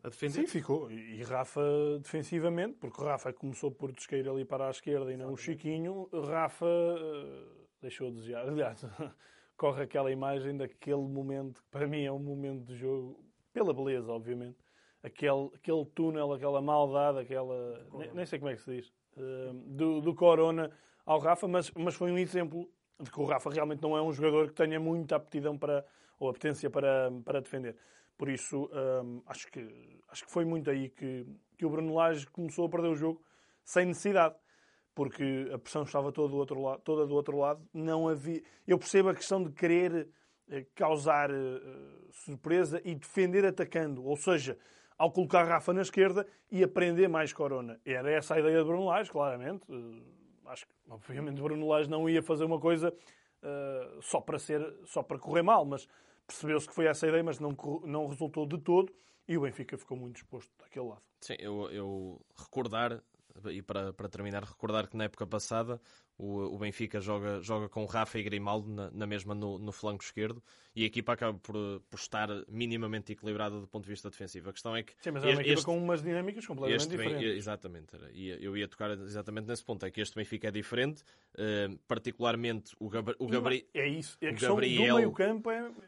a 0.03 0.09
defender. 0.09 0.41
Sim, 0.41 0.47
ficou. 0.47 0.91
E 0.91 1.23
Rafa 1.23 1.63
defensivamente, 2.01 2.77
porque 2.79 3.03
Rafa 3.03 3.33
começou 3.33 3.71
por 3.71 3.93
descair 3.93 4.29
ali 4.29 4.45
para 4.45 4.67
a 4.67 4.71
esquerda 4.71 5.13
e 5.13 5.17
não 5.17 5.33
o 5.33 5.37
Chiquinho, 5.37 6.09
Rafa 6.13 6.67
uh, 6.67 7.67
deixou 7.81 8.09
a 8.09 8.11
desejar. 8.11 8.49
Aliás, 8.49 8.85
corre 9.57 9.85
aquela 9.85 10.11
imagem 10.11 10.57
daquele 10.57 11.03
momento, 11.03 11.63
que 11.63 11.69
para 11.71 11.87
mim 11.87 12.05
é 12.05 12.13
um 12.13 12.19
momento 12.19 12.65
de 12.65 12.77
jogo, 12.77 13.25
pela 13.53 13.73
beleza, 13.73 14.11
obviamente. 14.11 14.59
Aquele, 15.03 15.51
aquele 15.55 15.85
túnel, 15.87 16.33
aquela 16.33 16.61
maldade, 16.61 17.19
aquela. 17.19 17.87
Nem, 17.93 18.15
nem, 18.15 18.27
sei 18.27 18.39
como 18.39 18.51
é 18.51 18.55
que 18.55 18.63
se 18.63 18.77
diz. 18.77 18.93
Uh, 19.17 19.53
do, 19.67 20.01
do 20.01 20.15
Corona 20.15 20.71
ao 21.05 21.19
Rafa, 21.19 21.49
mas, 21.49 21.71
mas 21.73 21.95
foi 21.95 22.11
um 22.13 22.19
exemplo 22.19 22.71
de 23.01 23.11
que 23.11 23.21
o 23.21 23.25
Rafa 23.25 23.51
realmente 23.51 23.83
não 23.83 23.97
é 23.97 24.03
um 24.03 24.13
jogador 24.13 24.49
que 24.49 24.55
tenha 24.55 24.79
muita 24.79 25.17
aptidão 25.17 25.59
para, 25.59 25.85
ou 26.19 26.29
apetência 26.29 26.71
para, 26.71 27.11
para 27.25 27.41
defender. 27.41 27.77
Por 28.23 28.31
isso, 28.31 28.71
hum, 29.03 29.21
acho, 29.27 29.51
que, 29.51 29.69
acho 30.09 30.25
que 30.25 30.31
foi 30.31 30.45
muito 30.45 30.71
aí 30.71 30.91
que, 30.91 31.27
que 31.59 31.67
o 31.67 31.69
Bruno 31.69 31.93
Lage 31.93 32.25
começou 32.29 32.67
a 32.67 32.69
perder 32.69 32.87
o 32.87 32.95
jogo 32.95 33.21
sem 33.65 33.85
necessidade. 33.85 34.37
Porque 34.95 35.51
a 35.53 35.59
pressão 35.59 35.83
estava 35.83 36.13
toda 36.13 36.29
do 36.29 36.37
outro 36.37 36.63
lado. 36.63 36.81
Toda 36.83 37.05
do 37.05 37.17
outro 37.17 37.37
lado. 37.37 37.69
Não 37.75 38.09
havia... 38.09 38.41
Eu 38.65 38.79
percebo 38.79 39.09
a 39.09 39.15
questão 39.17 39.43
de 39.43 39.51
querer 39.51 40.09
eh, 40.49 40.65
causar 40.73 41.33
uh, 41.33 42.13
surpresa 42.13 42.81
e 42.85 42.95
defender 42.95 43.45
atacando. 43.45 44.05
Ou 44.05 44.17
seja, 44.17 44.57
ao 44.97 45.11
colocar 45.11 45.43
Rafa 45.43 45.73
na 45.73 45.83
esquerda 45.83 46.25
e 46.49 46.63
aprender 46.63 47.09
mais 47.09 47.33
Corona. 47.33 47.81
Era 47.85 48.09
essa 48.09 48.37
a 48.37 48.39
ideia 48.39 48.59
de 48.59 48.65
Bruno 48.65 48.85
Lage, 48.85 49.11
claramente. 49.11 49.65
Uh, 49.69 50.01
acho 50.47 50.65
que, 50.65 50.73
obviamente, 50.89 51.43
Bruno 51.43 51.67
Lage 51.67 51.91
não 51.91 52.09
ia 52.09 52.23
fazer 52.23 52.45
uma 52.45 52.61
coisa 52.61 52.95
uh, 53.43 54.01
só, 54.01 54.21
para 54.21 54.39
ser, 54.39 54.63
só 54.85 55.03
para 55.03 55.19
correr 55.19 55.43
mal, 55.43 55.65
mas 55.65 55.89
percebeu-se 56.33 56.67
que 56.67 56.75
foi 56.75 56.87
essa 56.87 57.07
a 57.07 57.09
ideia, 57.09 57.23
mas 57.23 57.39
não, 57.39 57.57
não 57.85 58.07
resultou 58.07 58.47
de 58.47 58.59
todo 58.59 58.93
e 59.29 59.37
o 59.37 59.43
Benfica 59.43 59.77
ficou 59.77 59.97
muito 59.97 60.17
exposto 60.17 60.51
daquele 60.59 60.87
lado. 60.87 61.03
Sim, 61.21 61.37
eu, 61.39 61.71
eu 61.71 62.21
recordar, 62.37 63.03
e 63.51 63.63
para, 63.63 63.93
para 63.93 64.09
terminar, 64.09 64.43
recordar 64.43 64.89
que 64.89 64.97
na 64.97 65.05
época 65.05 65.27
passada 65.27 65.81
o, 66.19 66.55
o 66.55 66.59
Benfica 66.59 67.01
joga, 67.01 67.41
joga 67.41 67.69
com 67.69 67.85
Rafa 67.85 68.19
e 68.19 68.23
Grimaldo 68.23 68.69
na, 68.69 68.91
na 68.91 69.07
mesma 69.07 69.35
no, 69.35 69.59
no, 69.59 69.73
flanco 69.73 70.05
esquerdo 70.05 70.43
e 70.75 70.85
a 70.85 70.87
equipa 70.87 71.13
acaba 71.13 71.39
por, 71.39 71.83
por 71.91 71.99
estar 71.99 72.29
minimamente 72.49 73.13
equilibrada 73.13 73.61
do 73.61 73.67
ponto 73.67 73.85
de 73.85 73.91
vista 73.91 74.09
defensivo. 74.09 74.49
A 74.49 74.53
questão 74.53 74.75
é 74.77 74.83
que. 74.83 74.95
Sim, 75.01 75.11
mas 75.11 75.25
é 75.25 75.31
uma 75.31 75.43
equipa 75.43 75.63
com 75.63 75.77
umas 75.77 76.03
dinâmicas 76.03 76.47
completamente 76.47 76.89
diferentes. 76.89 77.21
Bem, 77.21 77.37
exatamente, 77.37 77.95
era, 77.95 78.11
e 78.13 78.29
eu 78.43 78.57
ia 78.57 78.69
tocar 78.69 78.91
exatamente 78.91 79.47
nesse 79.47 79.65
ponto. 79.65 79.85
É 79.85 79.91
que 79.91 80.01
este 80.01 80.15
Benfica 80.15 80.49
é 80.49 80.51
diferente, 80.51 81.03
uh, 81.35 81.79
particularmente 81.87 82.75
o, 82.79 82.89
Gabri 82.89 83.15
o 83.19 83.27
Gabriel. 83.27 83.65
É 83.75 83.89
isso, 83.89 84.17
é 84.21 84.31
questão 84.31 84.55
Gabriel, 84.55 84.99
é. 84.99 85.07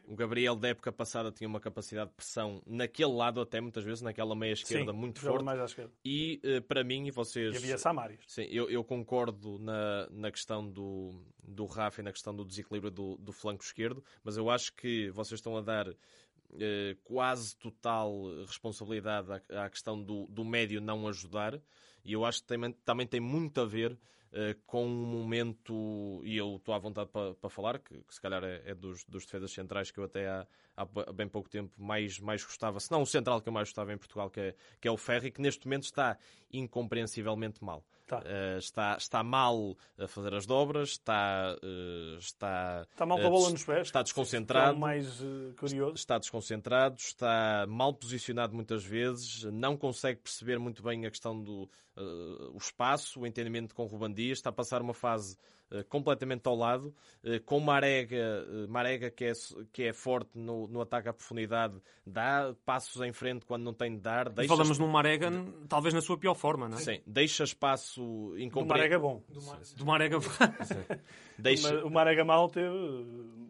O 0.07 0.15
Gabriel 0.15 0.55
da 0.55 0.69
época 0.69 0.91
passada 0.91 1.31
tinha 1.31 1.47
uma 1.47 1.59
capacidade 1.59 2.09
de 2.09 2.15
pressão 2.15 2.61
naquele 2.65 3.13
lado, 3.13 3.41
até 3.41 3.59
muitas 3.61 3.83
vezes, 3.83 4.01
naquela 4.01 4.35
meia 4.35 4.53
esquerda 4.53 4.91
sim, 4.91 4.97
muito 4.97 5.19
forte. 5.19 5.45
Esquerda. 5.65 5.91
E 6.03 6.41
uh, 6.43 6.61
para 6.61 6.83
mim, 6.83 7.07
e 7.07 7.11
vocês. 7.11 7.55
E 7.55 7.57
havia 7.57 7.77
Samaris. 7.77 8.19
Sim, 8.27 8.43
eu, 8.49 8.69
eu 8.69 8.83
concordo 8.83 9.57
na, 9.59 10.07
na 10.15 10.31
questão 10.31 10.67
do, 10.67 11.13
do 11.43 11.65
Rafa 11.65 12.01
e 12.01 12.03
na 12.03 12.11
questão 12.11 12.35
do 12.35 12.45
desequilíbrio 12.45 12.91
do, 12.91 13.17
do 13.17 13.31
flanco 13.31 13.63
esquerdo, 13.63 14.03
mas 14.23 14.37
eu 14.37 14.49
acho 14.49 14.73
que 14.73 15.09
vocês 15.11 15.39
estão 15.39 15.57
a 15.57 15.61
dar 15.61 15.87
eh, 16.59 16.95
quase 17.03 17.55
total 17.57 18.11
responsabilidade 18.45 19.27
à, 19.31 19.65
à 19.65 19.69
questão 19.69 20.01
do, 20.01 20.25
do 20.27 20.45
médio 20.45 20.79
não 20.79 21.07
ajudar. 21.07 21.59
E 22.03 22.13
eu 22.13 22.23
acho 22.23 22.41
que 22.41 22.47
também, 22.47 22.71
também 22.85 23.07
tem 23.07 23.19
muito 23.19 23.59
a 23.59 23.65
ver 23.65 23.91
uh, 23.91 24.55
com 24.65 24.85
um 24.85 25.05
momento, 25.05 26.21
e 26.23 26.37
eu 26.37 26.57
estou 26.57 26.73
à 26.73 26.77
vontade 26.77 27.09
para, 27.09 27.33
para 27.33 27.49
falar, 27.49 27.79
que, 27.79 27.95
que, 27.95 28.13
se 28.13 28.21
calhar 28.21 28.43
é, 28.43 28.61
é 28.63 28.75
dos, 28.75 29.03
dos, 29.05 29.25
defesas 29.25 29.51
centrais 29.51 29.89
que 29.89 29.99
eu 29.99 30.03
até 30.03 30.29
há, 30.29 30.47
há, 30.77 30.85
bem 31.11 31.27
pouco 31.27 31.49
tempo 31.49 31.73
mais, 31.81 32.19
mais 32.19 32.43
gostava, 32.43 32.79
se 32.79 32.91
não 32.91 33.01
o 33.01 33.07
central 33.07 33.41
que 33.41 33.49
eu 33.49 33.53
mais 33.53 33.69
gostava 33.69 33.91
em 33.91 33.97
Portugal, 33.97 34.29
que 34.29 34.39
é, 34.39 34.55
que 34.79 34.87
é 34.87 34.91
o 34.91 34.97
Ferri, 34.97 35.31
que 35.31 35.41
neste 35.41 35.65
momento 35.65 35.85
está 35.85 36.17
incompreensivelmente 36.53 37.63
mal. 37.63 37.83
Tá. 38.07 38.19
Uh, 38.19 38.59
está, 38.59 38.97
está 38.97 39.23
mal 39.23 39.75
a 39.97 40.07
fazer 40.07 40.35
as 40.35 40.45
dobras, 40.45 40.89
está, 40.89 41.55
uh, 41.63 42.17
está, 42.19 42.85
está 42.91 43.05
mal 43.05 43.17
com 43.17 43.25
a 43.25 43.29
bola 43.31 43.49
nos 43.49 43.63
pés, 43.63 43.87
está 43.87 44.03
desconcentrado, 44.03 44.77
mais 44.77 45.21
uh, 45.21 45.53
curioso. 45.57 45.95
está 45.95 46.19
desconcentrado, 46.19 46.97
está 46.97 47.65
mal 47.67 47.93
posicionado 47.95 48.53
muitas 48.53 48.83
vezes, 48.83 49.43
não 49.45 49.75
consegue 49.75 50.19
perceber 50.19 50.59
muito 50.59 50.83
bem 50.83 51.05
a 51.07 51.09
questão 51.09 51.41
do 51.41 51.67
o 52.53 52.57
espaço, 52.57 53.21
o 53.21 53.25
entendimento 53.25 53.73
com 53.73 53.83
o 53.83 53.87
Ruban 53.87 54.11
Dias, 54.11 54.39
está 54.39 54.49
a 54.49 54.53
passar 54.53 54.81
uma 54.81 54.93
fase 54.93 55.37
eh, 55.64 55.64
completamente 55.89 56.47
ao 56.47 56.55
lado, 56.55 56.93
uh, 57.23 57.41
com 57.45 57.59
Marega, 57.59 58.45
uh, 58.47 58.69
Marega 58.69 59.09
que, 59.09 59.25
é, 59.25 59.33
que 59.71 59.83
é 59.83 59.93
forte 59.93 60.31
no, 60.35 60.67
no 60.67 60.81
ataque 60.81 61.09
à 61.09 61.13
profundidade, 61.13 61.81
dá 62.05 62.55
passos 62.65 63.01
em 63.01 63.11
frente 63.11 63.45
quando 63.45 63.63
não 63.63 63.73
tem 63.73 63.95
de 63.95 64.01
dar. 64.01 64.29
Deixa... 64.29 64.47
Falamos 64.47 64.77
num 64.77 64.87
Marega, 64.87 65.31
talvez 65.67 65.93
na 65.93 66.01
sua 66.01 66.17
pior 66.17 66.35
forma, 66.35 66.67
não 66.69 66.77
é? 66.77 66.81
Sim, 66.81 67.01
deixa 67.05 67.43
espaço 67.43 68.01
incompreendido. 68.37 68.65
Do 68.65 68.67
Marega 68.67 68.99
bom. 68.99 69.23
Do, 69.27 69.41
Mar... 69.41 69.59
Do 69.75 69.85
Marega 69.85 70.19
bom. 70.19 70.25
deixa... 71.37 71.85
O 71.85 71.89
Marega 71.89 72.23
mal 72.23 72.49
teve 72.49 72.69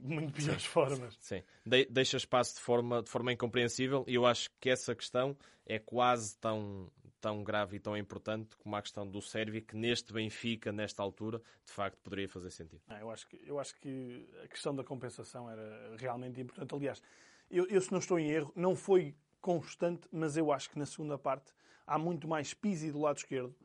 muito 0.01 0.33
piores 0.33 0.65
formas. 0.65 1.17
Sim, 1.19 1.41
de 1.65 1.85
deixa 1.89 2.17
espaço 2.17 2.55
de 2.55 2.61
forma, 2.61 3.03
de 3.03 3.09
forma 3.09 3.33
incompreensível 3.33 4.03
e 4.07 4.15
eu 4.15 4.25
acho 4.25 4.49
que 4.59 4.69
essa 4.69 4.95
questão 4.95 5.35
é 5.65 5.79
quase 5.79 6.37
tão 6.37 6.89
tão 7.25 7.43
grave 7.43 7.77
e 7.77 7.79
tão 7.79 7.97
importante 7.97 8.55
como 8.57 8.75
a 8.75 8.81
questão 8.83 9.07
do 9.07 9.19
Sérvio, 9.19 9.59
que 9.59 9.75
neste 9.75 10.13
Benfica, 10.13 10.71
nesta 10.71 11.01
altura, 11.01 11.41
de 11.65 11.71
facto 11.71 11.97
poderia 12.03 12.29
fazer 12.29 12.51
sentido. 12.51 12.83
Ah, 12.87 12.99
eu, 12.99 13.09
acho 13.09 13.27
que, 13.27 13.41
eu 13.43 13.59
acho 13.59 13.73
que 13.79 14.29
a 14.43 14.47
questão 14.47 14.75
da 14.75 14.83
compensação 14.83 15.49
era 15.49 15.95
realmente 15.97 16.39
importante. 16.39 16.75
Aliás, 16.75 17.01
eu, 17.49 17.65
eu 17.65 17.81
se 17.81 17.91
não 17.91 17.97
estou 17.97 18.19
em 18.19 18.29
erro, 18.29 18.53
não 18.55 18.75
foi 18.75 19.15
constante, 19.41 20.07
mas 20.11 20.37
eu 20.37 20.51
acho 20.51 20.69
que 20.69 20.77
na 20.77 20.85
segunda 20.85 21.17
parte 21.17 21.51
há 21.87 21.97
muito 21.97 22.27
mais 22.27 22.53
Pizzi 22.53 22.91
do 22.91 22.99
lado 22.99 23.17
esquerdo. 23.17 23.55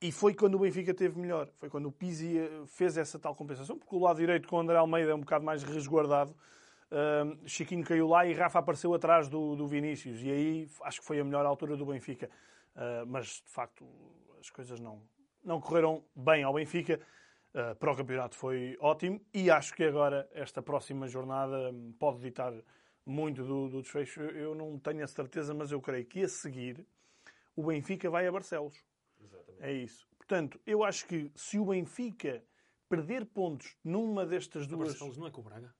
E 0.00 0.10
foi 0.10 0.32
quando 0.32 0.54
o 0.54 0.60
Benfica 0.60 0.94
teve 0.94 1.20
melhor. 1.20 1.50
Foi 1.58 1.68
quando 1.68 1.90
o 1.90 1.92
Pizzi 1.92 2.38
eh, 2.38 2.62
fez 2.68 2.96
essa 2.96 3.18
tal 3.18 3.34
compensação, 3.34 3.76
porque 3.76 3.94
o 3.94 3.98
lado 3.98 4.16
direito 4.16 4.48
com 4.48 4.56
o 4.56 4.60
André 4.60 4.78
Almeida 4.78 5.10
é 5.10 5.14
um 5.14 5.20
bocado 5.20 5.44
mais 5.44 5.62
resguardado. 5.62 6.34
Uh, 6.90 7.46
Chiquinho 7.46 7.84
caiu 7.84 8.08
lá 8.08 8.26
e 8.26 8.32
Rafa 8.32 8.58
apareceu 8.58 8.94
atrás 8.94 9.28
do, 9.28 9.54
do 9.54 9.66
Vinícius. 9.66 10.22
E 10.22 10.30
aí 10.30 10.70
acho 10.82 11.00
que 11.00 11.06
foi 11.06 11.20
a 11.20 11.24
melhor 11.24 11.44
altura 11.44 11.76
do 11.76 11.86
Benfica. 11.86 12.30
Uh, 12.74 13.06
mas 13.06 13.42
de 13.44 13.50
facto 13.50 13.86
as 14.40 14.50
coisas 14.50 14.80
não, 14.80 15.02
não 15.44 15.60
correram 15.60 16.04
bem 16.14 16.42
ao 16.42 16.54
Benfica. 16.54 17.00
Uh, 17.54 17.74
para 17.76 17.92
o 17.92 17.96
campeonato 17.96 18.36
foi 18.36 18.76
ótimo 18.78 19.20
e 19.32 19.50
acho 19.50 19.74
que 19.74 19.82
agora 19.82 20.28
esta 20.32 20.60
próxima 20.60 21.08
jornada 21.08 21.74
pode 21.98 22.20
ditar 22.20 22.52
muito 23.04 23.42
do, 23.42 23.68
do 23.68 23.82
desfecho. 23.82 24.20
Eu 24.20 24.54
não 24.54 24.78
tenho 24.78 25.02
a 25.02 25.06
certeza, 25.06 25.54
mas 25.54 25.72
eu 25.72 25.80
creio 25.80 26.04
que 26.04 26.22
a 26.22 26.28
seguir 26.28 26.86
o 27.56 27.64
Benfica 27.64 28.08
vai 28.08 28.26
a 28.26 28.32
Barcelos. 28.32 28.76
Exatamente. 29.20 29.64
É 29.64 29.72
isso. 29.72 30.06
Portanto, 30.16 30.60
eu 30.66 30.84
acho 30.84 31.06
que 31.06 31.32
se 31.34 31.58
o 31.58 31.64
Benfica 31.64 32.44
perder 32.88 33.26
pontos 33.26 33.76
numa 33.82 34.24
destas 34.24 34.66
duas. 34.66 34.90
Barcelos 34.90 35.16
não 35.16 35.26
é 35.26 35.30
com 35.30 35.40
o 35.40 35.44
Braga? 35.44 35.74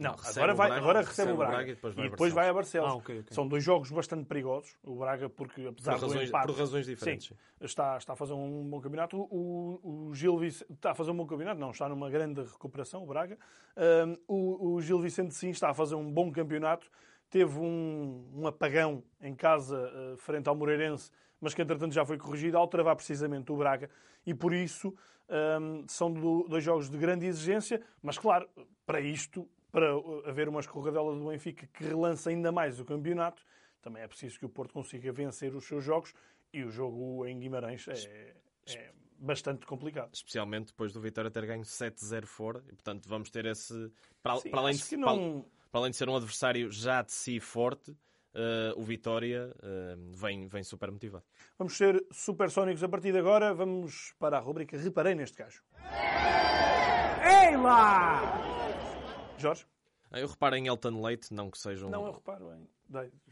Não, 0.00 0.16
agora, 0.24 0.54
vai, 0.54 0.68
Braga, 0.68 0.82
agora 0.82 1.00
recebe, 1.02 1.32
o 1.32 1.36
Braga, 1.36 1.52
Braga, 1.52 1.70
e 1.70 1.74
depois 1.74 1.94
vai, 1.94 2.06
e 2.06 2.08
depois 2.08 2.32
a, 2.32 2.34
vai 2.34 2.48
a 2.48 2.54
Barcelos. 2.54 2.90
Ah, 2.90 2.94
okay, 2.94 3.18
okay. 3.18 3.34
São 3.34 3.46
dois 3.46 3.62
jogos 3.62 3.90
bastante 3.90 4.24
perigosos. 4.24 4.74
O 4.82 4.96
Braga, 4.96 5.28
porque 5.28 5.66
apesar 5.66 5.92
por 5.92 6.00
razões, 6.00 6.20
do 6.20 6.26
empate... 6.26 6.46
Por 6.46 6.58
razões 6.58 6.86
diferentes. 6.86 7.28
Sim, 7.28 7.34
está, 7.60 7.98
está 7.98 8.14
a 8.14 8.16
fazer 8.16 8.32
um 8.32 8.66
bom 8.70 8.80
campeonato. 8.80 9.18
O, 9.30 10.08
o 10.08 10.14
Gil 10.14 10.38
Vicente... 10.38 10.72
Está 10.72 10.92
a 10.92 10.94
fazer 10.94 11.10
um 11.10 11.16
bom 11.16 11.26
campeonato, 11.26 11.60
não. 11.60 11.70
Está 11.70 11.86
numa 11.86 12.08
grande 12.08 12.40
recuperação, 12.40 13.02
o 13.02 13.06
Braga. 13.06 13.38
Um, 13.76 14.16
o, 14.26 14.72
o, 14.72 14.80
Gil 14.80 14.98
Vicente, 15.00 15.34
sim, 15.34 15.50
está 15.50 15.68
a 15.68 15.74
fazer 15.74 15.96
um 15.96 16.10
bom 16.10 16.32
campeonato. 16.32 16.90
Teve 17.28 17.58
um, 17.58 18.26
um 18.34 18.46
apagão 18.46 19.04
em 19.20 19.34
casa, 19.34 19.76
uh, 19.76 20.16
frente 20.16 20.48
ao 20.48 20.56
Moreirense, 20.56 21.10
mas 21.38 21.52
que, 21.52 21.60
entretanto, 21.60 21.92
já 21.92 22.06
foi 22.06 22.16
corrigido 22.16 22.56
ao 22.56 22.66
travar 22.66 22.96
precisamente 22.96 23.52
o 23.52 23.56
Braga. 23.56 23.90
E, 24.24 24.32
por 24.32 24.54
isso, 24.54 24.94
um, 25.60 25.84
são 25.86 26.10
do, 26.10 26.46
dois 26.48 26.64
jogos 26.64 26.88
de 26.88 26.96
grande 26.96 27.26
exigência. 27.26 27.82
Mas, 28.02 28.16
claro, 28.16 28.48
para 28.86 28.98
isto 28.98 29.46
para 29.70 29.92
haver 30.26 30.48
uma 30.48 30.60
escorregadela 30.60 31.14
do 31.14 31.28
Benfica 31.28 31.66
que 31.72 31.84
relance 31.84 32.28
ainda 32.28 32.50
mais 32.50 32.80
o 32.80 32.84
campeonato, 32.84 33.42
também 33.80 34.02
é 34.02 34.08
preciso 34.08 34.38
que 34.38 34.46
o 34.46 34.48
Porto 34.48 34.72
consiga 34.72 35.12
vencer 35.12 35.54
os 35.54 35.64
seus 35.64 35.84
jogos 35.84 36.12
e 36.52 36.64
o 36.64 36.70
jogo 36.70 37.26
em 37.26 37.38
Guimarães 37.38 37.86
é, 37.88 38.34
é 38.68 38.92
bastante 39.18 39.66
complicado. 39.66 40.10
Especialmente 40.12 40.68
depois 40.68 40.92
do 40.92 41.00
Vitória 41.00 41.30
ter 41.30 41.46
ganho 41.46 41.62
7-0 41.62 42.26
fora, 42.26 42.62
e 42.68 42.72
portanto 42.72 43.08
vamos 43.08 43.30
ter 43.30 43.46
esse. 43.46 43.92
Para, 44.22 44.36
Sim, 44.36 44.50
para 44.50 44.60
além, 44.60 44.76
de, 44.76 44.96
não... 44.96 45.06
para, 45.06 45.50
para, 45.70 45.80
além 45.80 45.90
de 45.90 45.96
ser 45.96 46.08
um 46.08 46.16
adversário 46.16 46.70
já 46.70 47.02
de 47.02 47.12
si 47.12 47.38
forte. 47.38 47.94
Uh, 48.32 48.78
o 48.78 48.84
Vitória 48.84 49.52
uh, 49.56 50.16
vem, 50.16 50.46
vem 50.46 50.62
super 50.62 50.88
motivado. 50.88 51.24
Vamos 51.58 51.76
ser 51.76 52.00
supersónicos 52.12 52.84
a 52.84 52.88
partir 52.88 53.10
de 53.10 53.18
agora. 53.18 53.52
Vamos 53.52 54.14
para 54.20 54.36
a 54.36 54.40
rubrica 54.40 54.78
Reparei 54.78 55.16
neste 55.16 55.36
gajo. 55.36 55.64
Ei 57.24 57.56
lá! 57.56 58.69
Jorge? 59.40 59.66
Eu 60.12 60.26
reparo 60.26 60.56
em 60.56 60.66
Elton 60.66 61.00
Leite, 61.00 61.32
não 61.32 61.50
que 61.50 61.58
seja 61.58 61.86
um... 61.86 61.90
Não, 61.90 62.06
eu 62.06 62.12
reparo 62.12 62.52
em... 62.52 62.68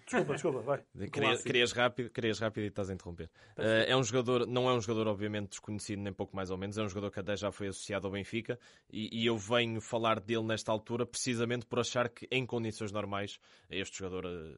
Desculpa, 0.08 0.32
desculpa, 0.32 0.60
vai. 0.60 0.82
Querias, 1.10 1.42
querias, 1.42 1.72
rápido, 1.72 2.10
querias 2.10 2.38
rápido 2.38 2.64
e 2.64 2.68
estás 2.68 2.88
a 2.88 2.94
interromper. 2.94 3.26
Uh, 3.58 3.84
é 3.86 3.96
um 3.96 4.02
jogador, 4.02 4.46
não 4.46 4.68
é 4.68 4.72
um 4.72 4.80
jogador 4.80 5.08
obviamente 5.08 5.50
desconhecido, 5.50 6.00
nem 6.00 6.12
pouco 6.12 6.34
mais 6.34 6.50
ou 6.50 6.56
menos, 6.56 6.78
é 6.78 6.82
um 6.82 6.88
jogador 6.88 7.10
que 7.10 7.20
até 7.20 7.36
já 7.36 7.50
foi 7.50 7.68
associado 7.68 8.06
ao 8.06 8.12
Benfica 8.12 8.58
e, 8.90 9.22
e 9.22 9.26
eu 9.26 9.36
venho 9.36 9.80
falar 9.80 10.20
dele 10.20 10.44
nesta 10.44 10.72
altura 10.72 11.04
precisamente 11.04 11.66
por 11.66 11.80
achar 11.80 12.08
que 12.08 12.26
em 12.30 12.46
condições 12.46 12.90
normais 12.92 13.38
este 13.68 13.98
jogador 13.98 14.24
uh, 14.24 14.56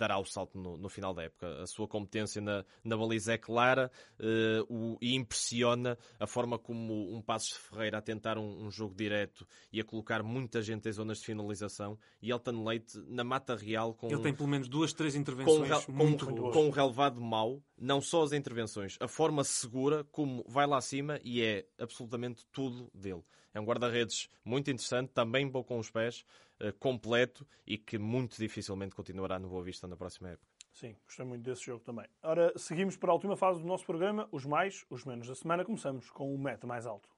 dará 0.00 0.18
o 0.18 0.24
salto 0.24 0.58
no, 0.58 0.78
no, 0.78 0.88
final 0.88 1.12
da 1.12 1.24
época. 1.24 1.62
A 1.62 1.66
sua 1.66 1.86
competência 1.86 2.40
na, 2.40 2.64
na 2.82 2.96
baliza 2.96 3.34
é 3.34 3.38
clara 3.38 3.90
uh, 4.18 4.74
o, 4.74 4.98
e 5.00 5.14
impressiona 5.14 5.98
a 6.18 6.26
forma 6.26 6.58
como 6.58 7.14
um 7.14 7.20
Passos 7.20 7.52
Ferreira 7.52 7.98
a 7.98 8.02
tentar 8.02 8.38
um, 8.38 8.66
um, 8.66 8.70
jogo 8.70 8.94
direto 8.94 9.46
e 9.70 9.78
a 9.80 9.84
colocar 9.84 10.22
muita 10.22 10.62
gente 10.62 10.88
em 10.88 10.92
zonas 10.92 11.18
de 11.18 11.26
finalização 11.26 11.98
e 12.22 12.30
Elton 12.30 12.64
Leite 12.64 12.98
na 13.06 13.22
mata 13.22 13.54
real 13.54 13.92
com... 13.94 14.08
Ele 14.08 14.22
tem 14.30 14.36
pelo 14.36 14.48
menos 14.48 14.68
duas, 14.68 14.92
três 14.92 15.14
intervenções 15.14 15.84
com, 15.84 15.92
muito 15.92 16.26
com, 16.26 16.34
boas. 16.34 16.54
Com 16.54 16.66
um 16.66 16.70
relevado 16.70 17.20
mau, 17.20 17.62
não 17.76 18.00
só 18.00 18.22
as 18.22 18.32
intervenções, 18.32 18.96
a 19.00 19.08
forma 19.08 19.44
segura 19.44 20.04
como 20.04 20.44
vai 20.48 20.66
lá 20.66 20.78
acima 20.78 21.20
e 21.22 21.42
é 21.42 21.66
absolutamente 21.78 22.46
tudo 22.52 22.90
dele. 22.94 23.22
É 23.52 23.60
um 23.60 23.64
guarda-redes 23.64 24.28
muito 24.44 24.70
interessante, 24.70 25.10
também 25.12 25.48
bom 25.48 25.64
com 25.64 25.78
os 25.78 25.90
pés, 25.90 26.24
uh, 26.60 26.72
completo 26.78 27.46
e 27.66 27.76
que 27.76 27.98
muito 27.98 28.36
dificilmente 28.36 28.94
continuará 28.94 29.38
no 29.38 29.48
Boa 29.48 29.62
Vista 29.62 29.88
na 29.88 29.96
próxima 29.96 30.30
época. 30.30 30.46
Sim, 30.72 30.96
gostei 31.04 31.26
muito 31.26 31.42
desse 31.42 31.66
jogo 31.66 31.82
também. 31.82 32.06
Ora, 32.22 32.52
seguimos 32.56 32.96
para 32.96 33.10
a 33.10 33.14
última 33.14 33.36
fase 33.36 33.60
do 33.60 33.66
nosso 33.66 33.84
programa, 33.84 34.28
os 34.30 34.46
mais, 34.46 34.84
os 34.88 35.04
menos 35.04 35.26
da 35.26 35.34
semana. 35.34 35.64
Começamos 35.64 36.08
com 36.10 36.32
o 36.32 36.38
meta 36.38 36.64
mais 36.64 36.86
alto. 36.86 37.08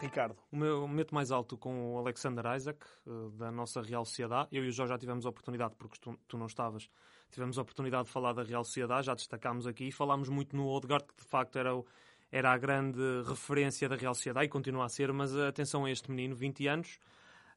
Ricardo. 0.00 0.36
O 0.50 0.56
meu 0.56 0.88
meto 0.88 1.14
mais 1.14 1.30
alto 1.30 1.56
com 1.56 1.94
o 1.94 1.98
Alexander 1.98 2.44
Isaac, 2.54 2.78
eh, 3.06 3.10
da 3.38 3.50
nossa 3.50 3.80
Real 3.80 4.04
Sociedade. 4.04 4.48
Eu 4.52 4.64
e 4.64 4.68
o 4.68 4.72
Jorge 4.72 4.92
já 4.92 4.98
tivemos 4.98 5.24
a 5.24 5.28
oportunidade, 5.28 5.74
porque 5.76 5.98
tu, 6.00 6.18
tu 6.26 6.36
não 6.36 6.46
estavas, 6.46 6.88
tivemos 7.30 7.58
a 7.58 7.62
oportunidade 7.62 8.04
de 8.04 8.10
falar 8.10 8.32
da 8.32 8.42
Real 8.42 8.64
Sociedade, 8.64 9.06
já 9.06 9.14
destacámos 9.14 9.66
aqui. 9.66 9.90
Falámos 9.92 10.28
muito 10.28 10.56
no 10.56 10.68
Odegaard, 10.68 11.06
que 11.06 11.14
de 11.16 11.28
facto 11.28 11.58
era, 11.58 11.74
o, 11.74 11.86
era 12.30 12.52
a 12.52 12.58
grande 12.58 13.00
referência 13.26 13.88
da 13.88 13.96
Real 13.96 14.14
Sociedade 14.14 14.46
e 14.46 14.48
continua 14.48 14.84
a 14.84 14.88
ser, 14.88 15.12
mas 15.12 15.34
atenção 15.36 15.84
a 15.84 15.90
este 15.90 16.10
menino, 16.10 16.34
20 16.34 16.66
anos, 16.66 16.98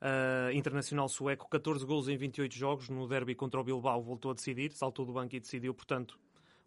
uh, 0.02 0.52
internacional 0.52 1.10
sueco, 1.10 1.50
14 1.50 1.86
gols 1.86 2.08
em 2.08 2.18
28 2.18 2.56
jogos, 2.56 2.90
no 2.90 3.08
derby 3.08 3.36
contra 3.36 3.60
o 3.60 3.64
Bilbao 3.64 4.02
voltou 4.02 4.32
a 4.32 4.34
decidir, 4.34 4.72
saltou 4.72 5.06
do 5.06 5.14
banco 5.14 5.36
e 5.36 5.40
decidiu, 5.40 5.74
portanto, 5.74 6.20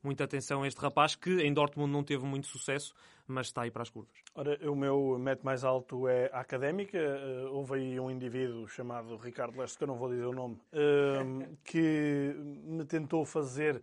muita 0.03 0.25
atenção 0.25 0.63
a 0.63 0.69
este 0.69 0.81
rapaz 0.81 1.15
que 1.15 1.43
em 1.43 1.53
Dortmund 1.53 1.93
não 1.93 2.03
teve 2.03 2.25
muito 2.25 2.47
sucesso, 2.47 2.95
mas 3.27 3.47
está 3.47 3.63
aí 3.63 3.71
para 3.71 3.83
as 3.83 3.91
curvas. 3.91 4.13
Ora, 4.35 4.59
o 4.69 4.75
meu 4.75 5.19
mete 5.19 5.43
mais 5.43 5.65
alto 5.65 6.09
é 6.09 6.31
a 6.33 6.41
académica. 6.41 6.99
Uh, 6.99 7.55
houve 7.55 7.75
aí 7.75 8.01
um 8.01 8.11
indivíduo 8.11 8.67
chamado 8.67 9.17
Ricardo 9.17 9.59
Leste, 9.59 9.79
que 9.79 9.85
eu 9.85 9.89
não 9.89 9.97
vou 9.97 10.09
dizer 10.09 10.27
o 10.27 10.33
nome, 10.33 10.57
uh, 10.73 11.57
que 11.65 12.35
me 12.65 12.85
tentou 12.85 13.25
fazer 13.25 13.83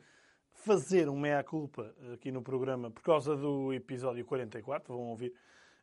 fazer 0.52 1.08
um 1.08 1.18
meia-culpa 1.18 1.94
aqui 2.14 2.32
no 2.32 2.42
programa 2.42 2.90
por 2.90 3.02
causa 3.04 3.38
do 3.38 3.72
episódio 3.72 4.26
44, 4.26 4.92
vão 4.92 5.06
ouvir, 5.06 5.32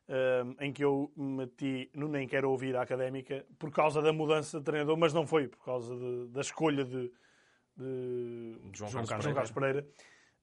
uh, 0.09 0.63
em 0.63 0.71
que 0.71 0.83
eu 0.83 1.11
meti 1.15 1.89
no 1.93 2.09
Nem 2.09 2.27
Quero 2.27 2.51
Ouvir 2.51 2.75
a 2.75 2.81
Académica 2.81 3.45
por 3.57 3.71
causa 3.71 4.01
da 4.01 4.11
mudança 4.11 4.59
de 4.59 4.65
treinador, 4.65 4.97
mas 4.97 5.13
não 5.13 5.25
foi 5.25 5.47
por 5.47 5.63
causa 5.63 5.95
de, 5.95 6.27
da 6.27 6.41
escolha 6.41 6.83
de, 6.83 7.11
de 7.77 8.59
João, 8.73 8.91
João, 8.91 9.05
Carlos, 9.05 9.23
João 9.23 9.33
Carlos 9.33 9.51
Pereira 9.51 9.87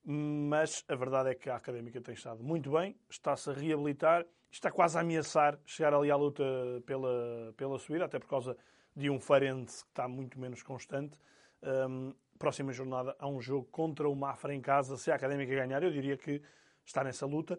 mas 0.05 0.84
a 0.88 0.94
verdade 0.94 1.30
é 1.30 1.34
que 1.34 1.48
a 1.48 1.57
Académica 1.57 2.00
tem 2.00 2.14
estado 2.14 2.42
muito 2.42 2.72
bem, 2.72 2.96
está-se 3.09 3.50
a 3.50 3.53
reabilitar, 3.53 4.26
está 4.50 4.70
quase 4.70 4.98
a 4.98 5.00
ameaçar 5.00 5.59
chegar 5.64 5.94
ali 5.94 6.11
à 6.11 6.16
luta 6.16 6.44
pela, 6.84 7.55
pela 7.57 7.78
subida, 7.78 8.05
até 8.05 8.18
por 8.18 8.28
causa 8.28 8.57
de 8.94 9.09
um 9.09 9.18
Farense 9.18 9.84
que 9.84 9.90
está 9.90 10.07
muito 10.09 10.38
menos 10.38 10.62
constante. 10.62 11.18
Um, 11.62 12.14
próxima 12.38 12.72
jornada 12.72 13.14
há 13.18 13.28
um 13.28 13.40
jogo 13.40 13.68
contra 13.70 14.09
o 14.09 14.16
Mafra 14.16 14.53
em 14.53 14.61
casa. 14.61 14.96
Se 14.96 15.11
a 15.11 15.14
Académica 15.14 15.55
ganhar, 15.55 15.82
eu 15.82 15.92
diria 15.92 16.16
que 16.16 16.42
está 16.84 17.05
nessa 17.05 17.24
luta. 17.24 17.59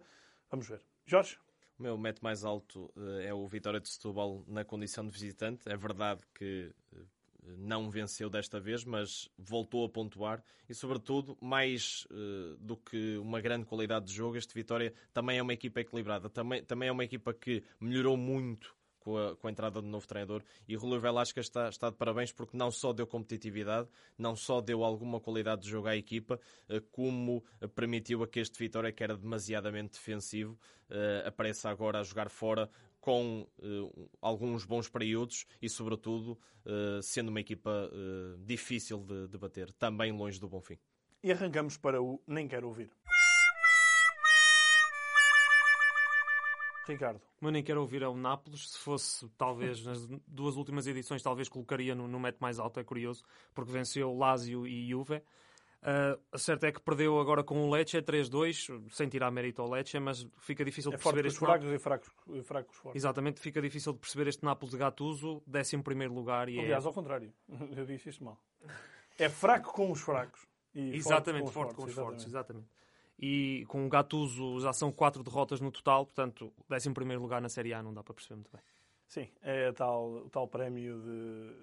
Vamos 0.51 0.67
ver. 0.67 0.81
Jorge? 1.05 1.39
O 1.79 1.83
meu 1.83 1.97
mete 1.97 2.21
mais 2.21 2.43
alto 2.43 2.91
uh, 2.95 3.19
é 3.21 3.33
o 3.33 3.47
Vitória 3.47 3.79
de 3.79 3.89
Setúbal 3.89 4.43
na 4.47 4.63
condição 4.63 5.05
de 5.05 5.11
visitante. 5.11 5.67
É 5.67 5.75
verdade 5.75 6.21
que 6.35 6.71
uh, 6.91 7.07
não 7.57 7.89
venceu 7.89 8.29
desta 8.29 8.59
vez, 8.59 8.83
mas 8.83 9.29
voltou 9.37 9.85
a 9.85 9.89
pontuar 9.89 10.43
e, 10.67 10.73
sobretudo, 10.73 11.37
mais 11.41 12.05
uh, 12.11 12.57
do 12.57 12.77
que 12.77 13.17
uma 13.17 13.41
grande 13.41 13.65
qualidade 13.65 14.05
de 14.05 14.13
jogo, 14.13 14.37
este 14.37 14.53
Vitória 14.53 14.93
também 15.13 15.37
é 15.37 15.41
uma 15.41 15.53
equipa 15.53 15.81
equilibrada, 15.81 16.29
também, 16.29 16.63
também 16.63 16.89
é 16.89 16.91
uma 16.91 17.03
equipa 17.03 17.33
que 17.33 17.63
melhorou 17.79 18.15
muito 18.17 18.75
com 19.03 19.17
a, 19.17 19.35
com 19.35 19.47
a, 19.47 19.51
entrada 19.51 19.81
do 19.81 19.87
novo 19.87 20.07
treinador. 20.07 20.43
E 20.67 20.75
Rui 20.75 20.97
Velasca 20.97 21.41
está, 21.41 21.67
está 21.67 21.89
de 21.89 21.97
parabéns 21.97 22.31
porque 22.31 22.55
não 22.55 22.71
só 22.71 22.93
deu 22.93 23.05
competitividade, 23.05 23.87
não 24.17 24.35
só 24.35 24.61
deu 24.61 24.83
alguma 24.83 25.19
qualidade 25.19 25.63
de 25.63 25.69
jogo 25.69 25.87
à 25.87 25.95
equipa, 25.95 26.39
eh, 26.69 26.81
como 26.91 27.43
permitiu 27.75 28.23
a 28.23 28.27
que 28.27 28.39
este 28.39 28.57
Vitória, 28.57 28.91
que 28.91 29.03
era 29.03 29.17
demasiadamente 29.17 29.93
defensivo, 29.93 30.57
eh, 30.89 31.23
apareça 31.25 31.69
agora 31.69 31.99
a 31.99 32.03
jogar 32.03 32.29
fora 32.29 32.69
com 33.03 33.45
uh, 33.59 34.09
alguns 34.21 34.63
bons 34.63 34.87
períodos 34.87 35.45
e, 35.61 35.67
sobretudo, 35.67 36.39
uh, 36.65 37.03
sendo 37.03 37.27
uma 37.27 37.41
equipa 37.41 37.69
uh, 37.91 38.37
difícil 38.45 38.99
de, 38.99 39.27
de 39.27 39.37
bater, 39.37 39.73
também 39.73 40.13
longe 40.13 40.39
do 40.39 40.47
bom 40.47 40.61
fim. 40.61 40.79
E 41.21 41.29
arrancamos 41.29 41.75
para 41.75 42.01
o 42.01 42.23
Nem 42.25 42.47
Quero 42.47 42.65
Ouvir. 42.65 42.89
Ricardo. 46.87 47.21
O 47.39 47.45
meu 47.45 47.51
nem 47.51 47.63
quero 47.63 47.79
ouvir 47.81 48.01
é 48.01 48.07
o 48.07 48.15
Nápoles. 48.15 48.71
Se 48.71 48.77
fosse, 48.77 49.29
talvez, 49.37 49.85
nas 49.85 50.05
duas 50.27 50.57
últimas 50.57 50.85
edições, 50.85 51.21
talvez 51.21 51.47
colocaria 51.47 51.95
no, 51.95 52.07
no 52.07 52.19
met 52.19 52.37
mais 52.41 52.59
alto. 52.59 52.79
É 52.79 52.83
curioso, 52.83 53.23
porque 53.53 53.71
venceu 53.71 54.13
Lazio 54.13 54.67
e 54.67 54.89
Juve. 54.89 55.21
Uh, 55.83 56.17
a 56.31 56.37
certo 56.37 56.63
é 56.63 56.71
que 56.71 56.79
perdeu 56.79 57.19
agora 57.19 57.43
com 57.43 57.61
o 57.61 57.69
Lecce 57.69 58.01
3-2, 58.01 58.89
sem 58.89 59.09
tirar 59.09 59.29
mérito 59.31 59.61
ao 59.61 59.69
Lecce, 59.69 59.99
mas 59.99 60.25
fica 60.39 60.63
difícil 60.63 60.91
de 60.91 60.95
é 60.95 60.97
perceber 60.97 61.25
este 61.27 61.39
fracos 61.39 61.69
e 61.69 61.77
fracos, 61.77 62.09
e 62.29 62.41
fracos 62.41 62.77
fortes. 62.77 63.01
Exatamente, 63.01 63.41
fica 63.41 63.61
difícil 63.61 63.91
de 63.91 63.99
perceber 63.99 64.29
este 64.29 64.45
Nápoles 64.45 64.71
de 64.71 64.77
Gattuso, 64.77 65.43
décimo 65.45 65.83
primeiro 65.83 66.13
lugar. 66.13 66.47
E 66.47 66.57
Aliás, 66.57 66.85
é... 66.85 66.87
ao 66.87 66.93
contrário, 66.93 67.33
eu 67.75 67.85
disse 67.85 68.07
isso 68.07 68.23
mal. 68.23 68.41
É 69.19 69.27
fraco 69.27 69.73
com 69.73 69.91
os 69.91 69.99
fracos. 69.99 70.47
E 70.73 70.95
exatamente, 70.95 71.51
forte 71.51 71.75
com 71.75 71.83
os 71.83 71.93
fortes, 71.93 72.25
exatamente. 72.25 72.67
E 73.19 73.65
com 73.67 73.85
o 73.85 73.89
Gattuso 73.89 74.61
já 74.61 74.71
são 74.71 74.89
quatro 74.89 75.21
derrotas 75.21 75.59
no 75.59 75.69
total, 75.69 76.05
portanto, 76.05 76.53
décimo 76.69 76.95
primeiro 76.95 77.21
lugar 77.21 77.41
na 77.41 77.49
Série 77.49 77.73
A 77.73 77.83
não 77.83 77.93
dá 77.93 78.01
para 78.01 78.13
perceber 78.13 78.35
muito 78.35 78.51
bem. 78.51 78.61
Sim, 79.05 79.29
é 79.41 79.71
tal, 79.73 80.13
o 80.13 80.29
tal 80.29 80.47
prémio 80.47 80.99
de 81.01 81.55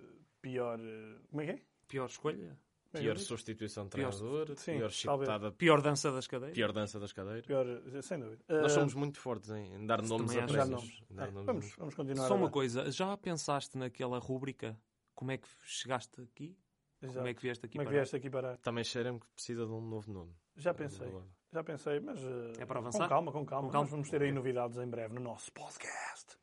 pior. 0.43 0.79
Eh, 0.79 1.17
como 1.31 1.41
é 1.41 1.47
que 1.47 1.51
é? 1.53 1.59
Pior 1.89 2.07
escolha? 2.07 2.57
Pior 2.93 3.19
substituição 3.19 3.85
de 3.85 3.91
treinador, 3.91 4.47
pior, 4.47 4.57
sim, 4.57 4.77
pior 4.79 4.91
chicotada, 4.91 5.53
pior 5.53 5.81
dança 5.81 6.11
das 6.11 6.27
cadeiras. 6.27 6.57
Pior 6.57 6.73
dança 6.73 6.99
das 6.99 7.13
cadeiras. 7.13 7.47
Pior, 7.47 7.65
sem 8.03 8.19
dúvida. 8.19 8.43
Nós 8.49 8.73
somos 8.73 8.95
muito 8.95 9.21
fortes 9.21 9.51
em 9.51 9.87
dar 9.87 10.03
nomes 10.03 10.37
a 10.37 10.47
prémios. 10.47 11.03
É, 11.17 11.27
vamos, 11.27 11.75
vamos 11.77 11.95
continuar. 11.95 12.27
Só 12.27 12.35
uma 12.35 12.51
coisa, 12.51 12.91
já 12.91 13.17
pensaste 13.17 13.79
naquela 13.79 14.19
rúbrica? 14.19 14.77
Como 15.15 15.31
é 15.31 15.39
que 15.39 15.47
chegaste 15.65 16.21
aqui? 16.21 16.57
Exato. 17.03 17.19
Como 17.19 17.29
é 17.29 17.35
que 17.35 17.43
vieste 17.43 17.65
aqui 17.65 17.79
Como 17.79 17.83
é 17.83 17.87
que 17.87 17.97
vieste 17.97 18.17
aqui 18.17 18.29
para? 18.29 18.57
Também 18.59 18.85
cheira-me 18.85 19.21
que 19.21 19.27
precisa 19.29 19.65
de 19.65 19.73
um 19.73 19.81
novo 19.81 20.13
nome. 20.13 20.35
Já 20.57 20.75
pensei. 20.75 21.09
Já 21.53 21.65
pensei, 21.65 21.99
mas 22.01 22.21
é 22.59 22.67
para 22.67 22.79
avançar? 22.79 23.03
com 23.03 23.09
calma, 23.09 23.33
com 23.33 23.45
calma. 23.45 23.69
Com 23.69 23.73
calma. 23.73 23.85
Nós 23.85 23.91
vamos 23.91 24.11
ter 24.11 24.23
aí 24.23 24.33
novidades 24.33 24.79
em 24.79 24.87
breve 24.87 25.15
no 25.15 25.21
nosso 25.21 25.53
podcast. 25.53 26.37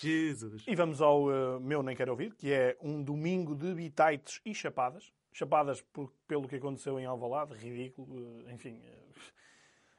Jesus. 0.00 0.64
E 0.66 0.74
vamos 0.74 1.00
ao 1.00 1.26
uh, 1.26 1.60
meu 1.60 1.82
Nem 1.82 1.96
Quero 1.96 2.10
Ouvir, 2.12 2.34
que 2.34 2.52
é 2.52 2.76
um 2.80 3.02
domingo 3.02 3.54
de 3.54 3.74
bitites 3.74 4.40
e 4.44 4.54
chapadas 4.54 5.12
chapadas 5.36 5.82
por, 5.82 6.10
pelo 6.26 6.48
que 6.48 6.56
aconteceu 6.56 6.98
em 6.98 7.04
Alvalade, 7.04 7.52
ridículo, 7.52 8.42
eh, 8.48 8.54
enfim. 8.54 8.80
Eh, 8.82 9.20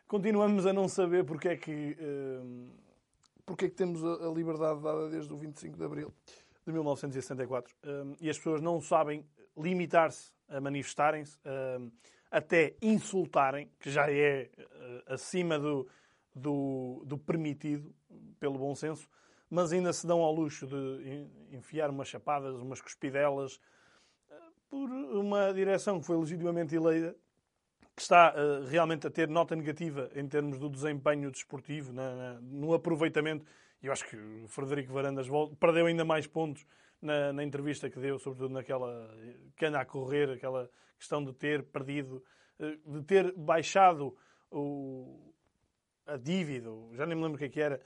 continuamos 0.08 0.66
a 0.66 0.74
não 0.74 0.88
saber 0.88 1.24
porque 1.26 1.50
é 1.50 1.56
que, 1.56 1.96
eh, 2.00 2.72
porque 3.46 3.66
é 3.66 3.70
que 3.70 3.76
temos 3.76 4.04
a 4.04 4.32
liberdade 4.32 4.82
dada 4.82 5.08
desde 5.10 5.32
o 5.32 5.38
25 5.38 5.78
de 5.78 5.84
Abril 5.84 6.12
de 6.66 6.74
1964. 6.74 7.74
E 8.20 8.30
as 8.30 8.36
pessoas 8.38 8.62
não 8.62 8.82
sabem 8.82 9.24
limitar-se 9.56 10.34
a 10.50 10.60
manifestarem-se, 10.60 11.40
até 12.30 12.76
insultarem, 12.82 13.72
que 13.80 13.90
já 13.90 14.12
é 14.12 14.50
acima 15.06 15.58
do, 15.58 15.88
do, 16.36 17.04
do 17.06 17.18
permitido, 17.18 17.96
pelo 18.38 18.58
bom 18.58 18.76
senso, 18.76 19.08
mas 19.50 19.72
ainda 19.72 19.94
se 19.94 20.06
dão 20.06 20.20
ao 20.20 20.34
luxo 20.34 20.68
de 20.68 21.30
enfiar 21.54 21.90
umas 21.90 22.10
chapadas, 22.10 22.60
umas 22.60 22.82
cuspidelas, 22.82 23.62
por 24.70 24.90
uma 24.90 25.54
direção 25.54 26.00
que 26.00 26.06
foi 26.06 26.18
legitimamente 26.18 26.76
eleita, 26.76 27.16
que 27.96 28.02
está 28.02 28.34
uh, 28.36 28.66
realmente 28.68 29.08
a 29.08 29.10
ter 29.10 29.28
nota 29.28 29.56
negativa 29.56 30.10
em 30.16 30.28
termos 30.28 30.60
do 30.60 30.70
desempenho 30.70 31.32
desportivo, 31.32 31.92
na, 31.92 32.16
na, 32.16 32.42
no 32.42 32.74
aproveitamento. 32.74 33.46
Eu 33.82 33.92
acho 33.92 34.06
que 34.08 34.16
o 34.16 34.48
Frederico 34.48 34.94
Varandas 34.94 35.28
perdeu 35.60 35.86
ainda 35.86 36.06
mais 36.06 36.28
pontos 36.28 36.66
na, 37.02 37.34
na, 37.34 37.44
entrevista 37.44 37.90
que 37.90 38.00
deu, 38.00 38.20
sobretudo 38.20 38.54
naquela 38.54 39.10
que 39.56 39.66
anda 39.66 39.80
a 39.80 39.86
correr, 39.86 40.30
aquela 40.30 40.70
questão 40.98 41.24
de 41.24 41.34
ter 41.34 41.64
perdido, 41.64 42.24
uh, 42.60 42.92
de 43.00 43.04
ter 43.04 43.34
baixado 43.36 44.16
o, 44.52 45.34
a 46.06 46.18
dívida, 46.18 46.70
já 46.94 47.06
nem 47.06 47.16
me 47.16 47.24
lembro 47.24 47.36
o 47.36 47.40
que, 47.40 47.46
é 47.46 47.50
que 47.50 47.62
era, 47.62 47.82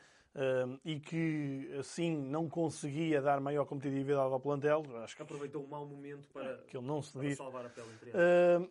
e 0.86 1.00
que 1.00 1.70
assim 1.80 2.16
não 2.16 2.48
conseguia 2.48 3.22
dar 3.22 3.42
maior 3.42 3.66
competitividade 3.66 4.32
ao 4.32 4.40
plantel. 4.40 4.84
Acho 5.04 5.16
que 5.16 5.22
aproveitou 5.22 5.64
um 5.64 5.68
mau 5.68 5.86
momento 5.86 6.28
para, 6.30 6.58
que 6.68 6.78
ele 6.78 6.86
não 6.86 7.02
se 7.02 7.14
para 7.14 7.36
salvar 7.36 7.66
a 7.66 7.70
pele. 7.70 7.88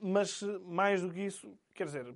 Mas 0.01 0.43
mais 0.63 1.03
do 1.03 1.11
que 1.11 1.21
isso, 1.21 1.53
quer 1.75 1.85
dizer, 1.85 2.15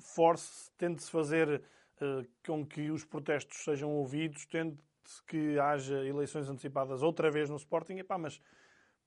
force, 0.00 0.70
tente-se 0.78 1.10
fazer 1.10 1.62
uh, 2.00 2.26
com 2.44 2.66
que 2.66 2.90
os 2.90 3.04
protestos 3.04 3.58
sejam 3.64 3.90
ouvidos, 3.90 4.46
tente-se 4.46 5.22
que 5.26 5.58
haja 5.58 6.04
eleições 6.04 6.48
antecipadas 6.48 7.02
outra 7.02 7.30
vez 7.30 7.50
no 7.50 7.56
Sporting, 7.56 7.98
Epá, 7.98 8.16
mas 8.16 8.40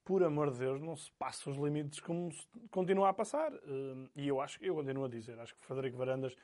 por 0.03 0.23
amor 0.23 0.51
de 0.51 0.59
Deus, 0.59 0.79
não 0.79 0.95
se 0.95 1.11
passa 1.13 1.49
os 1.49 1.57
limites 1.57 1.99
como 1.99 2.31
se 2.31 2.45
continua 2.69 3.09
a 3.09 3.13
passar. 3.13 3.51
e 4.15 4.27
eu 4.27 4.39
acho, 4.39 4.63
eu 4.63 4.75
continuo 4.75 5.05
a 5.05 5.09
dizer, 5.09 5.39
acho 5.39 5.55
que 5.55 5.65
Frederico 5.65 5.97
Varandas 5.97 6.35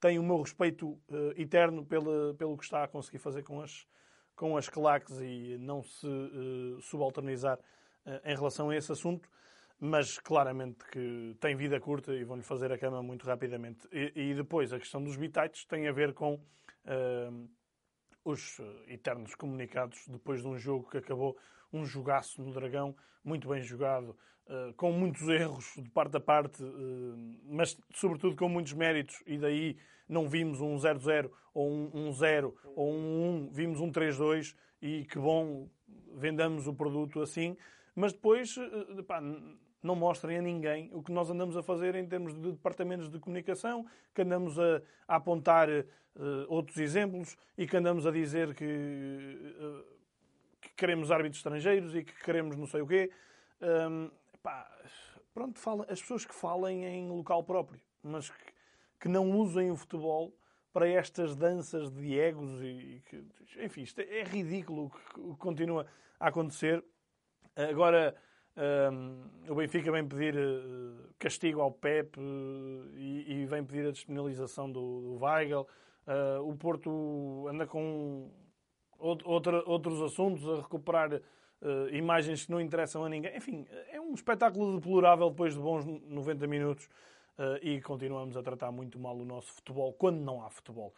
tem 0.00 0.18
o 0.18 0.22
meu 0.22 0.40
respeito 0.40 0.88
uh, 0.88 1.32
eterno 1.36 1.84
pelo, 1.84 2.34
pelo 2.34 2.56
que 2.56 2.64
está 2.64 2.84
a 2.84 2.88
conseguir 2.88 3.18
fazer 3.18 3.42
com 3.42 3.60
as, 3.60 3.86
com 4.34 4.56
as 4.56 4.68
claques 4.68 5.20
e 5.20 5.58
não 5.58 5.82
se 5.82 6.06
uh, 6.06 6.80
subalternizar 6.80 7.58
uh, 7.58 8.20
em 8.24 8.34
relação 8.34 8.70
a 8.70 8.76
esse 8.76 8.90
assunto, 8.90 9.28
mas 9.78 10.18
claramente 10.18 10.84
que 10.86 11.36
tem 11.38 11.54
vida 11.54 11.78
curta 11.78 12.14
e 12.14 12.24
vão-lhe 12.24 12.42
fazer 12.42 12.72
a 12.72 12.78
cama 12.78 13.02
muito 13.02 13.26
rapidamente. 13.26 13.86
E, 13.92 14.12
e, 14.14 14.34
depois 14.34 14.72
a 14.72 14.78
questão 14.78 15.02
dos 15.02 15.16
bitites 15.16 15.64
tem 15.66 15.86
a 15.86 15.92
ver 15.92 16.12
com 16.14 16.40
os 18.24 18.60
eternos 18.88 19.34
comunicados 19.34 20.06
depois 20.08 20.40
de 20.42 20.48
um 20.48 20.58
jogo 20.58 20.90
que 20.90 20.98
acabou 20.98 21.36
um 21.72 21.84
jogaço 21.84 22.42
no 22.42 22.52
Dragão, 22.52 22.96
muito 23.22 23.48
bem 23.48 23.62
jogado, 23.62 24.16
uh, 24.50 24.74
com 24.74 24.92
muitos 24.92 25.26
erros 25.28 25.72
de 25.76 25.88
parte 25.90 26.16
a 26.16 26.20
parte, 26.20 26.62
uh, 26.62 27.16
mas 27.48 27.78
sobretudo 27.94 28.36
com 28.36 28.48
muitos 28.48 28.72
méritos, 28.72 29.22
e 29.26 29.38
daí 29.38 29.76
não 30.08 30.28
vimos 30.28 30.60
um 30.60 30.74
0-0 30.76 31.30
ou 31.54 31.70
um 31.94 32.12
0 32.12 32.54
ou 32.74 32.92
um 32.92 33.46
1, 33.46 33.50
vimos 33.52 33.80
um 33.80 33.90
3-2 33.90 34.54
e 34.82 35.04
que 35.04 35.18
bom, 35.18 35.68
vendamos 36.14 36.66
o 36.66 36.74
produto 36.74 37.22
assim, 37.22 37.56
mas 37.94 38.12
depois 38.12 38.56
uh, 38.56 39.04
pá, 39.04 39.22
não 39.82 39.94
mostrem 39.94 40.38
a 40.38 40.42
ninguém 40.42 40.90
o 40.92 41.02
que 41.02 41.12
nós 41.12 41.30
andamos 41.30 41.56
a 41.56 41.62
fazer 41.62 41.94
em 41.94 42.06
termos 42.06 42.34
de 42.34 42.52
departamentos 42.52 43.08
de 43.08 43.18
comunicação, 43.18 43.86
que 44.14 44.22
andamos 44.22 44.58
a, 44.58 44.82
a 45.08 45.16
apontar 45.16 45.68
outros 46.48 46.76
exemplos 46.76 47.36
e 47.56 47.66
que 47.68 47.76
andamos 47.76 48.04
a 48.04 48.10
dizer 48.10 48.52
que 48.52 48.66
que 50.60 50.70
queremos 50.76 51.10
árbitros 51.10 51.38
estrangeiros 51.38 51.94
e 51.94 52.04
que 52.04 52.12
queremos 52.22 52.56
não 52.56 52.66
sei 52.66 52.82
o 52.82 52.86
quê. 52.86 53.10
Um, 53.62 54.10
pronto, 55.32 55.58
fala, 55.58 55.86
as 55.88 56.00
pessoas 56.00 56.24
que 56.24 56.34
falem 56.34 56.84
em 56.84 57.08
local 57.08 57.42
próprio, 57.44 57.80
mas 58.02 58.30
que, 58.30 58.52
que 59.00 59.08
não 59.08 59.30
usem 59.30 59.70
o 59.70 59.76
futebol 59.76 60.34
para 60.72 60.88
estas 60.88 61.34
danças 61.34 61.90
de 61.90 62.18
egos 62.18 62.62
e, 62.62 63.02
que, 63.06 63.24
enfim, 63.64 63.82
isto 63.82 64.00
é 64.00 64.22
ridículo 64.22 64.90
o 65.16 65.34
que 65.34 65.38
continua 65.38 65.86
a 66.18 66.28
acontecer. 66.28 66.84
Agora 67.56 68.16
um, 68.92 69.22
o 69.48 69.54
Benfica 69.54 69.90
vem 69.92 70.06
pedir 70.06 70.36
uh, 70.36 71.14
castigo 71.18 71.60
ao 71.60 71.70
Pep 71.70 72.18
uh, 72.18 72.90
e, 72.94 73.42
e, 73.42 73.46
vem 73.46 73.64
pedir 73.64 73.86
a 73.86 73.90
despenalização 73.90 74.70
do, 74.70 75.00
do 75.00 75.24
Weigl. 75.24 75.66
Uh, 76.06 76.48
o 76.48 76.56
Porto 76.56 77.46
anda 77.48 77.66
com 77.66 78.30
outra, 78.98 79.62
outros 79.66 80.02
assuntos, 80.02 80.46
a 80.48 80.56
recuperar 80.56 81.20
uh, 81.62 81.94
imagens 81.94 82.46
que 82.46 82.50
não 82.50 82.60
interessam 82.60 83.04
a 83.04 83.08
ninguém. 83.08 83.36
Enfim, 83.36 83.66
é 83.90 84.00
um 84.00 84.14
espetáculo 84.14 84.78
deplorável 84.78 85.30
depois 85.30 85.54
de 85.54 85.60
bons 85.60 85.84
90 85.84 86.46
minutos 86.46 86.86
uh, 87.38 87.58
e 87.62 87.80
continuamos 87.80 88.36
a 88.36 88.42
tratar 88.42 88.70
muito 88.70 88.98
mal 88.98 89.16
o 89.16 89.24
nosso 89.24 89.52
futebol 89.52 89.92
quando 89.92 90.20
não 90.20 90.44
há 90.44 90.50
futebol. 90.50 90.94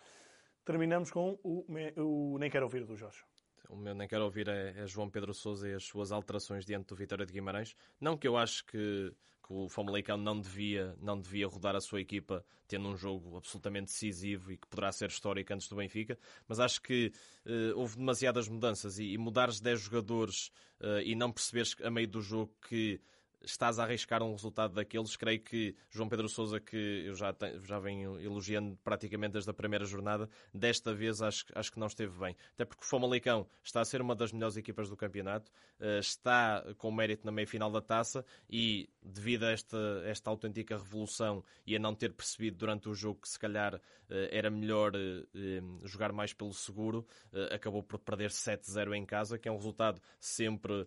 Terminamos 0.64 1.10
com 1.10 1.38
o, 1.42 1.64
o 1.96 2.38
Nem 2.38 2.50
Quero 2.50 2.64
Ouvir 2.64 2.84
do 2.84 2.96
Jorge. 2.96 3.24
O 3.72 3.76
meu 3.76 3.94
nem 3.94 4.06
quero 4.06 4.24
ouvir 4.24 4.48
é, 4.48 4.74
é, 4.76 4.86
João 4.86 5.08
Pedro 5.08 5.32
Sousa 5.32 5.68
e 5.68 5.74
as 5.74 5.84
suas 5.84 6.12
alterações 6.12 6.64
diante 6.64 6.88
do 6.88 6.94
Vitória 6.94 7.24
de 7.24 7.32
Guimarães. 7.32 7.74
Não 7.98 8.16
que 8.16 8.28
eu 8.28 8.36
acho 8.36 8.64
que, 8.66 9.12
que 9.42 9.52
o 9.52 9.68
Famalicão 9.68 10.18
não 10.18 10.38
devia, 10.38 10.94
não 11.00 11.18
devia 11.18 11.48
rodar 11.48 11.74
a 11.74 11.80
sua 11.80 12.00
equipa 12.00 12.44
tendo 12.68 12.88
um 12.88 12.96
jogo 12.96 13.36
absolutamente 13.36 13.86
decisivo 13.86 14.52
e 14.52 14.58
que 14.58 14.66
poderá 14.66 14.92
ser 14.92 15.08
histórico 15.08 15.52
antes 15.52 15.68
do 15.68 15.76
Benfica, 15.76 16.18
mas 16.46 16.60
acho 16.60 16.80
que 16.82 17.12
uh, 17.46 17.78
houve 17.78 17.96
demasiadas 17.96 18.48
mudanças 18.48 18.98
e, 18.98 19.12
e 19.12 19.18
mudares 19.18 19.60
10 19.60 19.80
jogadores 19.80 20.48
uh, 20.80 21.00
e 21.04 21.14
não 21.14 21.32
perceberes 21.32 21.74
a 21.82 21.90
meio 21.90 22.08
do 22.08 22.20
jogo 22.20 22.54
que 22.68 23.00
estás 23.44 23.78
a 23.78 23.84
arriscar 23.84 24.22
um 24.22 24.32
resultado 24.32 24.74
daqueles. 24.74 25.16
Creio 25.16 25.40
que 25.40 25.74
João 25.90 26.08
Pedro 26.08 26.28
Sousa, 26.28 26.60
que 26.60 27.04
eu 27.06 27.14
já, 27.14 27.32
tenho, 27.32 27.64
já 27.64 27.78
venho 27.78 28.20
elogiando 28.20 28.78
praticamente 28.82 29.32
desde 29.32 29.50
a 29.50 29.54
primeira 29.54 29.84
jornada, 29.84 30.28
desta 30.52 30.94
vez 30.94 31.22
acho, 31.22 31.46
acho 31.54 31.72
que 31.72 31.78
não 31.78 31.86
esteve 31.86 32.18
bem. 32.18 32.36
Até 32.54 32.64
porque 32.64 32.84
o 32.84 32.86
Famalicão 32.86 33.46
está 33.62 33.80
a 33.80 33.84
ser 33.84 34.00
uma 34.00 34.14
das 34.14 34.32
melhores 34.32 34.56
equipas 34.56 34.88
do 34.88 34.96
campeonato, 34.96 35.50
eh, 35.80 35.98
está 35.98 36.64
com 36.78 36.92
mérito 36.92 37.26
na 37.26 37.32
meia-final 37.32 37.70
da 37.70 37.80
taça 37.80 38.24
e, 38.48 38.88
devido 39.02 39.44
a 39.44 39.50
esta, 39.50 40.02
esta 40.04 40.30
autêntica 40.30 40.76
revolução 40.76 41.44
e 41.66 41.74
a 41.74 41.78
não 41.78 41.92
ter 41.94 42.12
percebido 42.12 42.56
durante 42.56 42.88
o 42.88 42.94
jogo 42.94 43.20
que 43.22 43.28
se 43.28 43.38
calhar 43.38 43.80
eh, 44.08 44.28
era 44.30 44.48
melhor 44.48 44.92
eh, 44.94 45.60
jogar 45.82 46.12
mais 46.12 46.32
pelo 46.32 46.52
seguro, 46.52 47.06
acabou 47.50 47.82
por 47.82 47.98
perder 47.98 48.30
7-0 48.30 48.94
em 48.94 49.04
casa, 49.04 49.38
que 49.38 49.48
é 49.48 49.52
um 49.52 49.56
resultado 49.56 50.00
sempre 50.20 50.86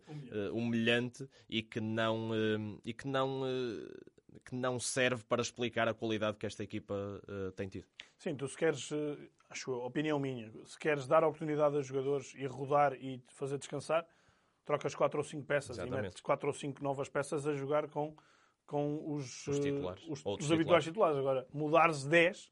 humilhante 0.54 1.28
e 1.50 1.62
que 1.62 1.80
não 1.80 2.32
e 2.84 2.94
que 2.94 3.08
não, 3.08 3.42
uh, 3.42 4.40
que 4.44 4.56
não 4.56 4.80
serve 4.80 5.24
para 5.24 5.42
explicar 5.42 5.88
a 5.88 5.94
qualidade 5.94 6.38
que 6.38 6.46
esta 6.46 6.64
equipa 6.64 6.94
uh, 6.94 7.52
tem 7.52 7.68
tido. 7.68 7.88
Sim, 8.18 8.36
tu 8.36 8.48
se 8.48 8.58
queres, 8.58 8.90
acho 9.50 9.74
a 9.74 9.86
opinião 9.86 10.20
minha, 10.20 10.52
se 10.66 10.78
queres 10.78 11.08
dar 11.08 11.24
a 11.24 11.28
oportunidade 11.28 11.78
a 11.78 11.82
jogadores 11.82 12.34
e 12.36 12.46
rodar 12.46 12.94
e 12.94 13.22
fazer 13.28 13.58
descansar, 13.58 14.06
trocas 14.66 14.96
4 14.96 15.18
ou 15.18 15.24
5 15.24 15.46
peças 15.46 15.78
Exatamente. 15.78 16.00
e 16.00 16.02
metes 16.04 16.22
4 16.22 16.48
ou 16.48 16.54
5 16.54 16.84
novas 16.84 17.08
peças 17.08 17.48
a 17.48 17.54
jogar 17.54 17.88
com, 17.88 18.16
com 18.66 19.14
os, 19.14 19.48
os, 19.48 19.60
titulares, 19.60 20.04
os, 20.08 20.24
os 20.26 20.52
habituais 20.52 20.84
titulares. 20.84 21.18
Agora, 21.18 21.48
mudares 21.54 22.04
10, 22.04 22.52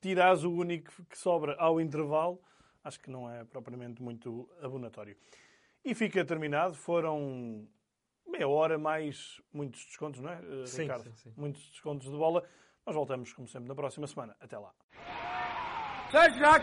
tirares 0.00 0.42
o 0.42 0.52
único 0.52 1.04
que 1.04 1.18
sobra 1.18 1.54
ao 1.56 1.80
intervalo, 1.80 2.40
acho 2.82 2.98
que 3.00 3.10
não 3.10 3.30
é 3.30 3.44
propriamente 3.44 4.02
muito 4.02 4.48
abonatório. 4.60 5.16
E 5.84 5.94
fica 5.94 6.24
terminado. 6.24 6.74
Foram 6.74 7.66
meia 8.30 8.48
hora 8.48 8.78
mais 8.78 9.40
muitos 9.52 9.84
descontos, 9.84 10.20
não 10.20 10.30
é, 10.30 10.40
eh, 10.62 10.66
sim, 10.66 10.82
Ricardo? 10.82 11.04
Sim, 11.04 11.16
sim. 11.16 11.34
Muitos 11.36 11.62
descontos 11.70 12.10
de 12.10 12.16
bola. 12.16 12.44
Nós 12.86 12.94
voltamos, 12.94 13.32
como 13.32 13.46
sempre, 13.46 13.68
na 13.68 13.74
próxima 13.74 14.06
semana. 14.06 14.36
Até 14.40 14.58
lá. 14.58 14.72
Seja 16.10 16.38
já, 16.38 16.58